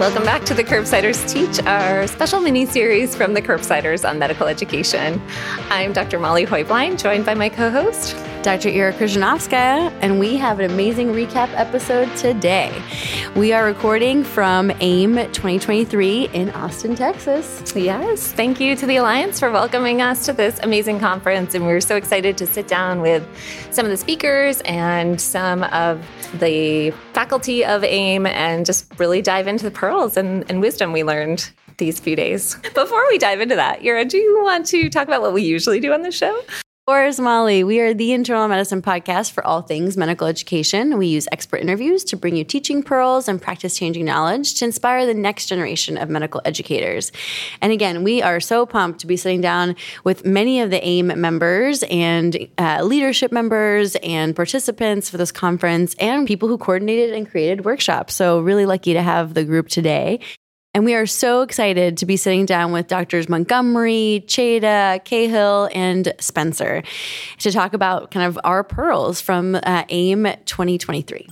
Welcome 0.00 0.22
back 0.22 0.44
to 0.44 0.54
the 0.54 0.64
Curbsiders 0.64 1.30
Teach, 1.30 1.62
our 1.66 2.06
special 2.06 2.40
mini 2.40 2.64
series 2.64 3.14
from 3.14 3.34
the 3.34 3.42
Curbsiders 3.42 4.08
on 4.08 4.18
medical 4.18 4.46
education. 4.46 5.20
I'm 5.68 5.92
Dr. 5.92 6.18
Molly 6.18 6.46
Heublein, 6.46 6.98
joined 6.98 7.26
by 7.26 7.34
my 7.34 7.50
co 7.50 7.68
host, 7.70 8.16
Dr. 8.42 8.70
Era 8.70 8.90
Kryzhanovskaya, 8.94 9.92
and 10.00 10.18
we 10.18 10.34
have 10.38 10.60
an 10.60 10.70
amazing 10.70 11.08
recap 11.08 11.50
episode 11.56 12.14
today. 12.16 12.72
We 13.36 13.52
are 13.52 13.66
recording 13.66 14.24
from 14.24 14.70
AIM 14.80 15.16
2023 15.16 16.30
in 16.32 16.48
Austin, 16.52 16.94
Texas. 16.94 17.62
Yes, 17.76 18.32
thank 18.32 18.58
you 18.58 18.76
to 18.76 18.86
the 18.86 18.96
Alliance 18.96 19.38
for 19.38 19.50
welcoming 19.50 20.00
us 20.00 20.24
to 20.24 20.32
this 20.32 20.58
amazing 20.62 21.00
conference. 21.00 21.54
And 21.54 21.66
we're 21.66 21.82
so 21.82 21.96
excited 21.96 22.38
to 22.38 22.46
sit 22.46 22.66
down 22.66 23.02
with 23.02 23.28
some 23.72 23.84
of 23.84 23.90
the 23.90 23.98
speakers 23.98 24.62
and 24.62 25.20
some 25.20 25.64
of 25.64 26.02
the 26.38 26.92
faculty 27.12 27.62
of 27.62 27.84
AIM 27.84 28.24
and 28.24 28.64
just 28.64 28.90
really 28.98 29.20
dive 29.20 29.48
into 29.48 29.64
the 29.64 29.70
pearls 29.70 30.16
and, 30.16 30.50
and 30.50 30.62
wisdom 30.62 30.92
we 30.92 31.04
learned 31.04 31.50
these 31.76 32.00
few 32.00 32.16
days. 32.16 32.54
Before 32.74 33.06
we 33.08 33.18
dive 33.18 33.42
into 33.42 33.56
that, 33.56 33.84
Era, 33.84 34.06
do 34.06 34.16
you 34.16 34.42
want 34.42 34.64
to 34.68 34.88
talk 34.88 35.08
about 35.08 35.20
what 35.20 35.34
we 35.34 35.42
usually 35.42 35.78
do 35.78 35.92
on 35.92 36.00
the 36.00 36.10
show? 36.10 36.40
Molly. 36.90 37.62
We 37.62 37.78
are 37.78 37.94
the 37.94 38.12
internal 38.12 38.48
medicine 38.48 38.82
podcast 38.82 39.30
for 39.30 39.46
all 39.46 39.62
things 39.62 39.96
medical 39.96 40.26
education. 40.26 40.98
We 40.98 41.06
use 41.06 41.28
expert 41.30 41.58
interviews 41.58 42.02
to 42.04 42.16
bring 42.16 42.34
you 42.34 42.42
teaching 42.42 42.82
pearls 42.82 43.28
and 43.28 43.40
practice 43.40 43.78
changing 43.78 44.06
knowledge 44.06 44.54
to 44.54 44.64
inspire 44.64 45.06
the 45.06 45.14
next 45.14 45.46
generation 45.46 45.96
of 45.96 46.08
medical 46.08 46.42
educators. 46.44 47.12
And 47.60 47.72
again, 47.72 48.02
we 48.02 48.22
are 48.22 48.40
so 48.40 48.66
pumped 48.66 48.98
to 49.00 49.06
be 49.06 49.16
sitting 49.16 49.40
down 49.40 49.76
with 50.02 50.26
many 50.26 50.62
of 50.62 50.70
the 50.70 50.84
AIM 50.84 51.20
members 51.20 51.84
and 51.84 52.48
uh, 52.58 52.82
leadership 52.82 53.30
members 53.30 53.94
and 54.02 54.34
participants 54.34 55.08
for 55.08 55.16
this 55.16 55.30
conference 55.30 55.94
and 56.00 56.26
people 56.26 56.48
who 56.48 56.58
coordinated 56.58 57.14
and 57.14 57.30
created 57.30 57.64
workshops. 57.64 58.16
So, 58.16 58.40
really 58.40 58.66
lucky 58.66 58.94
to 58.94 59.02
have 59.02 59.34
the 59.34 59.44
group 59.44 59.68
today. 59.68 60.18
And 60.72 60.84
we 60.84 60.94
are 60.94 61.06
so 61.06 61.42
excited 61.42 61.96
to 61.96 62.06
be 62.06 62.16
sitting 62.16 62.46
down 62.46 62.70
with 62.70 62.86
Doctors 62.86 63.28
Montgomery, 63.28 64.22
Chheda, 64.26 65.04
Cahill, 65.04 65.68
and 65.74 66.14
Spencer 66.20 66.84
to 67.38 67.50
talk 67.50 67.74
about 67.74 68.12
kind 68.12 68.24
of 68.24 68.38
our 68.44 68.62
pearls 68.62 69.20
from 69.20 69.56
uh, 69.56 69.84
AIM 69.88 70.28
2023. 70.44 71.26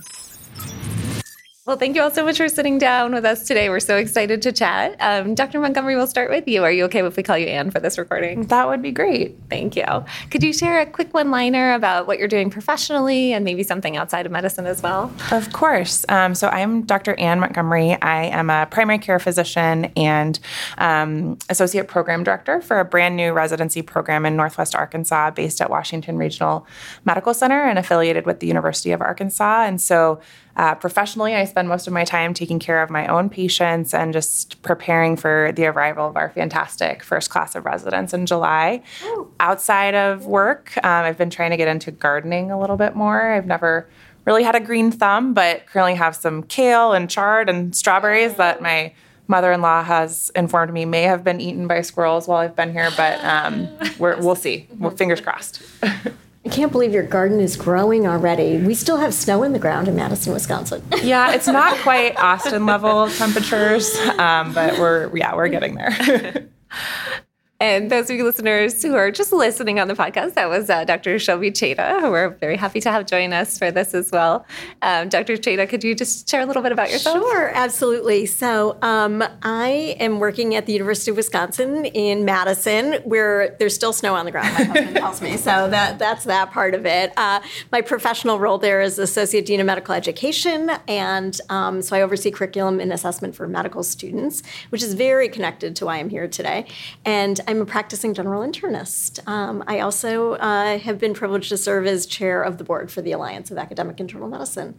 Well, 1.69 1.77
thank 1.77 1.95
you 1.95 2.01
all 2.01 2.09
so 2.09 2.25
much 2.25 2.37
for 2.37 2.49
sitting 2.49 2.79
down 2.79 3.13
with 3.13 3.23
us 3.25 3.45
today. 3.45 3.69
We're 3.69 3.79
so 3.79 3.95
excited 3.97 4.41
to 4.41 4.51
chat. 4.51 4.95
Um, 4.99 5.35
Dr. 5.35 5.59
Montgomery, 5.59 5.95
we'll 5.95 6.07
start 6.07 6.31
with 6.31 6.47
you. 6.47 6.63
Are 6.63 6.71
you 6.71 6.85
okay 6.85 7.05
if 7.05 7.15
we 7.15 7.21
call 7.21 7.37
you 7.37 7.45
Anne 7.45 7.69
for 7.69 7.79
this 7.79 7.99
recording? 7.99 8.47
That 8.47 8.67
would 8.67 8.81
be 8.81 8.91
great. 8.91 9.37
Thank 9.51 9.75
you. 9.75 9.85
Could 10.31 10.41
you 10.41 10.51
share 10.51 10.81
a 10.81 10.87
quick 10.87 11.13
one 11.13 11.29
liner 11.29 11.75
about 11.75 12.07
what 12.07 12.17
you're 12.17 12.27
doing 12.27 12.49
professionally 12.49 13.33
and 13.33 13.45
maybe 13.45 13.61
something 13.61 13.97
outside 13.97 14.25
of 14.25 14.31
medicine 14.31 14.65
as 14.65 14.81
well? 14.81 15.13
Of 15.31 15.53
course. 15.53 16.07
Um, 16.09 16.33
so, 16.33 16.47
I'm 16.47 16.81
Dr. 16.87 17.13
Anne 17.19 17.39
Montgomery. 17.39 18.01
I 18.01 18.23
am 18.23 18.49
a 18.49 18.65
primary 18.65 18.97
care 18.97 19.19
physician 19.19 19.91
and 19.95 20.39
um, 20.79 21.37
associate 21.49 21.87
program 21.87 22.23
director 22.23 22.61
for 22.63 22.79
a 22.79 22.85
brand 22.85 23.15
new 23.15 23.31
residency 23.31 23.83
program 23.83 24.25
in 24.25 24.35
Northwest 24.35 24.73
Arkansas 24.73 25.29
based 25.29 25.61
at 25.61 25.69
Washington 25.69 26.17
Regional 26.17 26.65
Medical 27.05 27.35
Center 27.35 27.61
and 27.61 27.77
affiliated 27.77 28.25
with 28.25 28.39
the 28.39 28.47
University 28.47 28.91
of 28.91 29.01
Arkansas. 29.01 29.65
And 29.65 29.79
so, 29.79 30.19
uh, 30.59 30.75
professionally, 30.75 31.35
I 31.35 31.45
spend 31.45 31.69
most 31.69 31.87
of 31.87 31.93
my 31.93 32.03
time 32.03 32.33
taking 32.33 32.59
care 32.59 32.83
of 32.83 32.89
my 32.89 33.07
own 33.07 33.29
patients 33.29 33.93
and 33.93 34.11
just 34.11 34.61
preparing 34.61 35.15
for 35.15 35.53
the 35.55 35.65
arrival 35.65 36.05
of 36.05 36.17
our 36.17 36.31
fantastic 36.31 37.01
first 37.01 37.29
class 37.29 37.55
of 37.55 37.63
residents 37.63 38.13
in 38.13 38.25
July. 38.25 38.83
Oh. 39.03 39.29
Outside 39.39 39.95
of 39.95 40.25
work, 40.25 40.75
um, 40.83 41.05
I've 41.05 41.17
been 41.17 41.29
trying 41.29 41.51
to 41.51 41.57
get 41.57 41.69
into 41.69 41.91
gardening 41.91 42.51
a 42.51 42.59
little 42.59 42.75
bit 42.75 42.93
more. 42.93 43.31
I've 43.31 43.45
never 43.45 43.87
really 44.25 44.43
had 44.43 44.53
a 44.53 44.59
green 44.59 44.91
thumb, 44.91 45.33
but 45.33 45.65
currently 45.65 45.95
have 45.95 46.13
some 46.13 46.43
kale 46.43 46.91
and 46.91 47.09
chard 47.09 47.47
and 47.47 47.73
strawberries 47.73 48.33
that 48.33 48.61
my 48.61 48.91
mother-in-law 49.29 49.83
has 49.83 50.29
informed 50.35 50.73
me 50.73 50.83
may 50.83 51.03
have 51.03 51.23
been 51.23 51.39
eaten 51.39 51.67
by 51.67 51.79
squirrels 51.79 52.27
while 52.27 52.39
I've 52.39 52.57
been 52.57 52.73
here, 52.73 52.89
but 52.97 53.23
um, 53.23 53.69
we 53.97 54.13
will 54.15 54.35
see. 54.35 54.67
Well, 54.77 54.91
fingers 54.91 55.21
crossed. 55.21 55.61
I 56.45 56.49
can't 56.49 56.71
believe 56.71 56.93
your 56.93 57.03
garden 57.03 57.39
is 57.39 57.57
growing 57.57 58.07
already. 58.07 58.57
We 58.57 58.73
still 58.73 58.97
have 58.97 59.13
snow 59.13 59.43
in 59.43 59.51
the 59.51 59.59
ground 59.59 59.87
in 59.87 59.95
Madison, 59.95 60.33
Wisconsin. 60.33 60.81
yeah, 61.03 61.33
it's 61.33 61.47
not 61.47 61.77
quite 61.79 62.17
Austin 62.17 62.65
level 62.65 63.09
temperatures, 63.09 63.95
um, 64.17 64.53
but 64.53 64.79
we're 64.79 65.15
yeah 65.15 65.35
we're 65.35 65.49
getting 65.49 65.75
there. 65.75 66.47
And 67.61 67.91
those 67.91 68.09
of 68.09 68.15
you 68.15 68.23
listeners 68.23 68.81
who 68.81 68.95
are 68.95 69.11
just 69.11 69.33
listening 69.33 69.81
on 69.81 69.89
the 69.89 69.93
podcast, 69.93 70.35
that 70.35 70.47
was 70.47 70.69
uh, 70.69 70.85
Dr. 70.85 71.15
Shobhi 71.15 71.51
Chheda, 71.51 71.99
who 71.99 72.09
we're 72.09 72.29
very 72.29 72.55
happy 72.55 72.79
to 72.79 72.89
have 72.89 73.05
join 73.05 73.33
us 73.33 73.57
for 73.57 73.69
this 73.69 73.93
as 73.93 74.13
well. 74.13 74.45
Um, 74.81 75.09
Dr. 75.09 75.35
Chheda, 75.35 75.67
could 75.67 75.83
you 75.83 75.93
just 75.93 76.29
share 76.29 76.39
a 76.39 76.45
little 76.45 76.63
bit 76.63 76.71
about 76.71 76.89
yourself? 76.89 77.17
Sure, 77.17 77.51
absolutely. 77.53 78.27
So 78.27 78.77
um, 78.81 79.21
I 79.43 79.97
am 79.99 80.19
working 80.19 80.55
at 80.55 80.67
the 80.67 80.71
University 80.71 81.11
of 81.11 81.17
Wisconsin 81.17 81.83
in 81.83 82.23
Madison, 82.23 82.93
where 83.03 83.57
there's 83.59 83.75
still 83.75 83.91
snow 83.91 84.15
on 84.15 84.23
the 84.23 84.31
ground. 84.31 84.53
My 84.53 84.63
husband 84.63 84.95
tells 84.95 85.21
me, 85.21 85.35
so 85.35 85.69
that 85.69 85.99
that's 85.99 86.23
that 86.23 86.51
part 86.51 86.73
of 86.73 86.85
it. 86.85 87.11
Uh, 87.17 87.41
my 87.73 87.81
professional 87.81 88.39
role 88.39 88.57
there 88.57 88.79
is 88.79 88.97
associate 88.97 89.45
dean 89.45 89.59
of 89.59 89.65
medical 89.65 89.93
education, 89.93 90.71
and 90.87 91.41
um, 91.49 91.81
so 91.81 91.97
I 91.97 92.03
oversee 92.03 92.31
curriculum 92.31 92.79
and 92.79 92.93
assessment 92.93 93.35
for 93.35 93.49
medical 93.49 93.83
students, 93.83 94.43
which 94.69 94.81
is 94.81 94.93
very 94.93 95.27
connected 95.27 95.75
to 95.75 95.85
why 95.87 95.97
I'm 95.97 96.09
here 96.09 96.29
today. 96.29 96.65
And 97.03 97.41
I'm 97.49 97.61
a 97.61 97.65
practicing 97.65 98.13
general 98.13 98.47
internist. 98.47 99.27
Um, 99.27 99.63
I 99.65 99.79
also 99.79 100.33
uh, 100.33 100.77
have 100.77 100.99
been 100.99 101.15
privileged 101.15 101.49
to 101.49 101.57
serve 101.57 101.87
as 101.87 102.05
chair 102.05 102.43
of 102.43 102.59
the 102.59 102.63
board 102.63 102.91
for 102.91 103.01
the 103.01 103.11
Alliance 103.11 103.49
of 103.49 103.57
Academic 103.57 103.99
Internal 103.99 104.29
Medicine. 104.29 104.75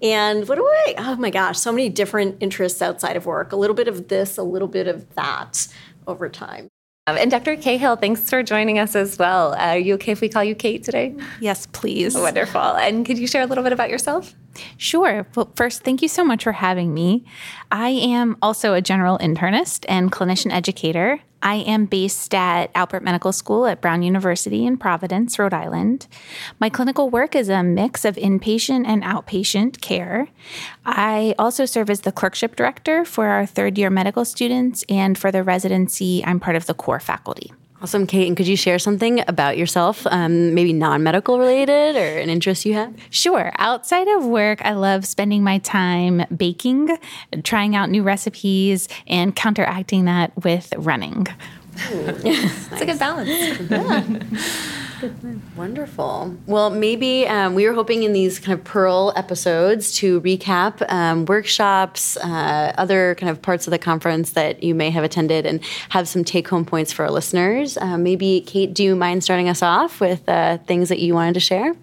And 0.00 0.48
what 0.48 0.54
do 0.54 0.64
I, 0.64 0.94
oh 0.96 1.16
my 1.16 1.28
gosh, 1.28 1.58
so 1.58 1.70
many 1.70 1.90
different 1.90 2.38
interests 2.40 2.80
outside 2.80 3.16
of 3.16 3.26
work, 3.26 3.52
a 3.52 3.56
little 3.56 3.76
bit 3.76 3.88
of 3.88 4.08
this, 4.08 4.38
a 4.38 4.42
little 4.42 4.68
bit 4.68 4.88
of 4.88 5.14
that 5.16 5.68
over 6.06 6.30
time. 6.30 6.68
Um, 7.06 7.18
and 7.18 7.30
Dr. 7.30 7.56
Cahill, 7.56 7.96
thanks 7.96 8.30
for 8.30 8.42
joining 8.42 8.78
us 8.78 8.96
as 8.96 9.18
well. 9.18 9.52
Uh, 9.52 9.74
are 9.74 9.78
you 9.78 9.92
okay 9.96 10.12
if 10.12 10.22
we 10.22 10.30
call 10.30 10.44
you 10.44 10.54
Kate 10.54 10.82
today? 10.82 11.14
Yes, 11.40 11.68
please. 11.72 12.14
Wonderful. 12.14 12.58
And 12.58 13.04
could 13.04 13.18
you 13.18 13.26
share 13.26 13.42
a 13.42 13.46
little 13.46 13.62
bit 13.62 13.74
about 13.74 13.90
yourself? 13.90 14.34
Sure. 14.76 15.26
Well, 15.34 15.50
first, 15.56 15.82
thank 15.82 16.02
you 16.02 16.08
so 16.08 16.24
much 16.24 16.44
for 16.44 16.52
having 16.52 16.94
me. 16.94 17.24
I 17.70 17.88
am 17.90 18.36
also 18.40 18.74
a 18.74 18.80
general 18.80 19.18
internist 19.18 19.84
and 19.88 20.12
clinician 20.12 20.52
educator. 20.52 21.20
I 21.44 21.56
am 21.56 21.84
based 21.84 22.34
at 22.34 22.72
Alpert 22.72 23.02
Medical 23.02 23.30
School 23.30 23.66
at 23.66 23.82
Brown 23.82 24.02
University 24.02 24.64
in 24.64 24.78
Providence, 24.78 25.38
Rhode 25.38 25.52
Island. 25.52 26.06
My 26.58 26.70
clinical 26.70 27.10
work 27.10 27.36
is 27.36 27.50
a 27.50 27.62
mix 27.62 28.06
of 28.06 28.16
inpatient 28.16 28.86
and 28.86 29.02
outpatient 29.02 29.82
care. 29.82 30.28
I 30.86 31.34
also 31.38 31.66
serve 31.66 31.90
as 31.90 32.00
the 32.00 32.12
clerkship 32.12 32.56
director 32.56 33.04
for 33.04 33.26
our 33.26 33.44
third 33.44 33.76
year 33.76 33.90
medical 33.90 34.24
students, 34.24 34.84
and 34.88 35.18
for 35.18 35.30
the 35.30 35.42
residency, 35.42 36.24
I'm 36.24 36.40
part 36.40 36.56
of 36.56 36.64
the 36.64 36.74
core 36.74 37.00
faculty. 37.00 37.52
Awesome, 37.84 38.06
Kate. 38.06 38.26
And 38.26 38.34
could 38.34 38.48
you 38.48 38.56
share 38.56 38.78
something 38.78 39.22
about 39.28 39.58
yourself, 39.58 40.06
um, 40.06 40.54
maybe 40.54 40.72
non 40.72 41.02
medical 41.02 41.38
related 41.38 41.96
or 41.96 42.18
an 42.18 42.30
interest 42.30 42.64
you 42.64 42.72
have? 42.72 42.94
Sure. 43.10 43.52
Outside 43.58 44.08
of 44.08 44.24
work, 44.24 44.64
I 44.64 44.72
love 44.72 45.04
spending 45.04 45.44
my 45.44 45.58
time 45.58 46.24
baking, 46.34 46.96
trying 47.42 47.76
out 47.76 47.90
new 47.90 48.02
recipes, 48.02 48.88
and 49.06 49.36
counteracting 49.36 50.06
that 50.06 50.32
with 50.42 50.72
running. 50.78 51.26
Ooh, 51.92 52.06
it's 52.24 52.70
nice. 52.70 52.80
a 52.80 52.86
good 52.86 52.98
balance. 52.98 53.28
yeah. 53.70 54.80
Wonderful. 55.56 56.36
Well, 56.46 56.70
maybe 56.70 57.26
um, 57.26 57.54
we 57.54 57.66
were 57.66 57.74
hoping 57.74 58.02
in 58.02 58.12
these 58.12 58.38
kind 58.38 58.58
of 58.58 58.64
Pearl 58.64 59.12
episodes 59.16 59.92
to 59.98 60.20
recap 60.20 60.84
um, 60.90 61.24
workshops, 61.26 62.16
uh, 62.18 62.72
other 62.76 63.14
kind 63.16 63.30
of 63.30 63.40
parts 63.42 63.66
of 63.66 63.70
the 63.70 63.78
conference 63.78 64.32
that 64.32 64.62
you 64.62 64.74
may 64.74 64.90
have 64.90 65.04
attended, 65.04 65.46
and 65.46 65.62
have 65.90 66.08
some 66.08 66.24
take 66.24 66.48
home 66.48 66.64
points 66.64 66.92
for 66.92 67.04
our 67.04 67.10
listeners. 67.10 67.76
Uh, 67.76 67.98
maybe, 67.98 68.40
Kate, 68.40 68.72
do 68.72 68.82
you 68.82 68.96
mind 68.96 69.24
starting 69.24 69.48
us 69.48 69.62
off 69.62 70.00
with 70.00 70.28
uh, 70.28 70.58
things 70.58 70.88
that 70.88 70.98
you 70.98 71.14
wanted 71.14 71.34
to 71.34 71.40
share? 71.40 71.74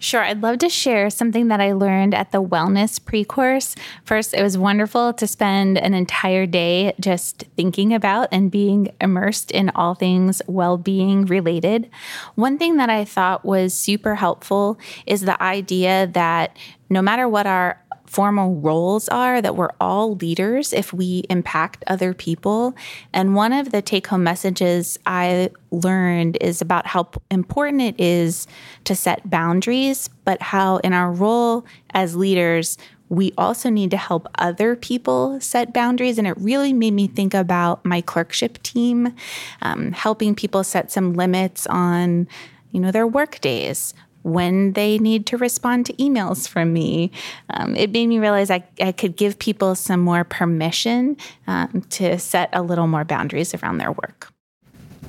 Sure. 0.00 0.22
I'd 0.22 0.42
love 0.42 0.58
to 0.58 0.68
share 0.68 1.10
something 1.10 1.48
that 1.48 1.60
I 1.60 1.72
learned 1.72 2.14
at 2.14 2.30
the 2.30 2.42
wellness 2.42 3.04
pre 3.04 3.24
course. 3.24 3.74
First, 4.04 4.32
it 4.32 4.42
was 4.42 4.56
wonderful 4.56 5.12
to 5.14 5.26
spend 5.26 5.76
an 5.76 5.92
entire 5.92 6.46
day 6.46 6.94
just 7.00 7.44
thinking 7.56 7.92
about 7.92 8.28
and 8.30 8.50
being 8.50 8.92
immersed 9.00 9.50
in 9.50 9.70
all 9.70 9.94
things 9.94 10.40
well 10.46 10.76
being 10.78 11.26
related. 11.26 11.90
One 12.36 12.58
thing 12.58 12.76
that 12.76 12.90
I 12.90 13.04
thought 13.04 13.44
was 13.44 13.74
super 13.74 14.14
helpful 14.14 14.78
is 15.04 15.22
the 15.22 15.40
idea 15.42 16.06
that 16.12 16.56
no 16.88 17.02
matter 17.02 17.28
what 17.28 17.46
our 17.46 17.82
formal 18.08 18.54
roles 18.56 19.08
are 19.10 19.42
that 19.42 19.54
we're 19.54 19.70
all 19.80 20.14
leaders 20.16 20.72
if 20.72 20.92
we 20.92 21.24
impact 21.28 21.84
other 21.86 22.14
people. 22.14 22.74
And 23.12 23.34
one 23.34 23.52
of 23.52 23.70
the 23.70 23.82
take 23.82 24.06
home 24.06 24.24
messages 24.24 24.98
I 25.06 25.50
learned 25.70 26.38
is 26.40 26.62
about 26.62 26.86
how 26.86 27.10
important 27.30 27.82
it 27.82 28.00
is 28.00 28.46
to 28.84 28.94
set 28.94 29.28
boundaries, 29.28 30.08
but 30.24 30.40
how 30.40 30.78
in 30.78 30.94
our 30.94 31.12
role 31.12 31.66
as 31.90 32.16
leaders, 32.16 32.78
we 33.10 33.32
also 33.36 33.68
need 33.68 33.90
to 33.90 33.96
help 33.96 34.26
other 34.38 34.74
people 34.74 35.38
set 35.40 35.74
boundaries. 35.74 36.18
And 36.18 36.26
it 36.26 36.36
really 36.38 36.72
made 36.72 36.94
me 36.94 37.08
think 37.08 37.34
about 37.34 37.84
my 37.84 38.00
clerkship 38.00 38.62
team, 38.62 39.14
um, 39.60 39.92
helping 39.92 40.34
people 40.34 40.64
set 40.64 40.90
some 40.90 41.12
limits 41.12 41.66
on, 41.66 42.26
you 42.70 42.80
know, 42.80 42.90
their 42.90 43.06
work 43.06 43.40
days 43.40 43.94
when 44.32 44.72
they 44.72 44.98
need 44.98 45.26
to 45.26 45.36
respond 45.36 45.86
to 45.86 45.92
emails 45.94 46.48
from 46.48 46.72
me. 46.72 47.10
Um, 47.50 47.74
it 47.76 47.90
made 47.90 48.06
me 48.06 48.18
realize 48.18 48.50
I, 48.50 48.64
I 48.80 48.92
could 48.92 49.16
give 49.16 49.38
people 49.38 49.74
some 49.74 50.00
more 50.00 50.24
permission 50.24 51.16
um, 51.46 51.84
to 51.90 52.18
set 52.18 52.50
a 52.52 52.62
little 52.62 52.86
more 52.86 53.04
boundaries 53.04 53.54
around 53.54 53.78
their 53.78 53.92
work. 53.92 54.32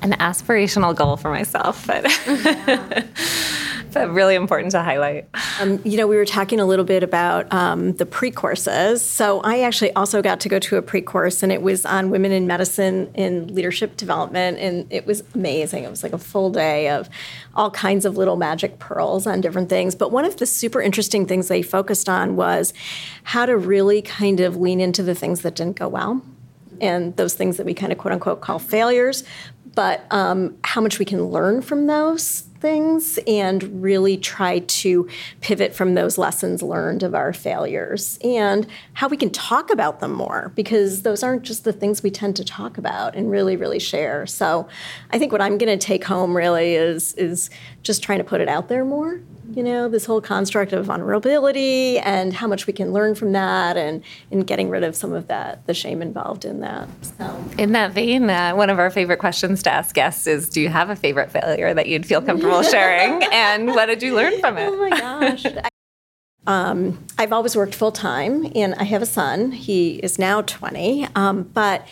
An 0.02 0.14
aspirational 0.14 0.96
goal 0.96 1.18
for 1.18 1.30
myself, 1.30 1.86
but. 1.86 2.06
but 3.94 4.10
really 4.12 4.36
important 4.36 4.72
to 4.72 4.82
highlight. 4.82 5.28
Um, 5.60 5.82
you 5.84 5.98
know, 5.98 6.08
we 6.08 6.16
were 6.16 6.26
talking 6.26 6.60
a 6.60 6.66
little 6.66 6.86
bit 6.86 7.04
about 7.04 7.52
um, 7.52 7.94
the 7.94 8.06
pre 8.06 8.32
courses. 8.32 9.04
So 9.04 9.42
I 9.42 9.62
actually 9.62 9.92
also 9.94 10.22
got 10.22 10.40
to 10.42 10.50
go 10.50 10.60
to 10.60 10.78
a 10.78 10.82
pre 10.82 11.02
course, 11.02 11.42
and 11.44 11.52
it 11.52 11.62
was 11.62 11.86
on 11.86 12.10
women 12.10 12.32
in 12.32 12.48
medicine 12.48 13.12
and 13.16 13.50
leadership 13.52 13.98
development, 13.98 14.60
and 14.60 14.86
it 14.92 15.06
was 15.06 15.24
amazing. 15.34 15.84
It 15.84 15.90
was 15.90 16.04
like 16.04 16.14
a 16.14 16.18
full 16.18 16.52
day 16.52 16.90
of 16.90 17.10
all 17.56 17.72
kinds 17.72 18.06
of 18.06 18.18
little 18.18 18.36
magic 18.36 18.80
pearls 18.80 19.26
on 19.26 19.42
different 19.42 19.70
things. 19.70 19.96
But 19.96 20.12
one 20.12 20.26
of 20.26 20.38
the 20.38 20.46
super 20.46 20.82
interesting 20.82 21.26
things 21.26 21.48
they 21.48 21.62
focused 21.62 22.08
on 22.08 22.36
was 22.36 22.74
how 23.24 23.46
to 23.46 23.58
really 23.58 24.02
kind 24.02 24.40
of 24.40 24.56
lean 24.56 24.80
into 24.80 25.04
the 25.04 25.16
things 25.16 25.42
that 25.42 25.56
didn't 25.56 25.78
go 25.78 25.88
well 25.88 26.22
and 26.82 27.16
those 27.18 27.34
things 27.34 27.58
that 27.58 27.66
we 27.66 27.74
kind 27.74 27.92
of 27.92 27.98
quote 27.98 28.14
unquote 28.14 28.42
call 28.42 28.60
failures, 28.60 29.24
but 29.76 30.06
um, 30.12 30.58
how 30.64 30.82
much 30.82 31.00
we 31.00 31.06
can 31.06 31.26
learn 31.26 31.62
from 31.62 31.88
those 31.88 32.42
things 32.60 33.18
and 33.26 33.82
really 33.82 34.18
try 34.18 34.60
to 34.60 35.08
pivot 35.42 35.74
from 35.74 35.94
those 35.94 36.18
lessons 36.18 36.62
learned 36.62 37.04
of 37.04 37.16
our 37.16 37.32
failures 37.32 38.20
and 38.24 38.68
how 38.94 39.08
we 39.08 39.18
can 39.18 39.30
talk 39.30 39.70
about 39.70 40.00
them 40.00 40.12
more 40.12 40.52
because 40.56 41.04
those 41.04 41.24
aren't 41.24 41.44
just 41.44 41.64
the 41.64 41.74
things 41.74 42.04
we 42.04 42.12
tend 42.12 42.36
to 42.36 42.44
talk 42.44 42.78
about 42.78 43.16
and 43.16 43.32
really 43.32 43.56
really 43.56 43.80
share 43.80 44.28
so 44.28 44.68
i 45.12 45.18
think 45.18 45.32
what 45.32 45.42
i'm 45.42 45.58
going 45.58 45.80
to 45.80 45.86
take 45.86 46.04
home 46.04 46.36
really 46.36 46.76
is 46.76 47.14
is 47.14 47.50
just 47.82 48.04
trying 48.04 48.20
to 48.20 48.26
put 48.26 48.42
it 48.42 48.50
out 48.50 48.68
there 48.68 48.84
more 48.84 49.22
you 49.56 49.64
know, 49.64 49.90
this 49.90 50.06
whole 50.06 50.22
construct 50.22 50.74
of 50.74 50.86
vulnerability 50.86 51.98
and 52.00 52.34
how 52.34 52.48
much 52.48 52.68
we 52.68 52.74
can 52.74 52.94
learn 52.94 53.16
from 53.16 53.32
that 53.32 53.78
and, 53.78 54.04
in 54.32 54.42
getting 54.42 54.70
rid 54.70 54.84
of 54.84 54.96
some 54.96 55.14
of 55.14 55.28
that, 55.28 55.66
the 55.66 55.74
shame 55.74 56.02
involved 56.02 56.46
in 56.46 56.60
that. 56.60 56.88
So. 57.02 57.46
In 57.58 57.72
that 57.72 57.92
vein, 57.92 58.30
uh, 58.30 58.54
one 58.54 58.70
of 58.70 58.80
our 58.80 58.90
favorite 58.90 59.18
questions 59.18 59.59
to 59.64 59.72
ask 59.72 59.96
guests 59.96 60.28
is 60.28 60.50
Do 60.50 60.62
you 60.62 60.70
have 60.70 60.90
a 60.90 60.96
favorite 60.96 61.32
failure 61.32 61.74
that 61.74 61.88
you'd 61.88 62.06
feel 62.06 62.22
comfortable 62.22 62.64
sharing? 62.64 63.24
And 63.32 63.68
what 63.68 63.86
did 63.86 64.02
you 64.02 64.16
learn 64.16 64.40
from 64.40 64.58
it? 64.58 64.68
Oh 64.68 64.78
my 64.78 64.90
gosh. 64.90 65.46
Um, 66.48 67.06
I've 67.20 67.32
always 67.32 67.56
worked 67.56 67.76
full 67.76 67.92
time, 67.92 68.52
and 68.56 68.74
I 68.76 68.84
have 68.86 69.04
a 69.04 69.06
son. 69.06 69.52
He 69.52 69.98
is 69.98 70.18
now 70.18 70.42
20. 70.42 71.08
Um, 71.14 71.44
but 71.44 71.88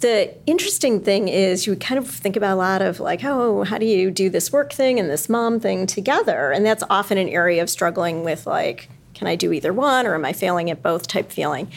the 0.00 0.34
interesting 0.46 1.00
thing 1.00 1.28
is 1.28 1.66
you 1.66 1.74
kind 1.76 1.96
of 1.96 2.10
think 2.10 2.36
about 2.36 2.54
a 2.54 2.56
lot 2.56 2.82
of 2.82 3.00
like, 3.00 3.24
oh, 3.24 3.64
how 3.64 3.78
do 3.78 3.86
you 3.86 4.10
do 4.10 4.28
this 4.28 4.52
work 4.52 4.72
thing 4.72 5.00
and 5.00 5.08
this 5.08 5.28
mom 5.28 5.60
thing 5.60 5.86
together? 5.86 6.50
And 6.50 6.66
that's 6.66 6.82
often 6.90 7.16
an 7.16 7.28
area 7.28 7.62
of 7.62 7.70
struggling 7.70 8.22
with 8.22 8.46
like, 8.46 8.90
can 9.14 9.28
I 9.28 9.36
do 9.36 9.52
either 9.52 9.72
one 9.72 10.06
or 10.06 10.14
am 10.14 10.24
I 10.24 10.32
failing 10.32 10.70
at 10.70 10.82
both 10.82 11.06
type 11.06 11.30
feeling? 11.30 11.70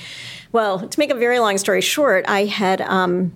Well, 0.52 0.88
to 0.88 1.00
make 1.00 1.12
a 1.12 1.16
very 1.16 1.40
long 1.40 1.58
story 1.58 1.82
short, 1.82 2.26
I 2.28 2.46
had 2.46 2.82
um, 2.82 3.34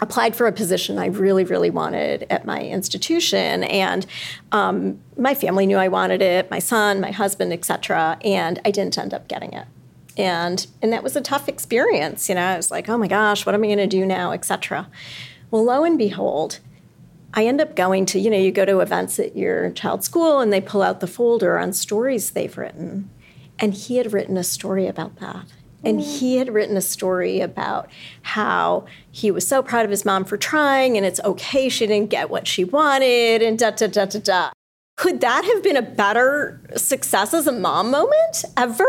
applied 0.00 0.34
for 0.34 0.46
a 0.46 0.52
position 0.52 0.98
I 0.98 1.06
really, 1.06 1.44
really 1.44 1.70
wanted 1.70 2.26
at 2.30 2.44
my 2.44 2.60
institution, 2.60 3.64
and 3.64 4.06
um, 4.52 5.00
my 5.16 5.34
family 5.34 5.66
knew 5.66 5.76
I 5.76 5.88
wanted 5.88 6.22
it, 6.22 6.50
my 6.50 6.58
son, 6.58 7.00
my 7.00 7.10
husband, 7.10 7.52
etc., 7.52 8.18
and 8.24 8.60
I 8.64 8.70
didn't 8.70 8.98
end 8.98 9.14
up 9.14 9.28
getting 9.28 9.52
it. 9.52 9.66
And 10.16 10.66
and 10.82 10.92
that 10.92 11.02
was 11.02 11.14
a 11.16 11.20
tough 11.20 11.48
experience 11.48 12.28
you 12.28 12.34
know 12.34 12.42
i 12.42 12.56
was 12.56 12.70
like 12.70 12.88
oh 12.88 12.98
my 12.98 13.06
gosh 13.06 13.46
what 13.46 13.54
am 13.54 13.62
i 13.62 13.68
going 13.68 13.78
to 13.78 13.86
do 13.86 14.04
now? 14.04 14.32
etc 14.32 14.88
well 15.52 15.64
lo 15.64 15.84
and 15.84 15.96
behold 15.96 16.58
i 17.32 17.46
end 17.46 17.60
up 17.60 17.76
going 17.76 18.04
to 18.06 18.18
you 18.18 18.28
know 18.28 18.36
you 18.36 18.50
go 18.50 18.64
to 18.64 18.80
events 18.80 19.20
at 19.20 19.36
your 19.36 19.70
child's 19.70 20.06
school 20.06 20.40
and 20.40 20.52
they 20.52 20.60
pull 20.60 20.82
out 20.82 20.98
the 20.98 21.06
folder 21.06 21.58
on 21.58 21.72
stories 21.72 22.32
they've 22.32 22.58
written. 22.58 23.08
And 23.60 23.72
he 23.72 23.98
had 23.98 24.12
written 24.12 24.36
a 24.36 24.44
story 24.44 24.86
about 24.86 25.16
that 25.20 25.46
and 25.84 26.00
he 26.00 26.36
had 26.36 26.52
written 26.52 26.76
a 26.76 26.80
story 26.80 27.40
about 27.40 27.88
how 28.22 28.84
he 29.10 29.30
was 29.30 29.46
so 29.46 29.62
proud 29.62 29.84
of 29.84 29.90
his 29.90 30.04
mom 30.04 30.24
for 30.24 30.36
trying 30.36 30.96
and 30.96 31.06
it's 31.06 31.20
okay 31.20 31.68
she 31.68 31.86
didn't 31.86 32.10
get 32.10 32.30
what 32.30 32.46
she 32.46 32.64
wanted 32.64 33.42
and 33.42 33.58
da 33.58 33.70
da 33.70 33.86
da 33.86 34.04
da 34.04 34.18
da 34.18 34.50
could 35.00 35.22
that 35.22 35.46
have 35.46 35.62
been 35.62 35.78
a 35.78 35.82
better 35.82 36.60
success 36.76 37.32
as 37.32 37.46
a 37.46 37.52
mom 37.52 37.90
moment 37.90 38.44
ever? 38.54 38.86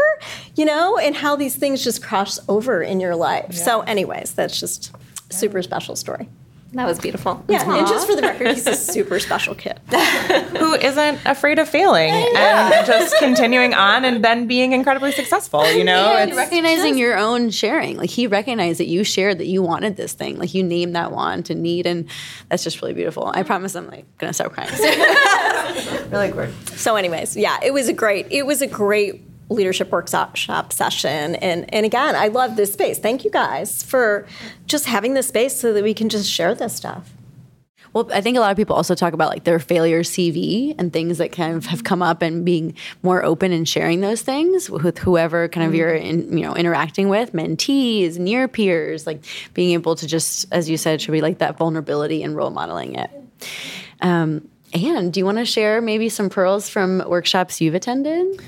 You 0.57 0.65
know, 0.65 0.97
and 0.97 1.15
how 1.15 1.37
these 1.37 1.55
things 1.55 1.85
just 1.85 2.03
cross 2.03 2.37
over 2.49 2.81
in 2.81 2.99
your 2.99 3.15
life. 3.15 3.45
Yeah. 3.51 3.63
So, 3.63 3.81
anyways, 3.83 4.33
that's 4.33 4.59
just 4.59 4.93
super 5.29 5.61
special 5.61 5.95
story. 5.95 6.27
That 6.73 6.87
was 6.87 6.99
beautiful. 6.99 7.43
Yeah, 7.49 7.65
Aww. 7.65 7.79
and 7.79 7.87
just 7.87 8.07
for 8.07 8.15
the 8.15 8.21
record, 8.21 8.47
he's 8.47 8.65
a 8.65 8.75
super 8.93 9.19
special 9.19 9.55
kid 9.55 9.77
who 9.89 10.73
isn't 10.75 11.19
afraid 11.25 11.59
of 11.59 11.67
failing 11.67 12.13
and 12.13 12.85
just 12.85 13.13
continuing 13.19 13.73
on 13.73 14.05
and 14.05 14.23
then 14.23 14.47
being 14.47 14.71
incredibly 14.71 15.11
successful. 15.11 15.69
You 15.69 15.83
know, 15.83 16.15
and 16.15 16.33
recognizing 16.33 16.93
just, 16.93 16.99
your 16.99 17.17
own 17.17 17.49
sharing. 17.49 17.97
Like 17.97 18.09
he 18.09 18.25
recognized 18.25 18.79
that 18.79 18.87
you 18.87 19.03
shared 19.03 19.39
that 19.39 19.47
you 19.47 19.61
wanted 19.61 19.97
this 19.97 20.13
thing. 20.13 20.37
Like 20.39 20.53
you 20.53 20.63
named 20.63 20.95
that 20.95 21.11
want 21.11 21.49
and 21.49 21.61
need, 21.61 21.85
and 21.85 22.07
that's 22.47 22.63
just 22.63 22.81
really 22.81 22.93
beautiful. 22.93 23.29
I 23.33 23.43
promise 23.43 23.75
I'm 23.75 23.87
like 23.87 24.05
gonna 24.17 24.33
start 24.33 24.53
crying. 24.53 24.71
really 26.09 26.31
good. 26.31 26.53
So, 26.69 26.95
anyways, 26.95 27.35
yeah, 27.35 27.57
it 27.61 27.73
was 27.73 27.89
a 27.89 27.93
great. 27.93 28.27
It 28.29 28.45
was 28.45 28.61
a 28.61 28.67
great 28.67 29.21
leadership 29.51 29.91
workshop 29.91 30.37
session. 30.37 31.35
And, 31.35 31.71
and 31.73 31.85
again, 31.85 32.15
I 32.15 32.27
love 32.27 32.55
this 32.55 32.73
space. 32.73 32.99
Thank 32.99 33.23
you 33.23 33.31
guys 33.31 33.83
for 33.83 34.25
just 34.65 34.85
having 34.85 35.13
this 35.13 35.27
space 35.27 35.59
so 35.59 35.73
that 35.73 35.83
we 35.83 35.93
can 35.93 36.09
just 36.09 36.29
share 36.29 36.55
this 36.55 36.75
stuff. 36.75 37.13
Well, 37.93 38.09
I 38.13 38.21
think 38.21 38.37
a 38.37 38.39
lot 38.39 38.51
of 38.51 38.57
people 38.57 38.75
also 38.75 38.95
talk 38.95 39.13
about 39.13 39.29
like 39.29 39.43
their 39.43 39.59
failure 39.59 40.01
CV 40.01 40.73
and 40.77 40.93
things 40.93 41.17
that 41.17 41.33
kind 41.33 41.57
of 41.57 41.65
have 41.65 41.83
come 41.83 42.01
up 42.01 42.21
and 42.21 42.45
being 42.45 42.73
more 43.03 43.21
open 43.23 43.51
and 43.51 43.67
sharing 43.67 43.99
those 43.99 44.21
things 44.21 44.69
with 44.69 44.97
whoever 44.99 45.49
kind 45.49 45.67
of 45.67 45.75
you're 45.75 45.93
in, 45.93 46.37
you 46.37 46.45
know 46.45 46.55
interacting 46.55 47.09
with, 47.09 47.33
mentees, 47.33 48.17
near 48.17 48.47
peers, 48.47 49.05
like 49.05 49.25
being 49.53 49.71
able 49.71 49.95
to 49.95 50.07
just, 50.07 50.45
as 50.53 50.69
you 50.69 50.77
said, 50.77 51.01
should 51.01 51.11
be 51.11 51.19
like 51.19 51.39
that 51.39 51.57
vulnerability 51.57 52.23
and 52.23 52.33
role 52.33 52.49
modeling 52.49 52.95
it. 52.95 53.11
Um, 53.99 54.47
and 54.73 55.11
do 55.11 55.19
you 55.19 55.25
want 55.25 55.39
to 55.39 55.45
share 55.45 55.81
maybe 55.81 56.07
some 56.07 56.29
pearls 56.29 56.69
from 56.69 57.03
workshops 57.05 57.59
you've 57.59 57.75
attended? 57.75 58.41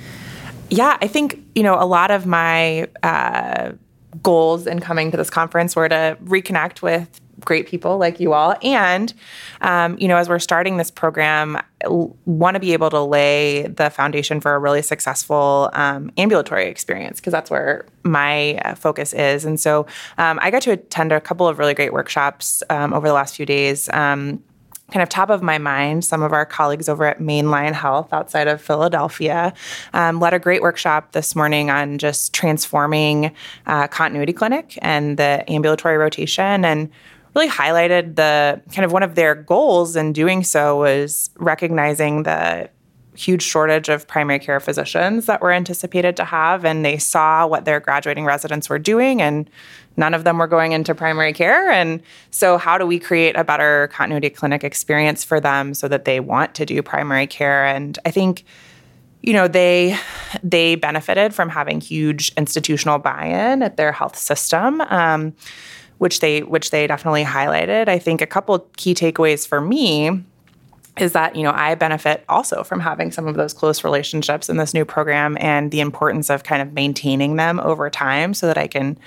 Yeah, 0.70 0.98
I 1.01 1.08
think, 1.08 1.39
you 1.55 1.63
know, 1.63 1.75
a 1.75 1.86
lot 1.86 2.12
of 2.12 2.25
my 2.25 2.88
uh, 3.03 3.74
goals 4.22 4.67
in 4.67 4.79
coming 4.79 5.12
to 5.12 5.17
this 5.17 5.29
conference 5.29 5.75
were 5.75 5.89
to 5.89 6.17
reconnect 6.24 6.82
with 6.82 7.20
great 7.39 7.67
people 7.67 7.98
like 7.98 8.20
you 8.20 8.34
all. 8.34 8.55
And, 8.62 9.13
um, 9.62 9.98
you 10.00 10.08
know, 10.08 10.17
as 10.17 10.29
we're 10.29 10.39
starting 10.39 10.77
this 10.77 10.91
program, 10.91 11.58
want 11.86 12.55
to 12.55 12.60
be 12.60 12.74
able 12.74 12.89
to 12.91 13.01
lay 13.01 13.63
the 13.63 13.89
foundation 13.89 14.39
for 14.39 14.55
a 14.55 14.60
really 14.60 14.82
successful 14.82 15.70
um, 15.74 16.12
ambulatory 16.17 16.67
experience 16.67 17.20
because 17.20 17.32
that's 17.32 17.50
where 17.50 17.86
my 18.03 18.55
uh, 18.60 18.75
focus 18.75 19.13
is. 19.13 19.46
And 19.46 19.60
so 19.60 19.86
um, 20.17 20.39
I 20.41 20.51
got 20.51 20.62
to 20.63 20.72
attend 20.72 21.12
a 21.12 21.20
couple 21.20 21.48
of 21.48 21.60
really 21.60 21.74
great 21.74 21.93
workshops 21.93 22.63
um, 22.70 22.93
over 22.93 23.08
the 23.08 23.13
last 23.13 23.36
few 23.36 23.46
days. 23.46 23.89
Um, 23.89 24.43
kind 24.93 25.01
of 25.01 25.09
top 25.09 25.31
of 25.31 25.41
my 25.41 25.57
mind, 25.57 26.05
some 26.05 26.21
of 26.21 26.31
our 26.33 26.45
colleagues 26.45 26.88
over 26.88 27.03
at 27.05 27.19
Main 27.19 27.50
Line 27.50 27.73
Health 27.73 28.13
outside 28.13 28.47
of 28.47 28.62
Philadelphia 28.62 29.51
um, 29.93 30.19
led 30.19 30.35
a 30.35 30.39
great 30.39 30.62
workshop 30.62 31.13
this 31.13 31.35
morning 31.35 31.71
on 31.71 31.97
just 31.97 32.31
transforming 32.31 33.33
uh, 33.65 33.88
continuity 33.88 34.33
clinic 34.33 34.77
and 34.83 35.17
the 35.17 35.43
ambulatory 35.50 35.97
rotation 35.97 36.63
and 36.63 36.91
really 37.35 37.50
highlighted 37.50 38.17
the 38.17 38.62
kind 38.71 38.85
of 38.85 38.91
one 38.91 39.01
of 39.01 39.15
their 39.15 39.33
goals 39.33 39.95
in 39.95 40.13
doing 40.13 40.43
so 40.43 40.77
was 40.77 41.31
recognizing 41.39 42.21
the 42.21 42.69
huge 43.15 43.41
shortage 43.41 43.89
of 43.89 44.07
primary 44.07 44.39
care 44.39 44.59
physicians 44.59 45.25
that 45.25 45.41
were 45.41 45.51
anticipated 45.51 46.15
to 46.17 46.23
have 46.23 46.65
and 46.65 46.85
they 46.85 46.97
saw 46.97 47.45
what 47.45 47.65
their 47.65 47.79
graduating 47.79 48.25
residents 48.25 48.69
were 48.69 48.79
doing 48.79 49.21
and 49.21 49.50
none 49.97 50.13
of 50.13 50.23
them 50.23 50.38
were 50.38 50.47
going 50.47 50.71
into 50.71 50.95
primary 50.95 51.33
care. 51.33 51.69
And 51.69 52.01
so, 52.31 52.57
how 52.57 52.77
do 52.77 52.85
we 52.85 53.00
create 53.00 53.35
a 53.35 53.43
better 53.43 53.89
continuity 53.93 54.29
clinic 54.29 54.63
experience 54.63 55.23
for 55.23 55.39
them 55.39 55.73
so 55.73 55.88
that 55.88 56.05
they 56.05 56.19
want 56.19 56.55
to 56.55 56.65
do 56.65 56.81
primary 56.81 57.27
care? 57.27 57.65
And 57.65 57.97
I 58.05 58.12
think 58.12 58.43
you 59.21 59.33
know 59.33 59.47
they 59.47 59.97
they 60.43 60.75
benefited 60.75 61.33
from 61.33 61.50
having 61.50 61.81
huge 61.81 62.31
institutional 62.38 63.00
buy-in 63.00 63.63
at 63.63 63.77
their 63.77 63.91
health 63.91 64.17
system 64.17 64.81
um, 64.81 65.33
which 65.97 66.19
they 66.19 66.41
which 66.41 66.71
they 66.71 66.85
definitely 66.88 67.23
highlighted 67.23 67.88
i 67.88 67.97
think 67.97 68.21
a 68.21 68.27
couple 68.27 68.59
key 68.75 68.93
takeaways 68.93 69.47
for 69.47 69.62
me 69.62 70.23
is 70.97 71.13
that 71.13 71.35
you 71.35 71.43
know 71.43 71.51
I 71.51 71.75
benefit 71.75 72.23
also 72.29 72.63
from 72.63 72.79
having 72.79 73.12
some 73.12 73.27
of 73.27 73.35
those 73.35 73.53
close 73.53 73.83
relationships 73.83 74.50
in 74.50 74.57
this 74.57 74.73
new 74.73 74.85
program 74.85 75.38
and 75.39 75.71
the 75.71 75.79
importance 75.79 76.29
of 76.29 76.43
kind 76.43 76.62
of 76.62 76.73
maintaining 76.73 77.35
them 77.35 77.59
over 77.59 77.89
time 77.89 78.33
so 78.33 78.47
that 78.47 78.57
I 78.57 78.67
can 78.67 78.97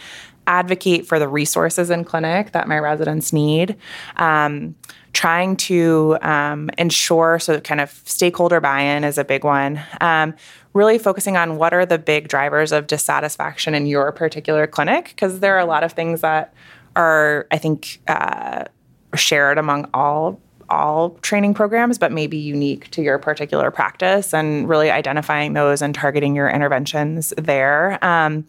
advocate 0.47 1.07
for 1.07 1.19
the 1.19 1.29
resources 1.29 1.91
in 1.91 2.05
clinic 2.05 2.53
that 2.53 2.69
my 2.69 2.79
residents 2.79 3.33
need. 3.33 3.77
Um, 4.17 4.75
trying 5.13 5.57
to 5.57 6.19
um, 6.21 6.69
ensure 6.77 7.39
so 7.39 7.59
kind 7.61 7.81
of 7.81 7.91
stakeholder 8.05 8.61
buy-in 8.61 9.03
is 9.03 9.17
a 9.17 9.25
big 9.25 9.45
one 9.45 9.81
um, 10.03 10.35
really 10.75 10.99
focusing 10.99 11.39
on 11.39 11.57
what 11.57 11.73
are 11.73 11.87
the 11.87 11.99
big 11.99 12.29
drivers 12.29 12.71
of 12.71 12.87
dissatisfaction 12.87 13.75
in 13.75 13.87
your 13.87 14.13
particular 14.13 14.67
clinic 14.67 15.07
because 15.07 15.41
there 15.41 15.55
are 15.57 15.61
a 15.61 15.65
lot 15.65 15.83
of 15.83 15.93
things 15.93 16.21
that 16.21 16.53
are 16.97 17.47
i 17.51 17.57
think 17.57 18.03
uh, 18.09 18.63
shared 19.15 19.57
among 19.57 19.89
all 19.95 20.39
all 20.69 21.11
training 21.23 21.55
programs, 21.55 21.99
but 21.99 22.13
maybe 22.13 22.37
unique 22.37 22.91
to 22.91 23.03
your 23.03 23.19
particular 23.19 23.71
practice, 23.71 24.35
and 24.35 24.69
really 24.69 24.91
identifying 24.91 25.53
those 25.53 25.83
and 25.83 25.95
targeting 25.95 26.35
your 26.35 26.49
interventions 26.49 27.33
there. 27.37 28.05
Um, 28.05 28.47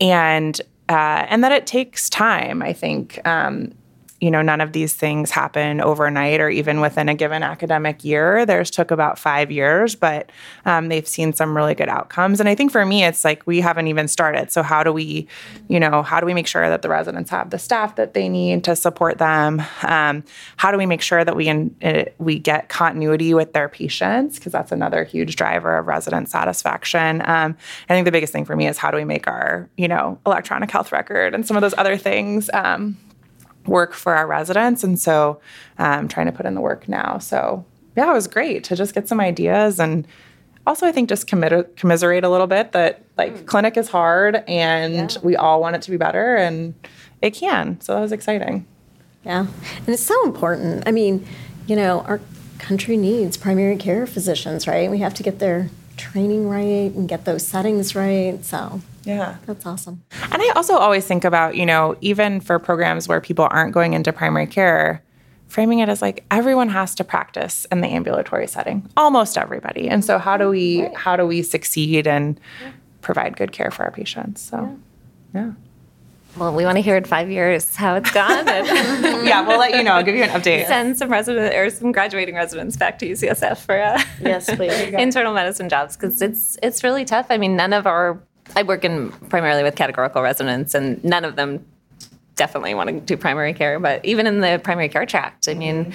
and 0.00 0.60
uh, 0.90 1.24
and 1.28 1.44
that 1.44 1.52
it 1.52 1.68
takes 1.68 2.10
time. 2.10 2.62
I 2.62 2.72
think 2.72 3.24
um, 3.24 3.72
you 4.20 4.30
know, 4.30 4.42
none 4.42 4.60
of 4.60 4.72
these 4.72 4.94
things 4.94 5.30
happen 5.30 5.80
overnight 5.80 6.40
or 6.40 6.50
even 6.50 6.80
within 6.80 7.08
a 7.08 7.14
given 7.14 7.42
academic 7.42 8.04
year. 8.04 8.44
Theirs 8.44 8.70
took 8.70 8.90
about 8.90 9.18
five 9.18 9.50
years, 9.50 9.94
but 9.94 10.30
um, 10.66 10.88
they've 10.88 11.08
seen 11.08 11.32
some 11.32 11.56
really 11.56 11.74
good 11.74 11.88
outcomes. 11.88 12.38
And 12.38 12.48
I 12.48 12.54
think 12.54 12.70
for 12.70 12.84
me, 12.84 13.04
it's 13.04 13.24
like 13.24 13.46
we 13.46 13.60
haven't 13.60 13.86
even 13.86 14.08
started. 14.08 14.52
So 14.52 14.62
how 14.62 14.84
do 14.84 14.92
we, 14.92 15.26
you 15.68 15.80
know, 15.80 16.02
how 16.02 16.20
do 16.20 16.26
we 16.26 16.34
make 16.34 16.46
sure 16.46 16.68
that 16.68 16.82
the 16.82 16.90
residents 16.90 17.30
have 17.30 17.48
the 17.48 17.58
staff 17.58 17.96
that 17.96 18.12
they 18.12 18.28
need 18.28 18.62
to 18.64 18.76
support 18.76 19.16
them? 19.16 19.62
Um, 19.82 20.22
how 20.58 20.70
do 20.70 20.76
we 20.76 20.86
make 20.86 21.00
sure 21.00 21.24
that 21.24 21.34
we 21.34 21.48
in, 21.48 21.74
uh, 21.82 22.04
we 22.18 22.38
get 22.38 22.68
continuity 22.68 23.32
with 23.32 23.54
their 23.54 23.70
patients? 23.70 24.38
Because 24.38 24.52
that's 24.52 24.70
another 24.70 25.02
huge 25.02 25.36
driver 25.36 25.78
of 25.78 25.86
resident 25.86 26.28
satisfaction. 26.28 27.22
Um, 27.22 27.56
I 27.88 27.94
think 27.94 28.04
the 28.04 28.12
biggest 28.12 28.34
thing 28.34 28.44
for 28.44 28.54
me 28.54 28.68
is 28.68 28.76
how 28.76 28.90
do 28.90 28.98
we 28.98 29.04
make 29.04 29.26
our, 29.26 29.68
you 29.78 29.88
know, 29.88 30.18
electronic 30.26 30.70
health 30.70 30.92
record 30.92 31.34
and 31.34 31.46
some 31.46 31.56
of 31.56 31.62
those 31.62 31.74
other 31.78 31.96
things 31.96 32.50
um, 32.52 32.98
work 33.70 33.94
for 33.94 34.14
our 34.14 34.26
residents. 34.26 34.82
And 34.82 34.98
so 34.98 35.40
I'm 35.78 36.00
um, 36.00 36.08
trying 36.08 36.26
to 36.26 36.32
put 36.32 36.44
in 36.44 36.54
the 36.54 36.60
work 36.60 36.88
now. 36.88 37.18
So 37.18 37.64
yeah, 37.96 38.10
it 38.10 38.12
was 38.12 38.26
great 38.26 38.64
to 38.64 38.76
just 38.76 38.94
get 38.94 39.08
some 39.08 39.20
ideas 39.20 39.78
and 39.78 40.06
also 40.66 40.86
I 40.86 40.92
think 40.92 41.08
just 41.08 41.26
commit, 41.26 41.76
commiserate 41.76 42.24
a 42.24 42.28
little 42.28 42.48
bit 42.48 42.72
that 42.72 43.02
like 43.16 43.34
mm. 43.34 43.46
clinic 43.46 43.76
is 43.76 43.88
hard 43.88 44.42
and 44.48 45.12
yeah. 45.12 45.18
we 45.22 45.36
all 45.36 45.60
want 45.60 45.76
it 45.76 45.82
to 45.82 45.90
be 45.90 45.96
better 45.96 46.36
and 46.36 46.74
it 47.22 47.30
can. 47.30 47.80
So 47.80 47.94
that 47.94 48.00
was 48.00 48.12
exciting. 48.12 48.66
Yeah. 49.24 49.46
And 49.78 49.88
it's 49.88 50.02
so 50.02 50.24
important. 50.24 50.82
I 50.86 50.90
mean, 50.90 51.24
you 51.66 51.76
know, 51.76 52.00
our 52.00 52.20
country 52.58 52.96
needs 52.96 53.36
primary 53.36 53.76
care 53.76 54.06
physicians, 54.06 54.66
right? 54.66 54.90
We 54.90 54.98
have 54.98 55.14
to 55.14 55.22
get 55.22 55.38
their 55.38 55.70
training 55.96 56.48
right 56.48 56.92
and 56.92 57.08
get 57.08 57.24
those 57.24 57.46
settings 57.46 57.94
right. 57.94 58.44
So 58.44 58.80
yeah. 59.04 59.36
That's 59.46 59.66
awesome. 59.66 60.02
And 60.30 60.42
I 60.42 60.52
also 60.56 60.76
always 60.76 61.06
think 61.06 61.24
about, 61.24 61.56
you 61.56 61.66
know, 61.66 61.96
even 62.00 62.40
for 62.40 62.58
programs 62.58 63.08
where 63.08 63.20
people 63.20 63.48
aren't 63.50 63.72
going 63.72 63.94
into 63.94 64.12
primary 64.12 64.46
care, 64.46 65.02
framing 65.48 65.80
it 65.80 65.88
as 65.88 66.00
like 66.00 66.24
everyone 66.30 66.68
has 66.68 66.94
to 66.96 67.04
practice 67.04 67.66
in 67.72 67.80
the 67.80 67.88
ambulatory 67.88 68.46
setting. 68.46 68.88
Almost 68.96 69.36
everybody. 69.36 69.88
And 69.88 70.04
so 70.04 70.18
how 70.18 70.36
do 70.36 70.48
we 70.48 70.82
right. 70.82 70.96
how 70.96 71.16
do 71.16 71.26
we 71.26 71.42
succeed 71.42 72.06
and 72.06 72.38
yeah. 72.62 72.72
provide 73.00 73.36
good 73.36 73.52
care 73.52 73.70
for 73.70 73.84
our 73.84 73.90
patients? 73.90 74.42
So 74.42 74.78
yeah. 75.34 75.46
yeah. 75.46 75.52
Well, 76.36 76.54
we 76.54 76.64
want 76.64 76.76
to 76.76 76.82
hear 76.82 76.96
in 76.96 77.04
five 77.04 77.28
years 77.28 77.74
how 77.74 77.96
it's 77.96 78.10
gone. 78.12 78.46
yeah, 78.46 79.44
we'll 79.46 79.58
let 79.58 79.74
you 79.74 79.82
know. 79.82 79.94
I'll 79.94 80.04
give 80.04 80.14
you 80.14 80.22
an 80.22 80.30
update. 80.30 80.68
Send 80.68 80.96
some 80.96 81.10
resident 81.10 81.54
or 81.56 81.68
some 81.70 81.90
graduating 81.90 82.36
residents 82.36 82.76
back 82.76 83.00
to 83.00 83.08
UCSF 83.08 83.58
for 83.58 83.82
uh, 83.82 84.00
yes, 84.20 84.48
please. 84.54 84.72
internal 84.98 85.34
medicine 85.34 85.68
jobs 85.68 85.96
because 85.96 86.22
it's 86.22 86.56
it's 86.62 86.84
really 86.84 87.04
tough. 87.04 87.26
I 87.30 87.36
mean, 87.36 87.56
none 87.56 87.72
of 87.72 87.84
our 87.86 88.22
I 88.56 88.62
work 88.62 88.84
in 88.84 89.10
primarily 89.28 89.62
with 89.62 89.76
categorical 89.76 90.22
residents, 90.22 90.74
and 90.74 91.02
none 91.04 91.24
of 91.24 91.36
them 91.36 91.64
definitely 92.36 92.74
want 92.74 92.88
to 92.88 93.00
do 93.00 93.16
primary 93.16 93.54
care. 93.54 93.78
But 93.78 94.04
even 94.04 94.26
in 94.26 94.40
the 94.40 94.60
primary 94.62 94.88
care 94.88 95.06
tract, 95.06 95.48
I 95.48 95.54
mean, 95.54 95.92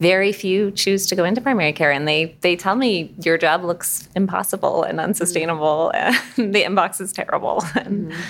very 0.00 0.32
few 0.32 0.70
choose 0.72 1.06
to 1.06 1.16
go 1.16 1.24
into 1.24 1.40
primary 1.40 1.72
care, 1.72 1.90
and 1.90 2.06
they 2.06 2.36
they 2.40 2.56
tell 2.56 2.76
me 2.76 3.14
your 3.22 3.38
job 3.38 3.64
looks 3.64 4.08
impossible 4.14 4.82
and 4.82 5.00
unsustainable, 5.00 5.92
mm-hmm. 5.94 6.40
and 6.40 6.54
the 6.54 6.62
inbox 6.62 7.00
is 7.00 7.12
terrible. 7.12 7.64
And, 7.74 8.12
mm-hmm. 8.12 8.20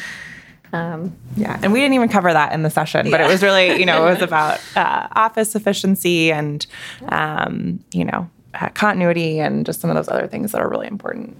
Um, 0.72 1.16
yeah, 1.36 1.58
and 1.62 1.72
we 1.72 1.80
didn't 1.80 1.94
even 1.94 2.08
cover 2.08 2.32
that 2.32 2.52
in 2.52 2.62
the 2.62 2.70
session, 2.70 3.10
but 3.10 3.20
yeah. 3.20 3.26
it 3.26 3.28
was 3.30 3.40
really, 3.42 3.78
you 3.78 3.86
know, 3.86 4.06
it 4.06 4.10
was 4.10 4.22
about 4.30 4.60
uh, 4.74 5.06
office 5.12 5.54
efficiency 5.54 6.32
and, 6.32 6.66
um, 7.08 7.82
you 7.92 8.04
know, 8.04 8.28
continuity 8.74 9.38
and 9.40 9.66
just 9.66 9.80
some 9.80 9.90
of 9.90 9.96
those 9.96 10.08
other 10.08 10.26
things 10.26 10.52
that 10.52 10.60
are 10.60 10.68
really 10.68 10.86
important 10.86 11.36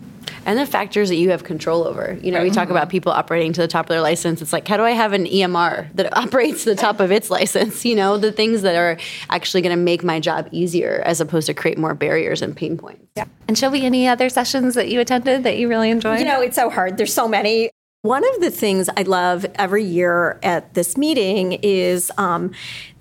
and 0.47 0.59
the 0.59 0.65
factors 0.65 1.09
that 1.09 1.17
you 1.17 1.31
have 1.31 1.43
control 1.43 1.85
over. 1.85 2.17
You 2.23 2.31
know, 2.31 2.41
we 2.41 2.51
talk 2.51 2.71
about 2.71 2.89
people 2.89 3.11
operating 3.11 3.53
to 3.55 3.61
the 3.61 3.67
top 3.67 3.87
of 3.87 3.89
their 3.89 4.01
license. 4.01 4.41
It's 4.41 4.53
like, 4.53 4.67
how 4.67 4.77
do 4.77 4.85
I 4.85 4.93
have 4.93 5.13
an 5.13 5.25
EMR 5.25 5.93
that 5.95 6.17
operates 6.17 6.63
to 6.65 6.71
the 6.71 6.77
top 6.77 7.01
of 7.01 7.11
its 7.11 7.31
license? 7.31 7.85
You 7.85 7.97
know, 7.97 8.17
the 8.17 8.31
things 8.31 8.63
that 8.63 8.77
are 8.77 8.97
actually 9.29 9.63
going 9.63 9.77
to 9.77 9.83
make 9.83 10.05
my 10.05 10.21
job 10.21 10.49
easier 10.53 11.03
as 11.05 11.21
opposed 11.21 11.49
to 11.49 11.55
create 11.55 11.79
more 11.79 11.95
barriers 11.95 12.43
and 12.43 12.57
pain 12.57 12.79
points. 12.79 13.03
Yeah. 13.17 13.25
And 13.49 13.57
Shobhi, 13.57 13.83
any 13.83 14.07
other 14.07 14.29
sessions 14.29 14.75
that 14.77 14.89
you 14.89 15.01
attended 15.01 15.43
that 15.43 15.59
you 15.59 15.69
really 15.69 15.91
enjoyed? 15.91 16.21
You 16.21 16.27
know, 16.27 16.41
it's 16.41 16.57
so 16.57 16.71
hard. 16.71 16.97
There's 16.97 17.13
so 17.13 17.27
many. 17.27 17.71
One 18.07 18.23
of 18.37 18.41
the 18.41 18.53
things 18.53 18.89
I 18.97 19.03
love 19.03 19.45
every 19.57 19.83
year 19.83 20.39
at 20.45 20.75
this 20.75 20.97
meeting 20.97 21.55
is 21.55 22.13
um, 22.17 22.53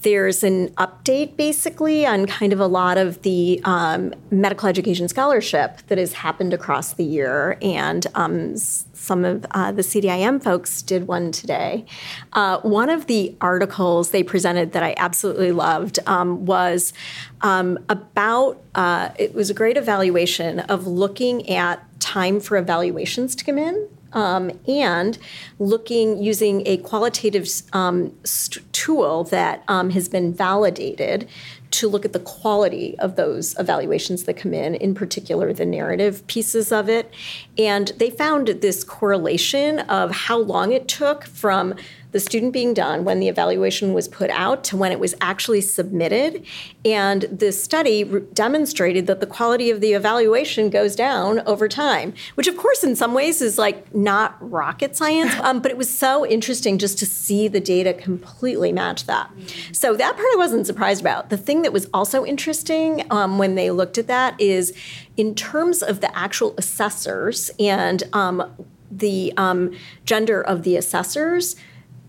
there's 0.01 0.43
an 0.43 0.69
update 0.69 1.37
basically 1.37 2.07
on 2.07 2.25
kind 2.25 2.51
of 2.51 2.59
a 2.59 2.65
lot 2.65 2.97
of 2.97 3.21
the 3.21 3.61
um, 3.65 4.15
medical 4.31 4.67
education 4.67 5.07
scholarship 5.07 5.77
that 5.89 5.99
has 5.99 6.13
happened 6.13 6.55
across 6.55 6.93
the 6.93 7.03
year. 7.03 7.59
And 7.61 8.07
um, 8.15 8.57
some 8.57 9.25
of 9.25 9.45
uh, 9.51 9.71
the 9.73 9.83
CDIM 9.83 10.41
folks 10.41 10.81
did 10.81 11.05
one 11.05 11.31
today. 11.31 11.85
Uh, 12.33 12.57
one 12.61 12.89
of 12.89 13.05
the 13.05 13.37
articles 13.41 14.09
they 14.09 14.23
presented 14.23 14.71
that 14.71 14.81
I 14.81 14.95
absolutely 14.97 15.51
loved 15.51 15.99
um, 16.07 16.47
was 16.47 16.93
um, 17.41 17.77
about, 17.89 18.59
uh, 18.73 19.09
it 19.19 19.35
was 19.35 19.51
a 19.51 19.53
great 19.53 19.77
evaluation 19.77 20.61
of 20.61 20.87
looking 20.87 21.47
at 21.47 21.83
time 21.99 22.39
for 22.39 22.57
evaluations 22.57 23.35
to 23.35 23.45
come 23.45 23.59
in 23.59 23.87
um, 24.15 24.51
and 24.67 25.17
looking 25.59 26.21
using 26.21 26.65
a 26.65 26.77
qualitative 26.77 27.47
um, 27.73 28.15
st- 28.23 28.73
tool 28.73 29.23
that 29.25 29.63
um, 29.67 29.91
has 29.91 30.09
been 30.09 30.33
validated 30.33 31.27
to 31.71 31.89
look 31.89 32.05
at 32.05 32.13
the 32.13 32.19
quality 32.19 32.97
of 32.99 33.17
those 33.17 33.57
evaluations 33.59 34.23
that 34.23 34.35
come 34.37 34.53
in, 34.53 34.75
in 34.75 34.95
particular 34.95 35.51
the 35.51 35.65
narrative 35.65 36.25
pieces 36.27 36.71
of 36.71 36.87
it. 36.87 37.13
And 37.57 37.89
they 37.97 38.09
found 38.09 38.47
this 38.47 38.83
correlation 38.83 39.79
of 39.79 40.11
how 40.11 40.37
long 40.37 40.71
it 40.71 40.87
took 40.87 41.25
from 41.25 41.75
the 42.15 42.19
student 42.21 42.53
being 42.53 42.73
done 42.73 43.03
when 43.03 43.19
the 43.19 43.27
evaluation 43.27 43.93
was 43.93 44.07
put 44.07 44.29
out 44.29 44.63
to 44.63 44.77
when 44.77 44.93
it 44.93 45.01
was 45.01 45.13
actually 45.19 45.59
submitted. 45.59 46.45
And 46.85 47.23
the 47.23 47.51
study 47.51 48.05
re- 48.05 48.21
demonstrated 48.33 49.05
that 49.07 49.19
the 49.19 49.27
quality 49.27 49.69
of 49.69 49.81
the 49.81 49.91
evaluation 49.91 50.69
goes 50.69 50.95
down 50.95 51.41
over 51.41 51.67
time, 51.67 52.13
which, 52.35 52.47
of 52.47 52.55
course, 52.55 52.85
in 52.85 52.95
some 52.95 53.13
ways 53.13 53.41
is 53.41 53.57
like 53.57 53.93
not 53.93 54.37
rocket 54.39 54.95
science, 54.95 55.33
um, 55.43 55.59
but 55.59 55.71
it 55.71 55.77
was 55.77 55.93
so 55.93 56.25
interesting 56.25 56.77
just 56.77 56.97
to 56.99 57.05
see 57.05 57.49
the 57.49 57.59
data 57.59 57.93
completely 57.93 58.71
match 58.71 59.07
that. 59.07 59.29
So 59.73 59.97
that 59.97 60.15
part 60.15 60.27
I 60.31 60.37
wasn't 60.37 60.65
surprised 60.65 61.01
about. 61.01 61.29
The 61.29 61.35
thing 61.35 61.63
that 61.63 61.73
was 61.73 61.89
also 61.93 62.23
interesting 62.23 63.05
um, 63.11 63.37
when 63.37 63.55
they 63.55 63.71
looked 63.71 63.97
at 63.97 64.07
that 64.07 64.39
is 64.39 64.73
in 65.17 65.35
terms 65.35 65.83
of 65.83 65.99
the 65.99 66.17
actual 66.17 66.55
assessors 66.57 67.51
and 67.59 68.03
um, 68.13 68.55
the 68.89 69.33
um, 69.35 69.75
gender 70.05 70.41
of 70.41 70.63
the 70.63 70.77
assessors 70.77 71.57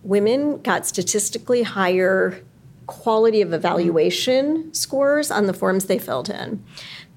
women 0.06 0.60
got 0.62 0.86
statistically 0.86 1.62
higher 1.64 2.40
quality 2.86 3.42
of 3.42 3.52
evaluation 3.52 4.72
scores 4.72 5.30
on 5.30 5.46
the 5.46 5.52
forms 5.52 5.86
they 5.86 5.98
filled 5.98 6.30
in. 6.30 6.64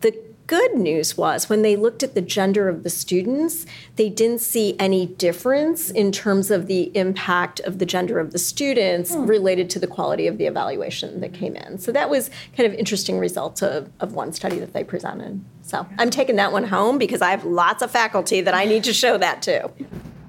The 0.01 0.19
good 0.47 0.73
news 0.73 1.15
was 1.15 1.47
when 1.47 1.61
they 1.61 1.75
looked 1.75 2.01
at 2.01 2.15
the 2.15 2.21
gender 2.21 2.67
of 2.67 2.81
the 2.81 2.89
students, 2.89 3.67
they 3.97 4.09
didn't 4.09 4.41
see 4.41 4.75
any 4.79 5.05
difference 5.05 5.91
in 5.91 6.11
terms 6.11 6.49
of 6.49 6.65
the 6.65 6.91
impact 6.97 7.59
of 7.59 7.77
the 7.77 7.85
gender 7.85 8.17
of 8.17 8.31
the 8.31 8.39
students 8.39 9.13
hmm. 9.13 9.27
related 9.27 9.69
to 9.69 9.79
the 9.79 9.85
quality 9.85 10.25
of 10.25 10.39
the 10.39 10.47
evaluation 10.47 11.21
that 11.21 11.33
came 11.33 11.55
in. 11.55 11.77
So 11.77 11.91
that 11.91 12.09
was 12.09 12.31
kind 12.57 12.65
of 12.65 12.73
interesting 12.73 13.19
results 13.19 13.61
of, 13.61 13.91
of 13.99 14.13
one 14.13 14.33
study 14.33 14.57
that 14.57 14.73
they 14.73 14.83
presented. 14.83 15.39
So 15.61 15.85
I'm 15.99 16.09
taking 16.09 16.37
that 16.37 16.51
one 16.51 16.63
home 16.63 16.97
because 16.97 17.21
I 17.21 17.29
have 17.29 17.45
lots 17.45 17.83
of 17.83 17.91
faculty 17.91 18.41
that 18.41 18.55
I 18.55 18.65
need 18.65 18.83
to 18.85 18.93
show 18.93 19.19
that 19.19 19.43
to. 19.43 19.69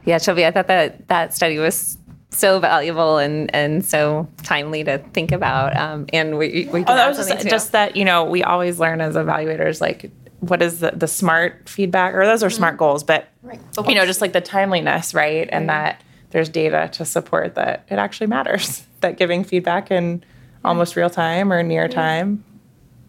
Yeah, 0.04 0.16
Shobhi, 0.16 0.44
I 0.44 0.50
thought 0.50 0.66
that 0.66 1.08
that 1.08 1.32
study 1.32 1.58
was 1.58 1.96
so 2.30 2.60
valuable 2.60 3.18
and 3.18 3.52
and 3.54 3.84
so 3.84 4.28
timely 4.42 4.84
to 4.84 4.98
think 4.98 5.32
about. 5.32 5.76
Um, 5.76 6.06
and 6.12 6.38
we, 6.38 6.68
we 6.72 6.80
oh, 6.80 6.94
that 6.94 7.08
was 7.08 7.28
just, 7.28 7.48
just, 7.48 7.72
that 7.72 7.96
you 7.96 8.04
know 8.04 8.24
we 8.24 8.42
always 8.42 8.78
learn 8.78 9.00
as 9.00 9.14
evaluators 9.16 9.80
like 9.80 10.10
what 10.40 10.62
is 10.62 10.80
the, 10.80 10.92
the 10.92 11.06
smart 11.06 11.68
feedback 11.68 12.14
or 12.14 12.24
those 12.24 12.42
are 12.42 12.48
mm-hmm. 12.48 12.56
smart 12.56 12.76
goals, 12.78 13.04
but 13.04 13.28
right. 13.42 13.60
you 13.86 13.94
know 13.94 14.06
just 14.06 14.20
like 14.20 14.32
the 14.32 14.40
timeliness, 14.40 15.12
right, 15.12 15.48
and 15.52 15.68
that 15.68 16.02
there's 16.30 16.48
data 16.48 16.88
to 16.92 17.04
support 17.04 17.56
that 17.56 17.84
it 17.90 17.98
actually 17.98 18.28
matters 18.28 18.86
that 19.00 19.18
giving 19.18 19.44
feedback 19.44 19.90
in 19.90 20.22
almost 20.64 20.96
real 20.96 21.10
time 21.10 21.52
or 21.52 21.62
near 21.62 21.88
time 21.88 22.44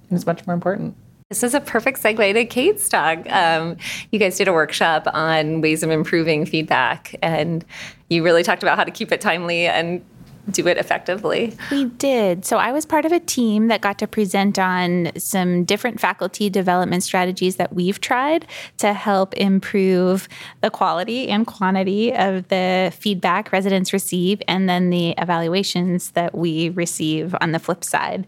is 0.10 0.25
much 0.25 0.46
more 0.48 0.54
important. 0.54 0.96
This 1.31 1.43
is 1.43 1.53
a 1.53 1.61
perfect 1.61 2.03
segue 2.03 2.33
to 2.33 2.43
Kate's 2.43 2.89
talk. 2.89 3.19
Um, 3.31 3.77
you 4.11 4.19
guys 4.19 4.35
did 4.35 4.50
a 4.50 4.51
workshop 4.51 5.07
on 5.13 5.61
ways 5.61 5.81
of 5.81 5.89
improving 5.89 6.45
feedback, 6.45 7.15
and 7.21 7.63
you 8.09 8.21
really 8.21 8.43
talked 8.43 8.63
about 8.63 8.77
how 8.77 8.83
to 8.83 8.91
keep 8.91 9.13
it 9.13 9.21
timely 9.21 9.65
and 9.65 10.03
do 10.50 10.67
it 10.67 10.77
effectively. 10.77 11.55
We 11.71 11.85
did. 11.85 12.43
So 12.43 12.57
I 12.57 12.73
was 12.73 12.85
part 12.85 13.05
of 13.05 13.13
a 13.13 13.19
team 13.21 13.69
that 13.69 13.79
got 13.79 13.97
to 14.00 14.07
present 14.07 14.59
on 14.59 15.11
some 15.17 15.63
different 15.63 16.01
faculty 16.01 16.50
development 16.50 17.03
strategies 17.03 17.55
that 17.55 17.71
we've 17.71 18.01
tried 18.01 18.45
to 18.79 18.91
help 18.91 19.33
improve 19.35 20.27
the 20.59 20.69
quality 20.69 21.29
and 21.29 21.47
quantity 21.47 22.13
of 22.13 22.50
the 22.50 22.91
feedback 22.93 23.53
residents 23.53 23.93
receive 23.93 24.41
and 24.50 24.67
then 24.67 24.89
the 24.89 25.11
evaluations 25.11 26.11
that 26.11 26.35
we 26.35 26.69
receive 26.71 27.33
on 27.39 27.53
the 27.53 27.59
flip 27.59 27.85
side. 27.85 28.27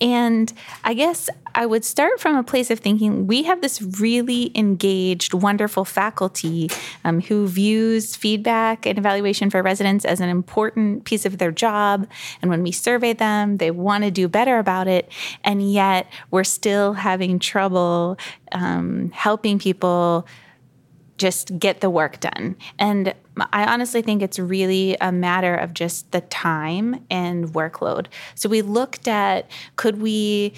And 0.00 0.52
I 0.84 0.94
guess 0.94 1.28
I 1.54 1.66
would 1.66 1.84
start 1.84 2.20
from 2.20 2.36
a 2.36 2.42
place 2.42 2.70
of 2.70 2.80
thinking 2.80 3.26
we 3.26 3.44
have 3.44 3.60
this 3.60 3.80
really 3.80 4.50
engaged, 4.56 5.34
wonderful 5.34 5.84
faculty 5.84 6.70
um, 7.04 7.20
who 7.20 7.46
views 7.46 8.16
feedback 8.16 8.86
and 8.86 8.98
evaluation 8.98 9.50
for 9.50 9.62
residents 9.62 10.04
as 10.04 10.20
an 10.20 10.28
important 10.28 11.04
piece 11.04 11.24
of 11.24 11.38
their 11.38 11.52
job. 11.52 12.08
And 12.42 12.50
when 12.50 12.62
we 12.62 12.72
survey 12.72 13.12
them, 13.12 13.58
they 13.58 13.70
want 13.70 14.04
to 14.04 14.10
do 14.10 14.28
better 14.28 14.58
about 14.58 14.88
it. 14.88 15.10
And 15.44 15.72
yet 15.72 16.10
we're 16.30 16.44
still 16.44 16.94
having 16.94 17.38
trouble 17.38 18.18
um, 18.52 19.10
helping 19.12 19.58
people 19.58 20.26
just 21.16 21.56
get 21.58 21.80
the 21.80 21.90
work 21.90 22.18
done. 22.18 22.56
And 22.78 23.14
I 23.52 23.72
honestly 23.72 24.02
think 24.02 24.22
it's 24.22 24.38
really 24.38 24.96
a 25.00 25.12
matter 25.12 25.54
of 25.54 25.72
just 25.72 26.10
the 26.10 26.20
time 26.22 27.04
and 27.10 27.52
workload. 27.52 28.06
So 28.34 28.48
we 28.48 28.62
looked 28.62 29.06
at 29.06 29.50
could 29.76 30.00
we 30.00 30.54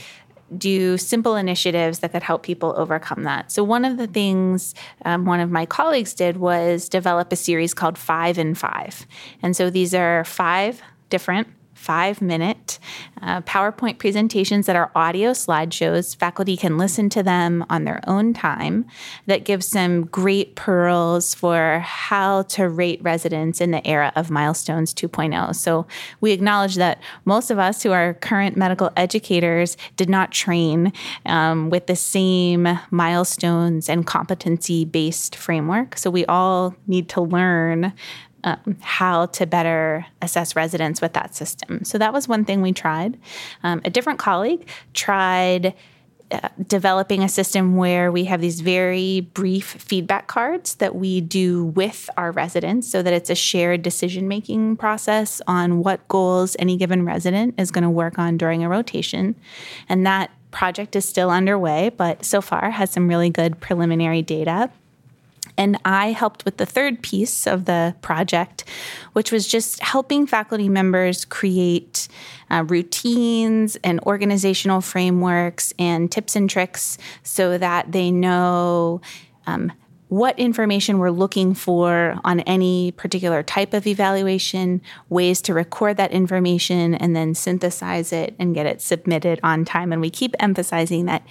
do 0.57 0.97
simple 0.99 1.37
initiatives 1.37 2.01
that 2.01 2.13
could 2.13 2.23
help 2.23 2.43
people 2.43 2.75
overcome 2.77 3.25
that. 3.25 3.51
So, 3.51 3.65
one 3.65 3.85
of 3.85 3.97
the 3.97 4.07
things 4.07 4.75
um, 5.05 5.25
one 5.25 5.41
of 5.41 5.51
my 5.51 5.67
colleagues 5.67 6.15
did 6.15 6.37
was 6.37 6.89
develop 6.89 7.33
a 7.33 7.37
series 7.37 7.75
called 7.75 7.99
Five 7.99 8.39
in 8.39 8.55
Five. 8.55 9.07
And 9.43 9.57
so, 9.57 9.71
these 9.71 9.95
are 9.95 10.25
five 10.25 10.81
different 11.11 11.49
five 11.77 12.23
minute 12.23 12.79
uh, 13.23 13.41
PowerPoint 13.43 13.99
presentations 13.99 14.67
that 14.67 14.77
are 14.77 14.91
audio 14.95 15.31
slideshows. 15.31 16.17
Faculty 16.17 16.57
can 16.57 16.79
listen 16.79 17.09
to 17.11 17.23
them 17.23 17.65
on 17.71 17.85
their 17.85 18.01
own 18.07 18.33
time. 18.33 18.87
That 19.27 19.45
gives 19.45 19.67
some 19.67 20.07
great 20.07 20.57
pearls 20.57 21.35
for 21.35 21.81
how 21.81 22.43
to 22.43 22.69
rate 22.69 23.01
residents 23.03 23.61
in 23.61 23.71
the 23.71 23.87
era 23.87 24.13
of 24.17 24.31
Milestones 24.31 24.95
2.0. 24.95 25.55
So 25.55 25.87
we 26.21 26.33
acknowledge 26.33 26.77
that 26.77 27.01
most 27.25 27.51
of 27.51 27.59
us 27.59 27.83
who 27.83 27.93
are 27.93 28.15
current 28.15 28.57
medical 28.57 28.91
educators 28.97 29.77
did 29.97 30.09
not 30.09 30.33
train 30.33 30.93
um, 31.27 31.71
with 31.71 31.87
the 31.87 31.97
same 31.97 32.67
milestones 32.91 33.89
and 33.89 34.07
competency 34.07 34.85
based 34.85 35.37
framework. 35.37 35.99
So 35.99 36.11
we 36.11 36.25
all 36.27 36.75
need 36.87 37.09
to 37.11 37.21
learn 37.21 37.93
um, 38.47 38.79
how 38.81 39.27
to 39.27 39.45
better 39.45 40.07
assess 40.23 40.57
residents 40.57 41.01
with 41.03 41.13
that 41.15 41.35
system. 41.35 41.85
So 41.85 41.99
that 41.99 42.13
was 42.13 42.29
one 42.29 42.45
thing 42.45 42.63
we 42.63 42.73
tried. 42.73 43.19
Um, 43.63 43.83
a 43.85 43.91
different 43.91 44.19
colleague 44.19 44.67
tried. 44.95 45.75
Uh, 46.29 46.49
developing 46.67 47.23
a 47.23 47.29
system 47.29 47.77
where 47.77 48.11
we 48.11 48.25
have 48.25 48.41
these 48.41 48.61
very 48.61 49.21
brief 49.21 49.65
feedback 49.65 50.27
cards 50.27 50.75
that 50.77 50.97
we 50.97 51.21
do 51.21 51.67
with 51.67 52.11
our 52.17 52.33
residents 52.33 52.91
so 52.91 53.01
that 53.01 53.13
it's 53.13 53.31
a 53.31 53.35
shared 53.37 53.81
decision 53.81 54.27
making 54.27 54.77
process 54.77 55.41
on 55.47 55.85
what 55.85 56.09
goals 56.09 56.57
any 56.59 56.77
given 56.77 57.05
resident 57.05 57.55
is 57.61 57.71
going 57.71 57.85
to 57.85 57.91
work 57.91 58.19
on 58.19 58.37
during 58.37 58.65
a 58.65 58.69
rotation. 58.69 59.37
And 59.89 60.05
that 60.05 60.33
project 60.51 60.97
is 60.97 61.09
still 61.09 61.31
underway, 61.31 61.91
but 61.91 62.25
so 62.25 62.41
far 62.41 62.71
has 62.73 62.91
some 62.91 63.07
really 63.07 63.31
good 63.31 63.61
preliminary 63.61 64.23
data. 64.23 64.69
And 65.59 65.79
I 65.85 66.13
helped 66.13 66.45
with 66.45 66.59
the 66.59 66.67
third 66.67 67.03
piece 67.03 67.47
of 67.47 67.65
the 67.65 67.95
project, 68.03 68.65
which 69.13 69.33
was 69.33 69.47
just 69.47 69.81
helping 69.81 70.27
faculty 70.27 70.69
members 70.69 71.25
create 71.25 72.09
uh, 72.51 72.65
routines 72.67 73.77
and 73.83 74.01
organizational 74.01 74.81
frameworks 74.81 75.73
and 75.79 76.11
tips 76.13 76.37
and 76.37 76.49
tricks 76.49 76.99
so 77.23 77.59
that 77.59 77.93
they 77.93 78.11
know. 78.11 79.01
Um, 79.47 79.73
what 80.09 80.39
information 80.39 80.99
we're 80.99 81.11
looking 81.11 81.53
for 81.53 82.19
on 82.25 82.41
any 82.41 82.93
particular 82.93 83.43
type 83.43 83.75
of 83.75 83.87
evaluation, 83.87 84.81
ways 85.09 85.43
to 85.43 85.53
record 85.53 85.97
that 85.97 86.13
information 86.13 86.95
and 86.95 87.17
then 87.17 87.35
synthesize 87.35 88.13
it 88.13 88.35
and 88.39 88.55
get 88.55 88.67
it 88.67 88.81
submitted 88.81 89.41
on 89.43 89.65
time. 89.65 89.93
And 89.93 90.01
we 90.01 90.11
keep 90.11 90.37
emphasizing 90.39 91.07
that 91.07 91.27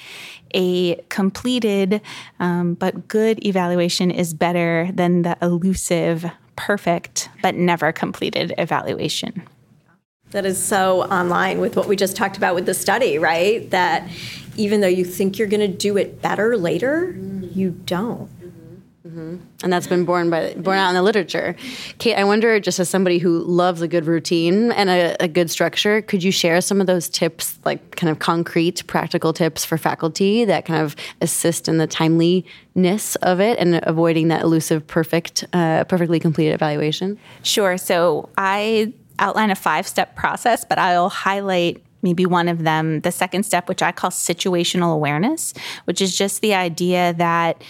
a 0.54 0.96
completed 1.10 2.02
um, 2.40 2.74
but 2.74 3.08
good 3.08 3.46
evaluation 3.46 4.12
is 4.12 4.34
better 4.34 4.90
than 4.94 5.22
the 5.22 5.38
elusive, 5.42 6.26
perfect, 6.56 7.30
but 7.42 7.56
never 7.56 7.92
completed 7.92 8.54
evaluation. 8.58 9.44
That 10.32 10.46
is 10.46 10.62
so 10.62 11.04
online 11.04 11.60
with 11.60 11.78
what 11.78 11.88
we 11.88 11.96
just 11.96 12.18
talked 12.18 12.36
about 12.36 12.56
with 12.56 12.66
the 12.66 12.74
study, 12.74 13.18
right? 13.18 13.70
That 13.70 14.10
even 14.58 14.82
though 14.82 14.88
you 14.88 15.06
think 15.06 15.38
you're 15.38 15.48
going 15.48 15.62
to 15.62 15.78
do 15.78 15.98
it 15.98 16.22
better 16.22 16.58
later, 16.58 17.16
you 17.54 17.72
don't. 17.86 18.30
Mm-hmm. 19.06 19.36
And 19.62 19.72
that's 19.72 19.86
been 19.86 20.04
born 20.04 20.32
by 20.32 20.56
born 20.56 20.80
out 20.80 20.90
in 20.90 20.96
the 20.96 21.04
literature. 21.04 21.56
Kate, 22.00 22.16
I 22.16 22.24
wonder, 22.24 22.60
just 22.60 22.80
as 22.80 22.90
somebody 22.90 23.20
who 23.20 23.44
loves 23.44 23.84
a 23.84 23.88
good 23.88 24.06
routine 24.06 24.72
and 24.72 24.90
a, 24.90 25.16
a, 25.20 25.28
good 25.28 25.52
structure, 25.52 26.02
could 26.02 26.24
you 26.24 26.32
share 26.32 26.60
some 26.60 26.82
of 26.82 26.88
those 26.88 27.08
tips, 27.08 27.60
like 27.66 27.96
kind 27.98 28.10
of 28.10 28.18
concrete, 28.18 28.86
practical 28.88 29.32
tips 29.32 29.64
for 29.64 29.78
faculty 29.78 30.44
that 30.46 30.66
kind 30.66 30.82
of 30.82 30.96
assist 31.22 31.68
in 31.68 31.78
the 31.78 31.86
timeliness 31.86 33.16
of 33.18 33.40
it 33.40 33.60
and 33.60 33.80
avoiding 33.84 34.30
that 34.30 34.42
elusive, 34.42 34.88
perfect, 34.88 35.46
uh, 35.54 35.84
perfectly 35.84 36.20
completed 36.20 36.56
evaluation? 36.56 37.20
Sure. 37.44 37.78
So 37.78 38.30
I 38.40 38.92
outline 39.20 39.52
a 39.52 39.56
five 39.56 39.88
step 39.88 40.16
process, 40.16 40.66
but 40.66 40.80
I'll 40.80 41.10
highlight 41.10 41.84
maybe 42.02 42.26
one 42.26 42.48
of 42.48 42.64
them, 42.64 43.02
the 43.02 43.12
second 43.12 43.44
step, 43.44 43.70
which 43.70 43.84
I 43.84 43.92
call 43.92 44.10
situational 44.10 44.94
awareness, 44.94 45.54
which 45.86 46.02
is 46.02 46.18
just 46.18 46.42
the 46.42 46.56
idea 46.56 47.14
that 47.14 47.62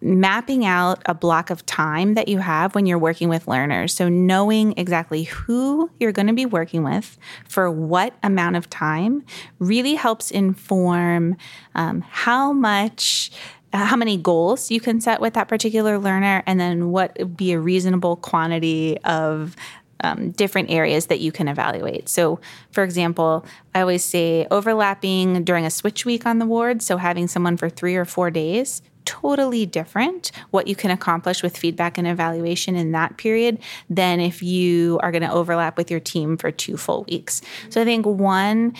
mapping 0.00 0.64
out 0.64 1.02
a 1.06 1.14
block 1.14 1.50
of 1.50 1.64
time 1.66 2.14
that 2.14 2.28
you 2.28 2.38
have 2.38 2.74
when 2.74 2.86
you're 2.86 2.98
working 2.98 3.28
with 3.28 3.48
learners. 3.48 3.94
So, 3.94 4.08
knowing 4.08 4.74
exactly 4.76 5.24
who 5.24 5.90
you're 5.98 6.12
going 6.12 6.28
to 6.28 6.34
be 6.34 6.46
working 6.46 6.82
with 6.82 7.18
for 7.48 7.70
what 7.70 8.14
amount 8.22 8.56
of 8.56 8.70
time 8.70 9.24
really 9.58 9.94
helps 9.94 10.30
inform 10.30 11.36
um, 11.74 12.02
how 12.02 12.52
much. 12.52 13.30
How 13.70 13.96
many 13.96 14.16
goals 14.16 14.70
you 14.70 14.80
can 14.80 14.98
set 14.98 15.20
with 15.20 15.34
that 15.34 15.46
particular 15.46 15.98
learner, 15.98 16.42
and 16.46 16.58
then 16.58 16.90
what 16.90 17.14
would 17.18 17.36
be 17.36 17.52
a 17.52 17.60
reasonable 17.60 18.16
quantity 18.16 18.96
of 19.04 19.54
um, 20.00 20.30
different 20.30 20.70
areas 20.70 21.06
that 21.06 21.20
you 21.20 21.32
can 21.32 21.48
evaluate. 21.48 22.08
So, 22.08 22.40
for 22.72 22.82
example, 22.82 23.44
I 23.74 23.82
always 23.82 24.04
say 24.04 24.46
overlapping 24.50 25.44
during 25.44 25.66
a 25.66 25.70
switch 25.70 26.06
week 26.06 26.24
on 26.24 26.38
the 26.38 26.46
ward, 26.46 26.80
so 26.80 26.96
having 26.96 27.28
someone 27.28 27.58
for 27.58 27.68
three 27.68 27.96
or 27.96 28.06
four 28.06 28.30
days 28.30 28.80
totally 29.08 29.64
different 29.64 30.30
what 30.50 30.68
you 30.68 30.76
can 30.76 30.90
accomplish 30.90 31.42
with 31.42 31.56
feedback 31.56 31.96
and 31.96 32.06
evaluation 32.06 32.76
in 32.76 32.92
that 32.92 33.16
period 33.16 33.58
than 33.88 34.20
if 34.20 34.42
you 34.42 35.00
are 35.02 35.10
going 35.10 35.22
to 35.22 35.32
overlap 35.32 35.78
with 35.78 35.90
your 35.90 35.98
team 35.98 36.36
for 36.36 36.50
two 36.50 36.76
full 36.76 37.04
weeks. 37.04 37.40
So 37.70 37.80
I 37.80 37.86
think 37.86 38.04
one 38.04 38.74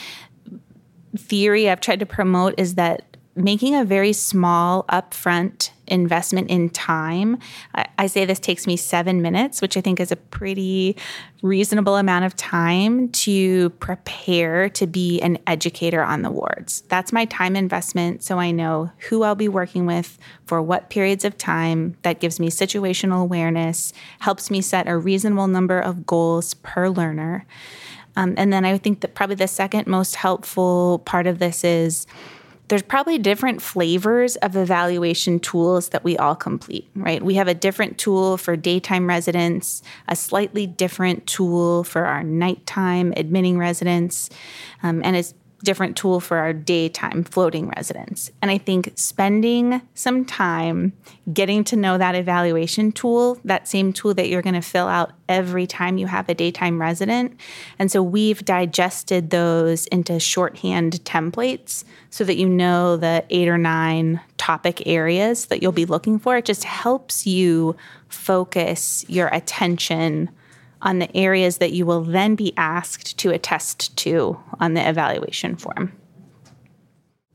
theory 1.17 1.71
I've 1.71 1.81
tried 1.81 2.01
to 2.01 2.07
promote 2.07 2.53
is 2.59 2.75
that 2.75 3.17
making 3.35 3.75
a 3.75 3.87
very 3.87 4.13
small 4.13 4.85
upfront 4.91 5.71
investment 5.89 6.51
in 6.51 6.71
time. 6.71 7.39
I, 7.75 7.87
I, 7.99 8.07
say 8.07 8.25
this 8.25 8.39
takes 8.39 8.67
me 8.67 8.77
seven 8.77 9.21
minutes, 9.21 9.61
which 9.61 9.77
I 9.77 9.81
think 9.81 10.01
is 10.01 10.13
a 10.13 10.17
pretty 10.17 10.97
reasonable 11.43 11.97
amount 11.97 12.25
of 12.25 12.37
time 12.37 13.09
to 13.11 13.71
prepare 13.71 14.69
to 14.71 14.87
be 14.87 15.21
an 15.21 15.39
educator 15.47 16.03
on 16.03 16.23
the 16.23 16.31
wards. 16.31 16.83
That's 16.89 17.13
my 17.13 17.25
time 17.27 17.57
investment. 17.57 18.23
So 18.23 18.39
I 18.39 18.51
know 18.51 18.91
who 19.09 19.23
I'll 19.23 19.35
be 19.35 19.49
working 19.49 19.87
with 19.87 20.19
for 20.47 20.63
what 20.63 20.91
periods 20.91 21.25
of 21.25 21.37
time. 21.37 21.97
That 22.03 22.21
gives 22.21 22.41
me 22.41 22.51
situational 22.51 23.23
awareness, 23.23 23.93
helps 24.21 24.51
me 24.51 24.61
set 24.61 24.89
a 24.89 24.97
reasonable 24.97 25.49
number 25.49 25.79
of 25.79 26.07
goals 26.07 26.55
per 26.55 26.89
learner. 26.89 27.47
Um, 28.17 28.35
and 28.37 28.53
then 28.53 28.65
I 28.65 28.77
think 28.79 29.01
that 29.01 29.15
probably 29.15 29.37
the 29.37 29.47
second 29.47 29.87
most 29.87 30.17
helpful 30.17 31.01
part 31.05 31.29
of 31.29 31.39
this 31.39 31.63
is 31.63 32.05
there's 32.69 32.83
probably 32.83 33.19
different 33.19 33.63
flavors 33.63 34.37
of 34.37 34.55
evaluation 34.57 35.41
tools 35.41 35.89
that 35.91 36.05
we 36.05 36.17
all 36.19 36.37
complete, 36.37 36.89
right? 36.95 37.23
We 37.23 37.35
have 37.35 37.49
a 37.49 37.55
different 37.55 37.97
tool 37.99 38.37
for 38.37 38.57
daytime 38.57 39.09
residents, 39.09 39.83
a 40.07 40.15
slightly 40.15 40.67
different 40.67 41.27
tool 41.27 41.83
for 41.85 42.05
our 42.05 42.23
nighttime 42.23 43.15
admitting 43.17 43.59
residents. 43.59 44.29
Um, 44.83 45.01
and 45.03 45.17
it's 45.17 45.33
different 45.65 45.97
tool 45.97 46.21
for 46.21 46.37
our 46.37 46.53
daytime 46.53 47.25
floating 47.25 47.69
residents. 47.77 48.31
And 48.41 48.51
I 48.51 48.59
think 48.59 48.93
spending 48.95 49.83
some 49.95 50.25
time 50.25 50.93
getting 51.33 51.65
to 51.65 51.77
know 51.77 51.99
that 51.99 52.15
evaluation 52.15 52.93
tool, 52.93 53.39
that 53.45 53.67
same 53.67 53.93
tool 53.93 54.15
that 54.15 54.29
you're 54.29 54.43
going 54.43 54.55
to 54.55 54.61
fill 54.61 54.87
out 54.87 55.13
every 55.29 55.67
time 55.67 55.99
you 55.99 56.07
have 56.07 56.29
a 56.29 56.35
daytime 56.35 56.81
resident. 56.81 57.39
And 57.79 57.91
so 57.91 58.03
we've 58.03 58.45
digested 58.45 59.31
those 59.31 59.87
into 59.89 60.21
shorthand 60.21 61.05
templates 61.05 61.85
so 62.11 62.25
that 62.25 62.37
you 62.37 62.49
know 62.49 62.97
the 62.97 63.25
eight 63.31 63.49
or 63.49 63.59
nine 63.59 64.21
topic 64.39 64.87
areas 64.87 65.47
that 65.47 65.61
you'll 65.61 65.73
be 65.73 65.87
looking 65.87 66.19
for. 66.19 66.37
It 66.37 66.45
just 66.45 66.65
helps 66.65 67.27
you 67.27 67.77
focus 68.09 69.05
your 69.09 69.29
attention 69.29 70.31
on 70.83 70.99
the 70.99 71.17
areas 71.17 71.59
that 71.59 71.73
you 71.73 71.85
will 71.87 72.03
then 72.03 72.35
be 72.35 72.53
asked 72.57 73.19
to 73.19 73.31
attest 73.31 73.97
to 73.97 74.39
on 74.61 74.75
the 74.75 74.89
evaluation 74.89 75.57
form. 75.57 75.93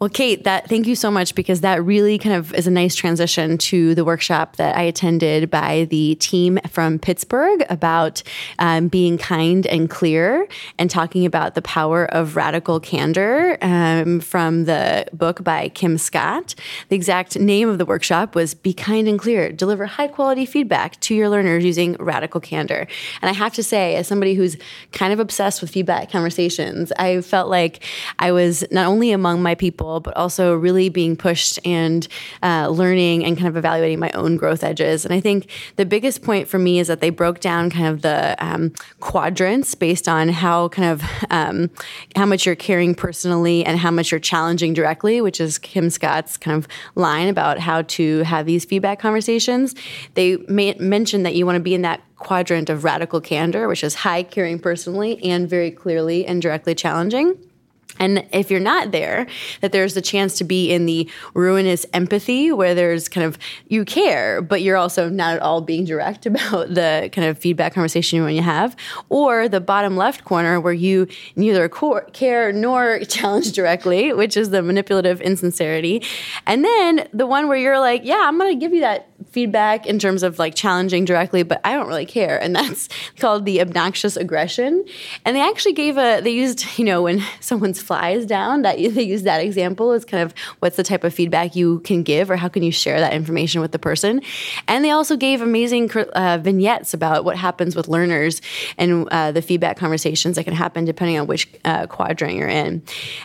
Well, 0.03 0.09
Kate, 0.09 0.43
that 0.43 0.67
thank 0.67 0.85
you 0.85 0.97
so 0.97 1.09
much 1.09 1.33
because 1.33 1.61
that 1.61 1.81
really 1.81 2.17
kind 2.17 2.35
of 2.35 2.53
is 2.55 2.67
a 2.67 2.71
nice 2.71 2.93
transition 2.93 3.57
to 3.59 3.95
the 3.95 4.03
workshop 4.03 4.57
that 4.57 4.75
I 4.75 4.81
attended 4.81 5.49
by 5.49 5.87
the 5.89 6.15
team 6.15 6.59
from 6.69 6.99
Pittsburgh 6.99 7.63
about 7.69 8.21
um, 8.59 8.89
being 8.89 9.17
kind 9.17 9.65
and 9.65 9.89
clear 9.89 10.45
and 10.77 10.89
talking 10.89 11.25
about 11.25 11.55
the 11.55 11.61
power 11.61 12.03
of 12.03 12.35
radical 12.35 12.81
candor 12.81 13.57
um, 13.61 14.19
from 14.19 14.65
the 14.65 15.05
book 15.13 15.41
by 15.41 15.69
Kim 15.69 15.97
Scott. 15.97 16.53
The 16.89 16.97
exact 16.97 17.39
name 17.39 17.69
of 17.69 17.77
the 17.77 17.85
workshop 17.85 18.35
was 18.35 18.53
"Be 18.53 18.73
Kind 18.73 19.07
and 19.07 19.17
Clear: 19.17 19.53
Deliver 19.53 19.85
High 19.85 20.09
Quality 20.09 20.45
Feedback 20.45 20.99
to 20.99 21.15
Your 21.15 21.29
Learners 21.29 21.63
Using 21.63 21.93
Radical 21.93 22.41
Candor." 22.41 22.87
And 23.21 23.29
I 23.29 23.33
have 23.33 23.53
to 23.53 23.63
say, 23.63 23.95
as 23.95 24.09
somebody 24.09 24.33
who's 24.33 24.57
kind 24.91 25.13
of 25.13 25.21
obsessed 25.21 25.61
with 25.61 25.71
feedback 25.71 26.11
conversations, 26.11 26.91
I 26.99 27.21
felt 27.21 27.47
like 27.47 27.81
I 28.19 28.33
was 28.33 28.65
not 28.69 28.87
only 28.87 29.13
among 29.13 29.41
my 29.41 29.55
people 29.55 29.92
but 29.99 30.15
also 30.15 30.55
really 30.55 30.89
being 30.89 31.15
pushed 31.15 31.59
and 31.65 32.07
uh, 32.41 32.67
learning 32.69 33.25
and 33.25 33.37
kind 33.37 33.47
of 33.47 33.57
evaluating 33.57 33.99
my 33.99 34.11
own 34.11 34.37
growth 34.37 34.63
edges. 34.63 35.05
And 35.05 35.13
I 35.13 35.19
think 35.19 35.49
the 35.75 35.85
biggest 35.85 36.23
point 36.23 36.47
for 36.47 36.57
me 36.57 36.79
is 36.79 36.87
that 36.87 37.01
they 37.01 37.09
broke 37.09 37.39
down 37.39 37.69
kind 37.69 37.87
of 37.87 38.01
the 38.01 38.35
um, 38.43 38.73
quadrants 38.99 39.75
based 39.75 40.07
on 40.07 40.29
how 40.29 40.69
kind 40.69 40.89
of 40.89 41.03
um, 41.29 41.69
how 42.15 42.25
much 42.25 42.45
you're 42.45 42.55
caring 42.55 42.95
personally 42.95 43.65
and 43.65 43.77
how 43.79 43.91
much 43.91 44.11
you're 44.11 44.19
challenging 44.19 44.73
directly, 44.73 45.21
which 45.21 45.39
is 45.39 45.57
Kim 45.57 45.89
Scott's 45.89 46.37
kind 46.37 46.57
of 46.57 46.67
line 46.95 47.27
about 47.27 47.59
how 47.59 47.81
to 47.83 48.19
have 48.23 48.45
these 48.45 48.65
feedback 48.65 48.99
conversations. 48.99 49.75
They 50.13 50.37
may, 50.47 50.75
mentioned 50.79 51.25
that 51.25 51.35
you 51.35 51.45
want 51.45 51.57
to 51.57 51.63
be 51.63 51.73
in 51.73 51.81
that 51.83 52.01
quadrant 52.17 52.69
of 52.69 52.83
radical 52.83 53.21
candor, 53.21 53.67
which 53.67 53.83
is 53.83 53.95
high 53.95 54.23
caring 54.23 54.59
personally 54.59 55.21
and 55.23 55.49
very 55.49 55.71
clearly 55.71 56.25
and 56.25 56.41
directly 56.41 56.73
challenging. 56.73 57.37
And 57.99 58.25
if 58.31 58.49
you're 58.49 58.59
not 58.59 58.91
there, 58.91 59.27
that 59.61 59.71
there's 59.71 59.95
a 59.95 60.01
chance 60.01 60.37
to 60.39 60.43
be 60.43 60.71
in 60.71 60.85
the 60.85 61.09
ruinous 61.33 61.85
empathy 61.93 62.51
where 62.51 62.73
there's 62.73 63.07
kind 63.07 63.25
of 63.25 63.37
you 63.67 63.85
care, 63.85 64.41
but 64.41 64.61
you're 64.61 64.77
also 64.77 65.09
not 65.09 65.35
at 65.35 65.41
all 65.41 65.61
being 65.61 65.85
direct 65.85 66.25
about 66.25 66.73
the 66.73 67.09
kind 67.11 67.27
of 67.27 67.37
feedback 67.37 67.73
conversation 67.73 68.17
you 68.17 68.23
want 68.23 68.35
to 68.35 68.41
have, 68.41 68.75
or 69.09 69.47
the 69.47 69.61
bottom 69.61 69.95
left 69.95 70.25
corner 70.25 70.59
where 70.59 70.73
you 70.73 71.07
neither 71.35 71.69
care 72.13 72.51
nor 72.51 72.99
challenge 73.07 73.51
directly, 73.51 74.13
which 74.13 74.35
is 74.35 74.49
the 74.49 74.61
manipulative 74.61 75.21
insincerity. 75.21 76.03
And 76.45 76.65
then 76.65 77.07
the 77.13 77.27
one 77.27 77.47
where 77.47 77.57
you're 77.57 77.79
like, 77.79 78.01
yeah, 78.03 78.23
I'm 78.25 78.37
going 78.37 78.57
to 78.57 78.59
give 78.59 78.73
you 78.73 78.81
that 78.81 79.09
feedback 79.31 79.85
in 79.85 79.99
terms 79.99 80.23
of 80.23 80.39
like 80.39 80.55
challenging 80.55 81.05
directly, 81.05 81.43
but 81.43 81.61
I 81.63 81.73
don't 81.73 81.87
really 81.87 82.05
care. 82.05 82.41
And 82.41 82.55
that's 82.55 82.89
called 83.17 83.45
the 83.45 83.61
obnoxious 83.61 84.17
aggression. 84.17 84.85
And 85.25 85.35
they 85.35 85.41
actually 85.41 85.73
gave 85.73 85.97
a, 85.97 86.21
they 86.21 86.31
used, 86.31 86.65
you 86.77 86.85
know, 86.85 87.01
when 87.01 87.23
someone's 87.39 87.81
flies 87.81 88.25
down, 88.25 88.63
that 88.63 88.77
they 88.77 89.03
use 89.03 89.23
that 89.23 89.41
example 89.41 89.91
as 89.91 90.05
kind 90.05 90.23
of 90.23 90.33
what's 90.59 90.77
the 90.77 90.83
type 90.83 91.03
of 91.03 91.13
feedback 91.13 91.55
you 91.55 91.79
can 91.79 92.03
give 92.03 92.29
or 92.29 92.35
how 92.35 92.47
can 92.47 92.63
you 92.63 92.71
share 92.71 92.99
that 92.99 93.13
information 93.13 93.61
with 93.61 93.71
the 93.71 93.79
person. 93.79 94.21
And 94.67 94.83
they 94.83 94.91
also 94.91 95.15
gave 95.15 95.41
amazing 95.41 95.91
uh, 95.91 96.39
vignettes 96.41 96.93
about 96.93 97.25
what 97.25 97.37
happens 97.37 97.75
with 97.75 97.87
learners 97.87 98.41
and 98.77 99.07
uh, 99.09 99.31
the 99.31 99.41
feedback 99.41 99.77
conversations 99.77 100.35
that 100.35 100.43
can 100.43 100.53
happen 100.53 100.85
depending 100.85 101.19
on 101.19 101.27
which 101.27 101.47
uh, 101.65 101.87
quadrant 101.87 102.35
you're 102.35 102.47
in. 102.47 102.81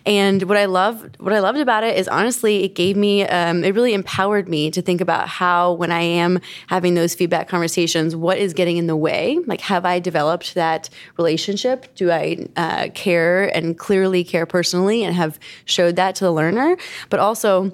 And 0.07 0.43
what 0.45 0.57
I 0.57 0.67
loved, 0.67 1.21
what 1.21 1.33
I 1.33 1.41
loved 1.41 1.59
about 1.59 1.85
it 1.85 1.97
is 1.97 2.09
honestly, 2.09 2.65
it 2.65 2.75
gave 2.75 2.97
me, 2.97 3.25
um, 3.25 3.65
it 3.65 3.75
really 3.75 3.95
empowered 3.95 4.49
me 4.49 4.71
to 4.71 4.83
think 4.83 5.01
about 5.01 5.29
how 5.29 5.73
when 5.73 5.88
I 5.92 6.03
am 6.03 6.40
having 6.68 6.94
those 6.94 7.14
feedback 7.14 7.48
conversations, 7.48 8.14
what 8.14 8.38
is 8.38 8.53
getting 8.55 8.77
in 8.77 8.87
the 8.87 8.96
way? 8.96 9.38
Like, 9.46 9.61
have 9.62 9.85
I 9.85 9.98
developed 9.98 10.55
that 10.55 10.90
relationship? 11.16 11.94
Do 11.94 12.11
I 12.11 12.46
uh, 12.57 12.88
care 12.94 13.44
and 13.55 13.79
clearly 13.79 14.24
care 14.24 14.46
personally 14.46 15.05
and 15.05 15.14
have 15.14 15.38
showed 15.64 15.96
that 15.96 16.14
to 16.16 16.24
the 16.24 16.33
learner? 16.33 16.77
But 17.11 17.20
also, 17.20 17.72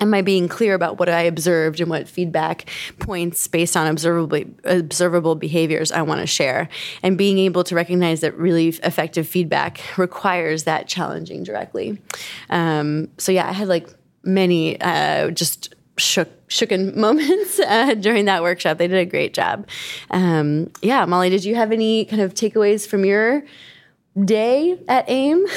am 0.00 0.14
I 0.14 0.22
being 0.22 0.48
clear 0.48 0.74
about 0.74 0.98
what 0.98 1.08
I 1.08 1.22
observed 1.22 1.80
and 1.80 1.90
what 1.90 2.08
feedback 2.08 2.70
points 2.98 3.46
based 3.48 3.76
on 3.76 3.86
observable 3.86 4.42
observable 4.64 5.34
behaviors 5.34 5.90
I 5.92 6.02
want 6.02 6.20
to 6.20 6.26
share? 6.26 6.68
And 7.02 7.18
being 7.18 7.38
able 7.38 7.64
to 7.64 7.74
recognize 7.74 8.20
that 8.20 8.36
really 8.36 8.68
effective 8.68 9.26
feedback 9.26 9.80
requires 9.98 10.64
that 10.64 10.86
challenging 10.86 11.42
directly. 11.42 12.00
Um, 12.48 13.08
so 13.18 13.32
yeah, 13.32 13.48
I 13.48 13.52
had 13.52 13.68
like 13.68 13.88
many 14.22 14.80
uh, 14.80 15.30
just 15.30 15.74
shook 16.00 16.28
shooken 16.48 16.94
moments 17.06 17.58
uh, 17.60 17.94
during 17.94 18.24
that 18.26 18.42
workshop. 18.42 18.78
They 18.78 18.88
did 18.88 18.98
a 18.98 19.06
great 19.06 19.34
job. 19.34 19.66
Um, 20.10 20.70
yeah, 20.82 21.04
Molly, 21.04 21.30
did 21.30 21.44
you 21.44 21.54
have 21.54 21.72
any 21.72 22.04
kind 22.04 22.22
of 22.22 22.34
takeaways 22.34 22.86
from 22.86 23.04
your 23.04 23.44
day 24.24 24.78
at 24.88 25.08
AIM? 25.08 25.46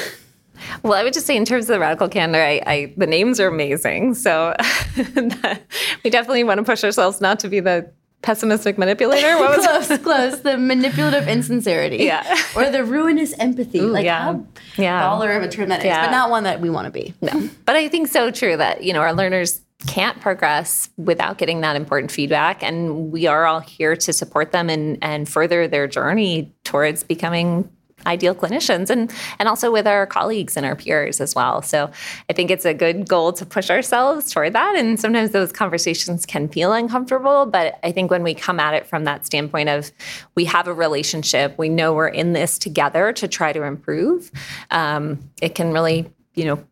Well, 0.84 0.92
I 0.94 1.02
would 1.02 1.12
just 1.12 1.26
say, 1.26 1.36
in 1.36 1.44
terms 1.44 1.64
of 1.64 1.74
the 1.74 1.80
radical 1.80 2.08
candor, 2.08 2.40
I, 2.40 2.62
I 2.64 2.94
the 2.96 3.08
names 3.08 3.40
are 3.40 3.48
amazing. 3.48 4.14
So 4.14 4.54
we 4.96 6.10
definitely 6.10 6.44
want 6.44 6.58
to 6.58 6.64
push 6.64 6.84
ourselves 6.84 7.20
not 7.20 7.40
to 7.40 7.48
be 7.48 7.58
the 7.58 7.90
pessimistic 8.24 8.78
manipulator. 8.78 9.36
What 9.36 9.58
was 9.58 9.86
close? 9.86 9.98
close. 9.98 10.40
The 10.40 10.56
manipulative 10.56 11.28
insincerity. 11.28 11.98
Yeah. 11.98 12.24
Or 12.56 12.70
the 12.70 12.82
ruinous 12.82 13.38
empathy. 13.38 13.80
Ooh, 13.80 13.88
like 13.88 14.04
yeah. 14.04 14.22
how 14.22 14.46
yeah. 14.76 15.02
baller 15.02 15.36
of 15.36 15.42
a 15.42 15.48
term 15.48 15.68
that 15.68 15.80
is, 15.80 15.84
Yeah. 15.84 16.06
but 16.06 16.10
not 16.10 16.30
one 16.30 16.44
that 16.44 16.60
we 16.60 16.70
want 16.70 16.86
to 16.86 16.90
be. 16.90 17.14
No. 17.20 17.50
But 17.66 17.76
I 17.76 17.88
think 17.88 18.08
so 18.08 18.30
true 18.30 18.56
that, 18.56 18.82
you 18.82 18.92
know, 18.92 19.00
our 19.00 19.12
learners 19.12 19.60
can't 19.86 20.20
progress 20.20 20.90
without 20.96 21.38
getting 21.38 21.60
that 21.60 21.76
important 21.76 22.10
feedback. 22.10 22.62
And 22.62 23.12
we 23.12 23.26
are 23.26 23.46
all 23.46 23.60
here 23.60 23.96
to 23.96 24.12
support 24.12 24.52
them 24.52 24.70
and, 24.70 24.98
and 25.02 25.28
further 25.28 25.68
their 25.68 25.86
journey 25.86 26.52
towards 26.64 27.02
becoming 27.02 27.70
ideal 28.06 28.34
clinicians 28.34 28.90
and 28.90 29.12
and 29.38 29.48
also 29.48 29.70
with 29.70 29.86
our 29.86 30.06
colleagues 30.06 30.56
and 30.56 30.66
our 30.66 30.76
peers 30.76 31.20
as 31.20 31.34
well. 31.34 31.62
So 31.62 31.90
I 32.28 32.32
think 32.32 32.50
it's 32.50 32.64
a 32.64 32.74
good 32.74 33.08
goal 33.08 33.32
to 33.34 33.46
push 33.46 33.70
ourselves 33.70 34.30
toward 34.30 34.52
that. 34.52 34.74
And 34.76 34.98
sometimes 34.98 35.30
those 35.30 35.52
conversations 35.52 36.26
can 36.26 36.48
feel 36.48 36.72
uncomfortable. 36.72 37.46
But 37.46 37.78
I 37.82 37.92
think 37.92 38.10
when 38.10 38.22
we 38.22 38.34
come 38.34 38.60
at 38.60 38.74
it 38.74 38.86
from 38.86 39.04
that 39.04 39.24
standpoint 39.24 39.68
of 39.68 39.90
we 40.34 40.44
have 40.44 40.68
a 40.68 40.74
relationship, 40.74 41.56
we 41.58 41.68
know 41.68 41.94
we're 41.94 42.08
in 42.08 42.32
this 42.32 42.58
together 42.58 43.12
to 43.14 43.28
try 43.28 43.52
to 43.52 43.62
improve, 43.62 44.30
um, 44.70 45.30
it 45.40 45.54
can 45.54 45.72
really, 45.72 46.10
you 46.34 46.44
know, 46.44 46.64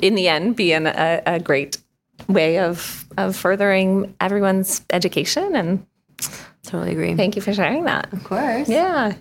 in 0.00 0.16
the 0.16 0.28
end 0.28 0.56
be 0.56 0.72
a, 0.72 1.22
a 1.24 1.38
great 1.38 1.78
way 2.28 2.58
of 2.58 3.04
of 3.18 3.36
furthering 3.36 4.14
everyone's 4.20 4.84
education 4.90 5.54
and 5.56 5.86
Totally 6.62 6.92
agree. 6.92 7.14
thank 7.14 7.36
you 7.36 7.42
for 7.42 7.52
sharing 7.52 7.84
that 7.84 8.12
of 8.12 8.24
course. 8.24 8.68
yeah 8.68 9.14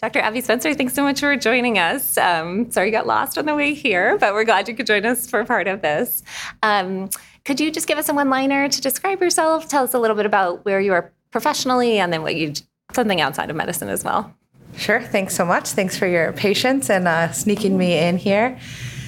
dr 0.00 0.18
abby 0.18 0.40
spencer 0.40 0.72
thanks 0.74 0.94
so 0.94 1.02
much 1.02 1.20
for 1.20 1.36
joining 1.36 1.78
us 1.78 2.16
um, 2.18 2.70
sorry 2.70 2.88
you 2.88 2.92
got 2.92 3.06
lost 3.06 3.36
on 3.38 3.46
the 3.46 3.54
way 3.54 3.74
here 3.74 4.16
but 4.18 4.34
we're 4.34 4.44
glad 4.44 4.68
you 4.68 4.74
could 4.74 4.86
join 4.86 5.04
us 5.06 5.28
for 5.28 5.44
part 5.44 5.66
of 5.66 5.82
this 5.82 6.22
um, 6.62 7.08
could 7.44 7.58
you 7.58 7.70
just 7.70 7.86
give 7.88 7.98
us 7.98 8.08
a 8.08 8.14
one 8.14 8.28
liner 8.30 8.68
to 8.68 8.80
describe 8.80 9.20
yourself 9.20 9.66
tell 9.68 9.84
us 9.84 9.94
a 9.94 9.98
little 9.98 10.16
bit 10.16 10.26
about 10.26 10.64
where 10.64 10.80
you 10.80 10.92
are 10.92 11.12
professionally 11.32 11.98
and 11.98 12.12
then 12.12 12.22
what 12.22 12.36
you 12.36 12.52
something 12.94 13.20
outside 13.20 13.50
of 13.50 13.56
medicine 13.56 13.88
as 13.88 14.04
well 14.04 14.32
Sure. 14.76 15.00
Thanks 15.00 15.34
so 15.34 15.46
much. 15.46 15.68
Thanks 15.70 15.96
for 15.96 16.06
your 16.06 16.32
patience 16.34 16.90
and 16.90 17.08
uh, 17.08 17.32
sneaking 17.32 17.78
me 17.78 17.96
in 17.96 18.18
here. 18.18 18.58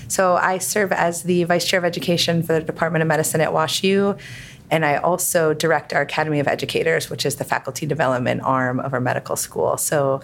So, 0.09 0.37
I 0.37 0.59
serve 0.59 0.91
as 0.93 1.23
the 1.23 1.45
Vice 1.45 1.67
Chair 1.67 1.79
of 1.79 1.85
Education 1.85 2.43
for 2.43 2.55
the 2.55 2.61
Department 2.61 3.03
of 3.03 3.09
Medicine 3.09 3.41
at 3.41 3.51
WashU. 3.51 4.19
And 4.71 4.85
I 4.85 4.97
also 4.97 5.55
direct 5.55 5.93
our 5.93 6.03
Academy 6.03 6.41
of 6.41 6.49
Educators, 6.49 7.09
which 7.09 7.25
is 7.25 7.37
the 7.37 7.45
faculty 7.45 7.87
development 7.87 8.43
arm 8.43 8.81
of 8.81 8.93
our 8.93 9.01
medical 9.01 9.37
school. 9.37 9.77
So, 9.77 10.21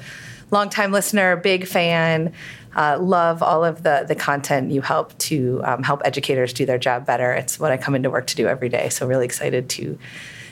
longtime 0.51 0.93
listener, 0.93 1.37
big 1.37 1.67
fan, 1.67 2.33
uh, 2.77 2.99
love 3.01 3.43
all 3.43 3.65
of 3.65 3.83
the, 3.83 4.05
the 4.07 4.15
content 4.15 4.71
you 4.71 4.81
help 4.81 5.17
to 5.19 5.61
um, 5.65 5.83
help 5.83 6.03
educators 6.05 6.53
do 6.53 6.67
their 6.67 6.79
job 6.79 7.07
better. 7.07 7.33
It's 7.33 7.59
what 7.59 7.73
I 7.73 7.77
come 7.77 7.95
into 7.95 8.11
work 8.11 8.27
to 8.29 8.37
do 8.37 8.47
every 8.47 8.69
day. 8.69 8.89
So, 8.89 9.07
really 9.07 9.25
excited 9.25 9.69
to 9.71 9.99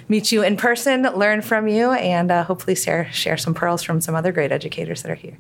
meet 0.09 0.33
you 0.33 0.43
in 0.43 0.57
person, 0.57 1.03
learn 1.03 1.43
from 1.43 1.69
you, 1.69 1.93
and 1.93 2.31
uh, 2.31 2.45
hopefully 2.45 2.75
share, 2.75 3.11
share 3.13 3.37
some 3.37 3.55
pearls 3.55 3.83
from 3.83 4.01
some 4.01 4.15
other 4.15 4.33
great 4.33 4.53
educators 4.53 5.03
that 5.03 5.11
are 5.11 5.17
here. 5.17 5.39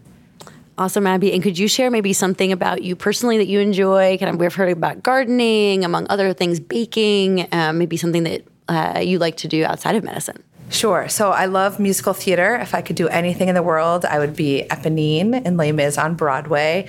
Awesome, 0.79 1.07
Abby. 1.07 1.33
And 1.33 1.43
could 1.43 1.59
you 1.59 1.69
share 1.69 1.91
maybe 1.91 2.13
something 2.13 2.51
about 2.51 2.83
you 2.83 2.97
personally 2.97 3.37
that 3.39 3.47
you 3.47 3.61
enjoy? 3.61 4.17
Kind 4.19 4.35
of, 4.35 4.41
we've 4.41 4.55
heard 4.55 4.71
about 4.71 5.03
gardening, 5.03 5.85
among 5.85 6.07
other 6.09 6.33
things, 6.33 6.61
baking, 6.61 7.47
um, 7.53 7.79
maybe 7.79 7.97
something 7.97 8.23
that 8.25 8.43
uh, 8.69 9.01
you 9.01 9.19
like 9.19 9.37
to 9.39 9.49
do 9.49 9.65
outside 9.65 9.97
of 9.97 10.05
medicine. 10.05 10.43
Sure. 10.71 11.07
So 11.11 11.31
I 11.31 11.45
love 11.45 11.79
musical 11.79 12.15
theater. 12.15 12.57
If 12.57 12.75
I 12.75 12.81
could 12.81 12.97
do 12.97 13.07
anything 13.09 13.49
in 13.49 13.55
the 13.55 13.63
world, 13.63 14.07
I 14.07 14.19
would 14.19 14.35
be 14.35 14.65
Eponine 14.71 15.45
in 15.45 15.59
Les 15.59 15.71
Mis 15.73 15.99
on 15.99 16.15
Broadway. 16.15 16.89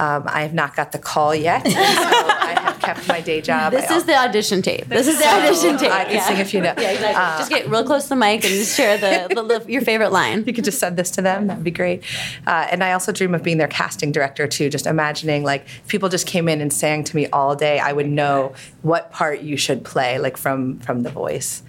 Um, 0.00 0.24
I 0.26 0.42
have 0.42 0.54
not 0.54 0.74
got 0.74 0.92
the 0.92 0.98
call 0.98 1.34
yet. 1.34 1.62
so 1.66 1.72
I 1.76 2.58
have 2.58 2.80
kept 2.80 3.06
my 3.06 3.20
day 3.20 3.40
job. 3.42 3.72
This 3.72 3.90
I 3.90 3.96
is 3.96 4.04
the 4.04 4.16
audition 4.16 4.62
tape. 4.62 4.86
This 4.86 5.06
is 5.06 5.18
the 5.18 5.26
audition 5.28 5.76
tape. 5.76 5.92
I 5.92 6.04
can 6.06 6.22
sing 6.22 6.38
if 6.38 6.54
you 6.54 6.60
know. 6.60 6.74
Yeah, 6.78 6.92
exactly. 6.92 7.38
just 7.38 7.50
get 7.50 7.68
real 7.68 7.84
close 7.84 8.04
to 8.04 8.08
the 8.10 8.16
mic 8.16 8.44
and 8.44 8.54
just 8.54 8.74
share 8.76 8.96
the, 8.96 9.34
the, 9.34 9.42
the 9.60 9.70
your 9.70 9.82
favorite 9.82 10.10
line. 10.10 10.44
you 10.46 10.52
could 10.54 10.64
just 10.64 10.78
send 10.78 10.96
this 10.96 11.10
to 11.12 11.22
them 11.22 11.46
that'd 11.48 11.62
be 11.62 11.70
great 11.70 12.02
uh, 12.46 12.66
and 12.70 12.82
i 12.82 12.92
also 12.92 13.12
dream 13.12 13.34
of 13.34 13.42
being 13.42 13.58
their 13.58 13.68
casting 13.68 14.10
director 14.12 14.46
too 14.46 14.68
just 14.70 14.86
imagining 14.86 15.42
like 15.42 15.64
if 15.66 15.88
people 15.88 16.08
just 16.08 16.26
came 16.26 16.48
in 16.48 16.60
and 16.60 16.72
sang 16.72 17.04
to 17.04 17.14
me 17.16 17.26
all 17.28 17.54
day 17.54 17.78
i 17.78 17.92
would 17.92 18.08
know 18.08 18.54
what 18.82 19.10
part 19.12 19.40
you 19.40 19.56
should 19.56 19.84
play 19.84 20.18
like 20.18 20.36
from 20.36 20.78
from 20.80 21.02
the 21.02 21.10
voice 21.10 21.62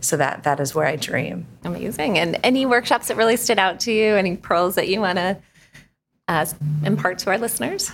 so 0.00 0.16
that 0.16 0.42
that 0.44 0.60
is 0.60 0.74
where 0.74 0.86
i 0.86 0.96
dream 0.96 1.46
Amazing. 1.64 2.18
And 2.18 2.38
any 2.44 2.64
workshops 2.64 3.08
that 3.08 3.16
really 3.16 3.36
stood 3.36 3.58
out 3.58 3.80
to 3.80 3.92
you? 3.92 4.14
Any 4.14 4.36
pearls 4.36 4.76
that 4.76 4.88
you 4.88 5.00
want 5.00 5.18
to 5.18 5.36
uh, 6.28 6.46
impart 6.84 7.18
to 7.20 7.30
our 7.30 7.38
listeners? 7.38 7.90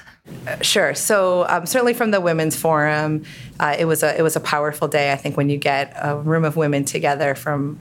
Sure. 0.63 0.95
So 0.95 1.47
um, 1.49 1.67
certainly 1.67 1.95
from 1.95 2.11
the 2.11 2.21
women's 2.21 2.57
forum, 2.57 3.25
uh, 3.61 3.77
it 3.79 3.85
was 3.85 4.03
a 4.03 4.17
it 4.17 4.23
was 4.23 4.37
a 4.37 4.41
powerful 4.41 4.89
day. 4.89 5.13
I 5.13 5.17
think 5.17 5.37
when 5.37 5.49
you 5.49 5.59
get 5.59 5.93
a 6.01 6.17
room 6.17 6.45
of 6.45 6.57
women 6.57 6.85
together 6.85 7.35
from 7.35 7.81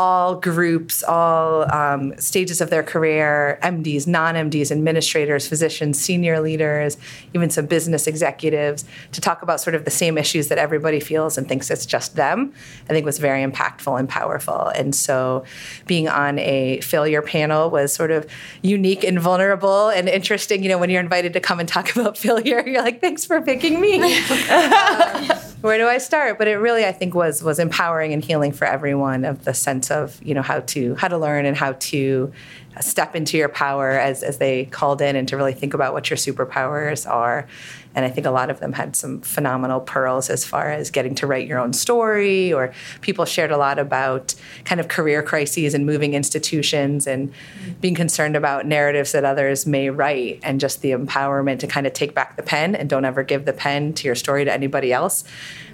all 0.00 0.34
groups, 0.34 1.02
all 1.02 1.70
um, 1.70 2.16
stages 2.18 2.62
of 2.62 2.70
their 2.70 2.82
career, 2.82 3.58
MDs, 3.62 4.06
non-MDs, 4.06 4.72
administrators, 4.72 5.46
physicians, 5.46 6.00
senior 6.00 6.40
leaders, 6.40 6.96
even 7.34 7.50
some 7.50 7.66
business 7.66 8.06
executives, 8.06 8.86
to 9.12 9.20
talk 9.20 9.42
about 9.42 9.60
sort 9.60 9.74
of 9.74 9.84
the 9.84 9.90
same 9.90 10.16
issues 10.16 10.48
that 10.48 10.56
everybody 10.56 11.00
feels 11.00 11.36
and 11.36 11.46
thinks 11.46 11.70
it's 11.70 11.84
just 11.84 12.16
them. 12.16 12.50
I 12.88 12.94
think 12.94 13.04
was 13.04 13.18
very 13.18 13.44
impactful 13.46 13.98
and 13.98 14.08
powerful. 14.08 14.68
And 14.68 14.94
so, 14.94 15.44
being 15.86 16.08
on 16.08 16.38
a 16.38 16.80
failure 16.80 17.20
panel 17.20 17.68
was 17.68 17.92
sort 17.92 18.10
of 18.10 18.26
unique 18.62 19.04
and 19.04 19.20
vulnerable 19.20 19.90
and 19.90 20.08
interesting. 20.08 20.62
You 20.62 20.70
know, 20.70 20.78
when 20.78 20.88
you're 20.88 21.02
invited 21.02 21.34
to 21.34 21.40
come 21.40 21.60
and 21.60 21.68
talk 21.68 21.94
about 21.96 22.16
failure, 22.16 22.66
you're 22.66 22.82
like, 22.82 23.02
"Thanks 23.02 23.26
for 23.26 23.42
picking 23.42 23.78
me." 23.82 24.00
where 25.60 25.78
do 25.78 25.86
I 25.86 25.98
start? 25.98 26.38
But 26.38 26.48
it 26.48 26.56
really, 26.56 26.84
I 26.84 26.92
think, 26.92 27.14
was 27.14 27.42
was 27.42 27.58
empowering 27.58 28.12
and 28.12 28.24
healing 28.24 28.52
for 28.52 28.66
everyone 28.66 29.24
of 29.24 29.44
the 29.44 29.54
sense 29.54 29.90
of 29.90 30.20
you 30.22 30.34
know 30.34 30.42
how 30.42 30.60
to 30.60 30.94
how 30.94 31.08
to 31.08 31.18
learn 31.18 31.44
and 31.44 31.56
how 31.56 31.72
to 31.72 32.32
step 32.80 33.14
into 33.14 33.36
your 33.36 33.48
power 33.48 33.90
as 33.90 34.22
as 34.22 34.38
they 34.38 34.66
called 34.66 35.02
in 35.02 35.16
and 35.16 35.28
to 35.28 35.36
really 35.36 35.52
think 35.52 35.74
about 35.74 35.92
what 35.92 36.08
your 36.08 36.16
superpowers 36.16 37.08
are. 37.08 37.46
And 37.94 38.04
I 38.04 38.10
think 38.10 38.26
a 38.26 38.30
lot 38.30 38.50
of 38.50 38.60
them 38.60 38.72
had 38.72 38.94
some 38.94 39.20
phenomenal 39.20 39.80
pearls 39.80 40.30
as 40.30 40.44
far 40.44 40.70
as 40.70 40.90
getting 40.90 41.14
to 41.16 41.26
write 41.26 41.46
your 41.46 41.58
own 41.58 41.72
story, 41.72 42.52
or 42.52 42.72
people 43.00 43.24
shared 43.24 43.50
a 43.50 43.56
lot 43.56 43.78
about 43.78 44.34
kind 44.64 44.80
of 44.80 44.88
career 44.88 45.22
crises 45.22 45.74
and 45.74 45.86
moving 45.86 46.14
institutions 46.14 47.06
and 47.06 47.32
being 47.80 47.94
concerned 47.94 48.36
about 48.36 48.66
narratives 48.66 49.12
that 49.12 49.24
others 49.24 49.66
may 49.66 49.90
write 49.90 50.38
and 50.42 50.60
just 50.60 50.82
the 50.82 50.92
empowerment 50.92 51.58
to 51.58 51.66
kind 51.66 51.86
of 51.86 51.92
take 51.92 52.14
back 52.14 52.36
the 52.36 52.42
pen 52.42 52.74
and 52.76 52.88
don't 52.88 53.04
ever 53.04 53.22
give 53.22 53.44
the 53.44 53.52
pen 53.52 53.92
to 53.94 54.06
your 54.06 54.14
story 54.14 54.44
to 54.44 54.52
anybody 54.52 54.92
else. 54.92 55.24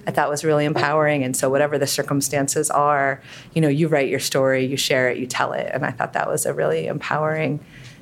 I 0.07 0.11
thought 0.11 0.29
was 0.29 0.45
really 0.45 0.65
empowering. 0.65 1.23
And 1.23 1.35
so, 1.35 1.49
whatever 1.49 1.77
the 1.77 1.85
circumstances 1.85 2.71
are, 2.71 3.21
you 3.53 3.61
know, 3.61 3.67
you 3.67 3.89
write 3.89 4.09
your 4.09 4.21
story, 4.21 4.65
you 4.65 4.77
share 4.77 5.09
it, 5.09 5.17
you 5.17 5.27
tell 5.27 5.51
it. 5.51 5.69
And 5.71 5.85
I 5.85 5.91
thought 5.91 6.13
that 6.13 6.29
was 6.29 6.45
a 6.45 6.53
really 6.53 6.87
empowering 6.87 7.59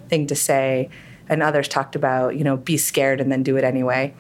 thing 0.08 0.28
to 0.28 0.36
say 0.36 0.90
and 1.30 1.42
others 1.42 1.68
talked 1.68 1.96
about, 1.96 2.36
you 2.36 2.44
know, 2.44 2.58
be 2.58 2.78
scared 2.78 3.22
and 3.22 3.32
then 3.32 3.44
do 3.44 3.58
it 3.58 3.64
anyway. 3.64 4.14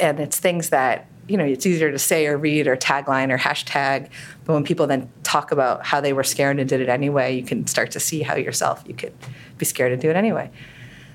And 0.00 0.20
it's 0.20 0.38
things 0.38 0.70
that, 0.70 1.06
you 1.28 1.36
know, 1.36 1.44
it's 1.44 1.66
easier 1.66 1.90
to 1.90 1.98
say 1.98 2.26
or 2.26 2.36
read 2.36 2.66
or 2.66 2.76
tagline 2.76 3.30
or 3.30 3.38
hashtag, 3.38 4.08
but 4.44 4.52
when 4.52 4.64
people 4.64 4.86
then 4.86 5.10
talk 5.22 5.52
about 5.52 5.86
how 5.86 6.00
they 6.00 6.12
were 6.12 6.24
scared 6.24 6.58
and 6.58 6.68
did 6.68 6.80
it 6.80 6.88
anyway, 6.88 7.36
you 7.36 7.44
can 7.44 7.66
start 7.66 7.92
to 7.92 8.00
see 8.00 8.22
how 8.22 8.34
yourself 8.34 8.82
you 8.86 8.94
could 8.94 9.12
be 9.58 9.64
scared 9.64 9.92
and 9.92 10.00
do 10.02 10.10
it 10.10 10.16
anyway. 10.16 10.50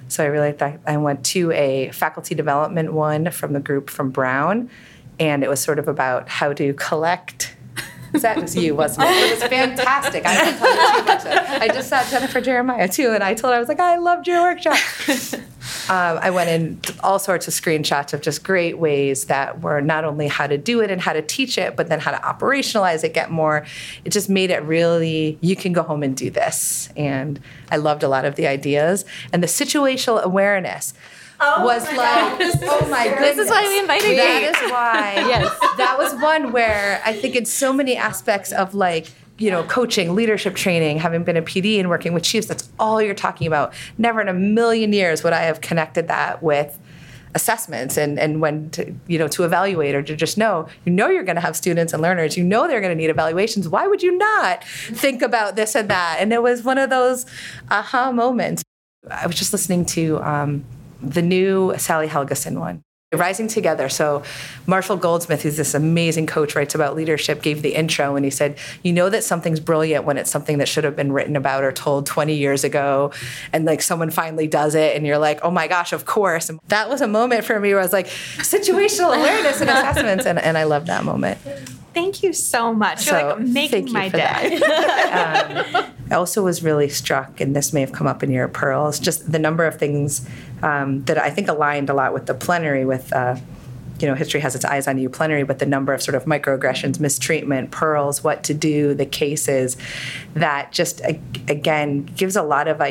So 0.07 0.23
I 0.23 0.27
really 0.27 0.51
thought 0.51 0.79
I 0.85 0.97
went 0.97 1.25
to 1.27 1.51
a 1.51 1.89
faculty 1.91 2.35
development 2.35 2.93
one 2.93 3.31
from 3.31 3.53
the 3.53 3.59
group 3.59 3.89
from 3.89 4.11
Brown, 4.11 4.69
and 5.19 5.43
it 5.43 5.49
was 5.49 5.59
sort 5.59 5.79
of 5.79 5.87
about 5.87 6.29
how 6.29 6.53
to 6.53 6.73
collect 6.73 7.54
that 8.21 8.41
was 8.41 8.55
you, 8.55 8.75
wasn't 8.75 9.07
it? 9.07 9.11
It 9.11 9.39
was 9.39 9.49
fantastic. 9.49 10.23
I, 10.25 10.51
too 10.51 11.05
much. 11.05 11.61
I 11.61 11.67
just 11.67 11.89
saw 11.89 12.03
Jennifer 12.09 12.41
Jeremiah 12.41 12.87
too, 12.87 13.11
and 13.11 13.23
I 13.23 13.33
told 13.33 13.53
her 13.53 13.57
I 13.57 13.59
was 13.59 13.67
like, 13.67 13.79
I 13.79 13.97
loved 13.97 14.27
your 14.27 14.41
workshop. 14.41 14.77
Um, 15.87 16.19
I 16.21 16.29
went 16.31 16.49
in 16.49 16.79
all 17.03 17.19
sorts 17.19 17.47
of 17.47 17.53
screenshots 17.53 18.13
of 18.13 18.21
just 18.21 18.43
great 18.43 18.77
ways 18.77 19.25
that 19.25 19.61
were 19.61 19.81
not 19.81 20.03
only 20.03 20.27
how 20.27 20.47
to 20.47 20.57
do 20.57 20.81
it 20.81 20.89
and 20.89 20.99
how 20.99 21.13
to 21.13 21.21
teach 21.21 21.57
it, 21.57 21.75
but 21.75 21.89
then 21.89 21.99
how 21.99 22.11
to 22.11 22.17
operationalize 22.17 23.03
it, 23.03 23.13
get 23.13 23.29
more. 23.29 23.65
It 24.03 24.11
just 24.11 24.29
made 24.29 24.51
it 24.51 24.63
really, 24.63 25.37
you 25.41 25.55
can 25.55 25.73
go 25.73 25.83
home 25.83 26.01
and 26.01 26.15
do 26.15 26.29
this. 26.29 26.89
And 26.95 27.39
I 27.69 27.77
loved 27.77 28.03
a 28.03 28.07
lot 28.07 28.25
of 28.25 28.35
the 28.35 28.47
ideas 28.47 29.05
and 29.31 29.43
the 29.43 29.47
situational 29.47 30.21
awareness. 30.21 30.93
Oh 31.45 31.63
was 31.63 31.83
like, 31.85 31.95
God. 31.95 32.59
oh 32.63 32.87
my 32.89 33.07
goodness. 33.07 33.35
This 33.35 33.45
is 33.45 33.49
why 33.49 33.67
we 33.67 33.79
invited 33.79 34.09
you. 34.09 34.15
That 34.15 34.43
is 34.43 34.71
why. 34.71 35.13
yes. 35.27 35.59
That 35.77 35.97
was 35.97 36.13
one 36.21 36.51
where 36.51 37.01
I 37.05 37.13
think 37.13 37.35
in 37.35 37.45
so 37.45 37.71
many 37.71 37.95
aspects 37.95 38.51
of 38.51 38.73
like, 38.73 39.07
you 39.37 39.51
know, 39.51 39.63
coaching, 39.63 40.15
leadership 40.15 40.55
training, 40.55 40.97
having 40.97 41.23
been 41.23 41.37
a 41.37 41.41
PD 41.41 41.79
and 41.79 41.89
working 41.89 42.13
with 42.13 42.23
chiefs, 42.23 42.47
that's 42.47 42.69
all 42.79 43.01
you're 43.01 43.13
talking 43.13 43.47
about. 43.47 43.73
Never 43.97 44.21
in 44.21 44.27
a 44.27 44.33
million 44.33 44.93
years 44.93 45.23
would 45.23 45.33
I 45.33 45.41
have 45.41 45.61
connected 45.61 46.07
that 46.07 46.41
with 46.41 46.79
assessments 47.35 47.97
and, 47.97 48.17
and 48.17 48.39
when 48.39 48.69
to, 48.71 48.95
you 49.07 49.19
know, 49.19 49.27
to 49.27 49.43
evaluate 49.43 49.93
or 49.93 50.01
to 50.01 50.15
just 50.15 50.37
know, 50.37 50.67
you 50.85 50.91
know 50.91 51.09
you're 51.09 51.23
going 51.23 51.35
to 51.35 51.41
have 51.41 51.55
students 51.55 51.91
and 51.91 52.01
learners, 52.01 52.37
you 52.37 52.43
know 52.43 52.67
they're 52.67 52.79
going 52.79 52.95
to 52.95 53.01
need 53.01 53.09
evaluations. 53.09 53.67
Why 53.67 53.85
would 53.87 54.01
you 54.01 54.17
not 54.17 54.63
think 54.63 55.21
about 55.21 55.57
this 55.57 55.75
and 55.75 55.89
that? 55.89 56.17
And 56.19 56.31
it 56.31 56.41
was 56.41 56.63
one 56.63 56.77
of 56.77 56.89
those 56.89 57.25
aha 57.69 58.11
moments. 58.13 58.63
I 59.11 59.27
was 59.27 59.35
just 59.35 59.51
listening 59.51 59.85
to 59.87 60.17
um, 60.23 60.65
the 61.01 61.21
new 61.21 61.73
Sally 61.77 62.07
Helgesen 62.07 62.59
one. 62.59 62.83
Rising 63.13 63.47
Together. 63.47 63.87
So, 63.87 64.23
Marshall 64.65 64.97
Goldsmith, 64.97 65.43
who's 65.43 65.57
this 65.57 65.73
amazing 65.73 66.27
coach, 66.27 66.55
writes 66.55 66.75
about 66.75 66.95
leadership, 66.95 67.41
gave 67.41 67.61
the 67.61 67.75
intro 67.75 68.15
and 68.15 68.25
he 68.25 68.31
said, 68.31 68.57
You 68.83 68.93
know 68.93 69.09
that 69.09 69.23
something's 69.23 69.59
brilliant 69.59 70.05
when 70.05 70.17
it's 70.17 70.29
something 70.29 70.57
that 70.57 70.67
should 70.67 70.83
have 70.83 70.95
been 70.95 71.11
written 71.11 71.35
about 71.35 71.63
or 71.63 71.71
told 71.71 72.05
20 72.05 72.35
years 72.35 72.63
ago. 72.63 73.11
And 73.53 73.65
like 73.65 73.81
someone 73.81 74.11
finally 74.11 74.47
does 74.47 74.75
it, 74.75 74.95
and 74.95 75.05
you're 75.05 75.17
like, 75.17 75.39
Oh 75.43 75.51
my 75.51 75.67
gosh, 75.67 75.93
of 75.93 76.05
course. 76.05 76.49
And 76.49 76.59
that 76.67 76.89
was 76.89 77.01
a 77.01 77.07
moment 77.07 77.45
for 77.45 77.59
me 77.59 77.69
where 77.69 77.79
I 77.79 77.83
was 77.83 77.93
like, 77.93 78.07
Situational 78.07 79.15
awareness 79.15 79.61
and 79.61 79.69
assessments. 79.69 80.25
And, 80.25 80.39
and 80.39 80.57
I 80.57 80.63
love 80.63 80.87
that 80.87 81.05
moment. 81.05 81.37
Thank 81.95 82.21
you 82.23 82.33
so 82.33 82.73
much. 82.73 83.05
So, 83.05 83.17
You're 83.17 83.29
like 83.29 83.39
making 83.39 83.69
thank 83.69 83.87
you 83.87 83.93
my 83.93 84.09
for 84.09 84.17
day. 84.17 84.55
um, 85.77 85.85
I 86.11 86.15
also 86.15 86.43
was 86.43 86.61
really 86.61 86.89
struck, 86.89 87.39
and 87.39 87.55
this 87.55 87.71
may 87.71 87.79
have 87.79 87.93
come 87.93 88.05
up 88.05 88.21
in 88.21 88.29
your 88.29 88.49
pearls, 88.49 88.99
just 88.99 89.31
the 89.31 89.39
number 89.39 89.65
of 89.65 89.79
things 89.79 90.27
um, 90.61 91.05
that 91.05 91.17
I 91.17 91.29
think 91.29 91.47
aligned 91.47 91.89
a 91.89 91.93
lot 91.93 92.13
with 92.13 92.25
the 92.25 92.33
plenary, 92.33 92.83
with 92.83 93.11
uh, 93.13 93.37
you 93.99 94.07
know, 94.07 94.13
history 94.13 94.41
has 94.41 94.55
its 94.55 94.65
eyes 94.65 94.89
on 94.89 94.97
you 94.97 95.09
plenary, 95.09 95.43
but 95.43 95.59
the 95.59 95.65
number 95.65 95.93
of 95.93 96.01
sort 96.01 96.15
of 96.15 96.25
microaggressions, 96.25 96.99
mistreatment, 96.99 97.71
pearls, 97.71 98.23
what 98.23 98.43
to 98.43 98.53
do, 98.53 98.93
the 98.93 99.05
cases, 99.05 99.77
that 100.33 100.73
just 100.73 101.01
again 101.47 102.03
gives 102.03 102.35
a 102.35 102.43
lot 102.43 102.67
of 102.67 102.81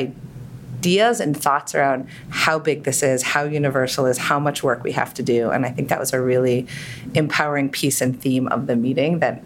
ideas 0.85 1.19
and 1.19 1.35
thoughts 1.35 1.73
around 1.73 2.07
how 2.29 2.59
big 2.59 2.83
this 2.83 3.01
is, 3.01 3.23
how 3.23 3.43
universal 3.43 4.05
is, 4.05 4.19
how 4.19 4.39
much 4.39 4.61
work 4.61 4.83
we 4.83 4.91
have 4.91 5.13
to 5.15 5.23
do, 5.23 5.49
and 5.49 5.65
I 5.65 5.71
think 5.71 5.89
that 5.89 5.99
was 5.99 6.13
a 6.13 6.21
really 6.21 6.67
empowering 7.15 7.69
piece 7.69 8.01
and 8.01 8.21
theme 8.21 8.47
of 8.49 8.67
the 8.67 8.75
meeting 8.75 9.19
that 9.19 9.43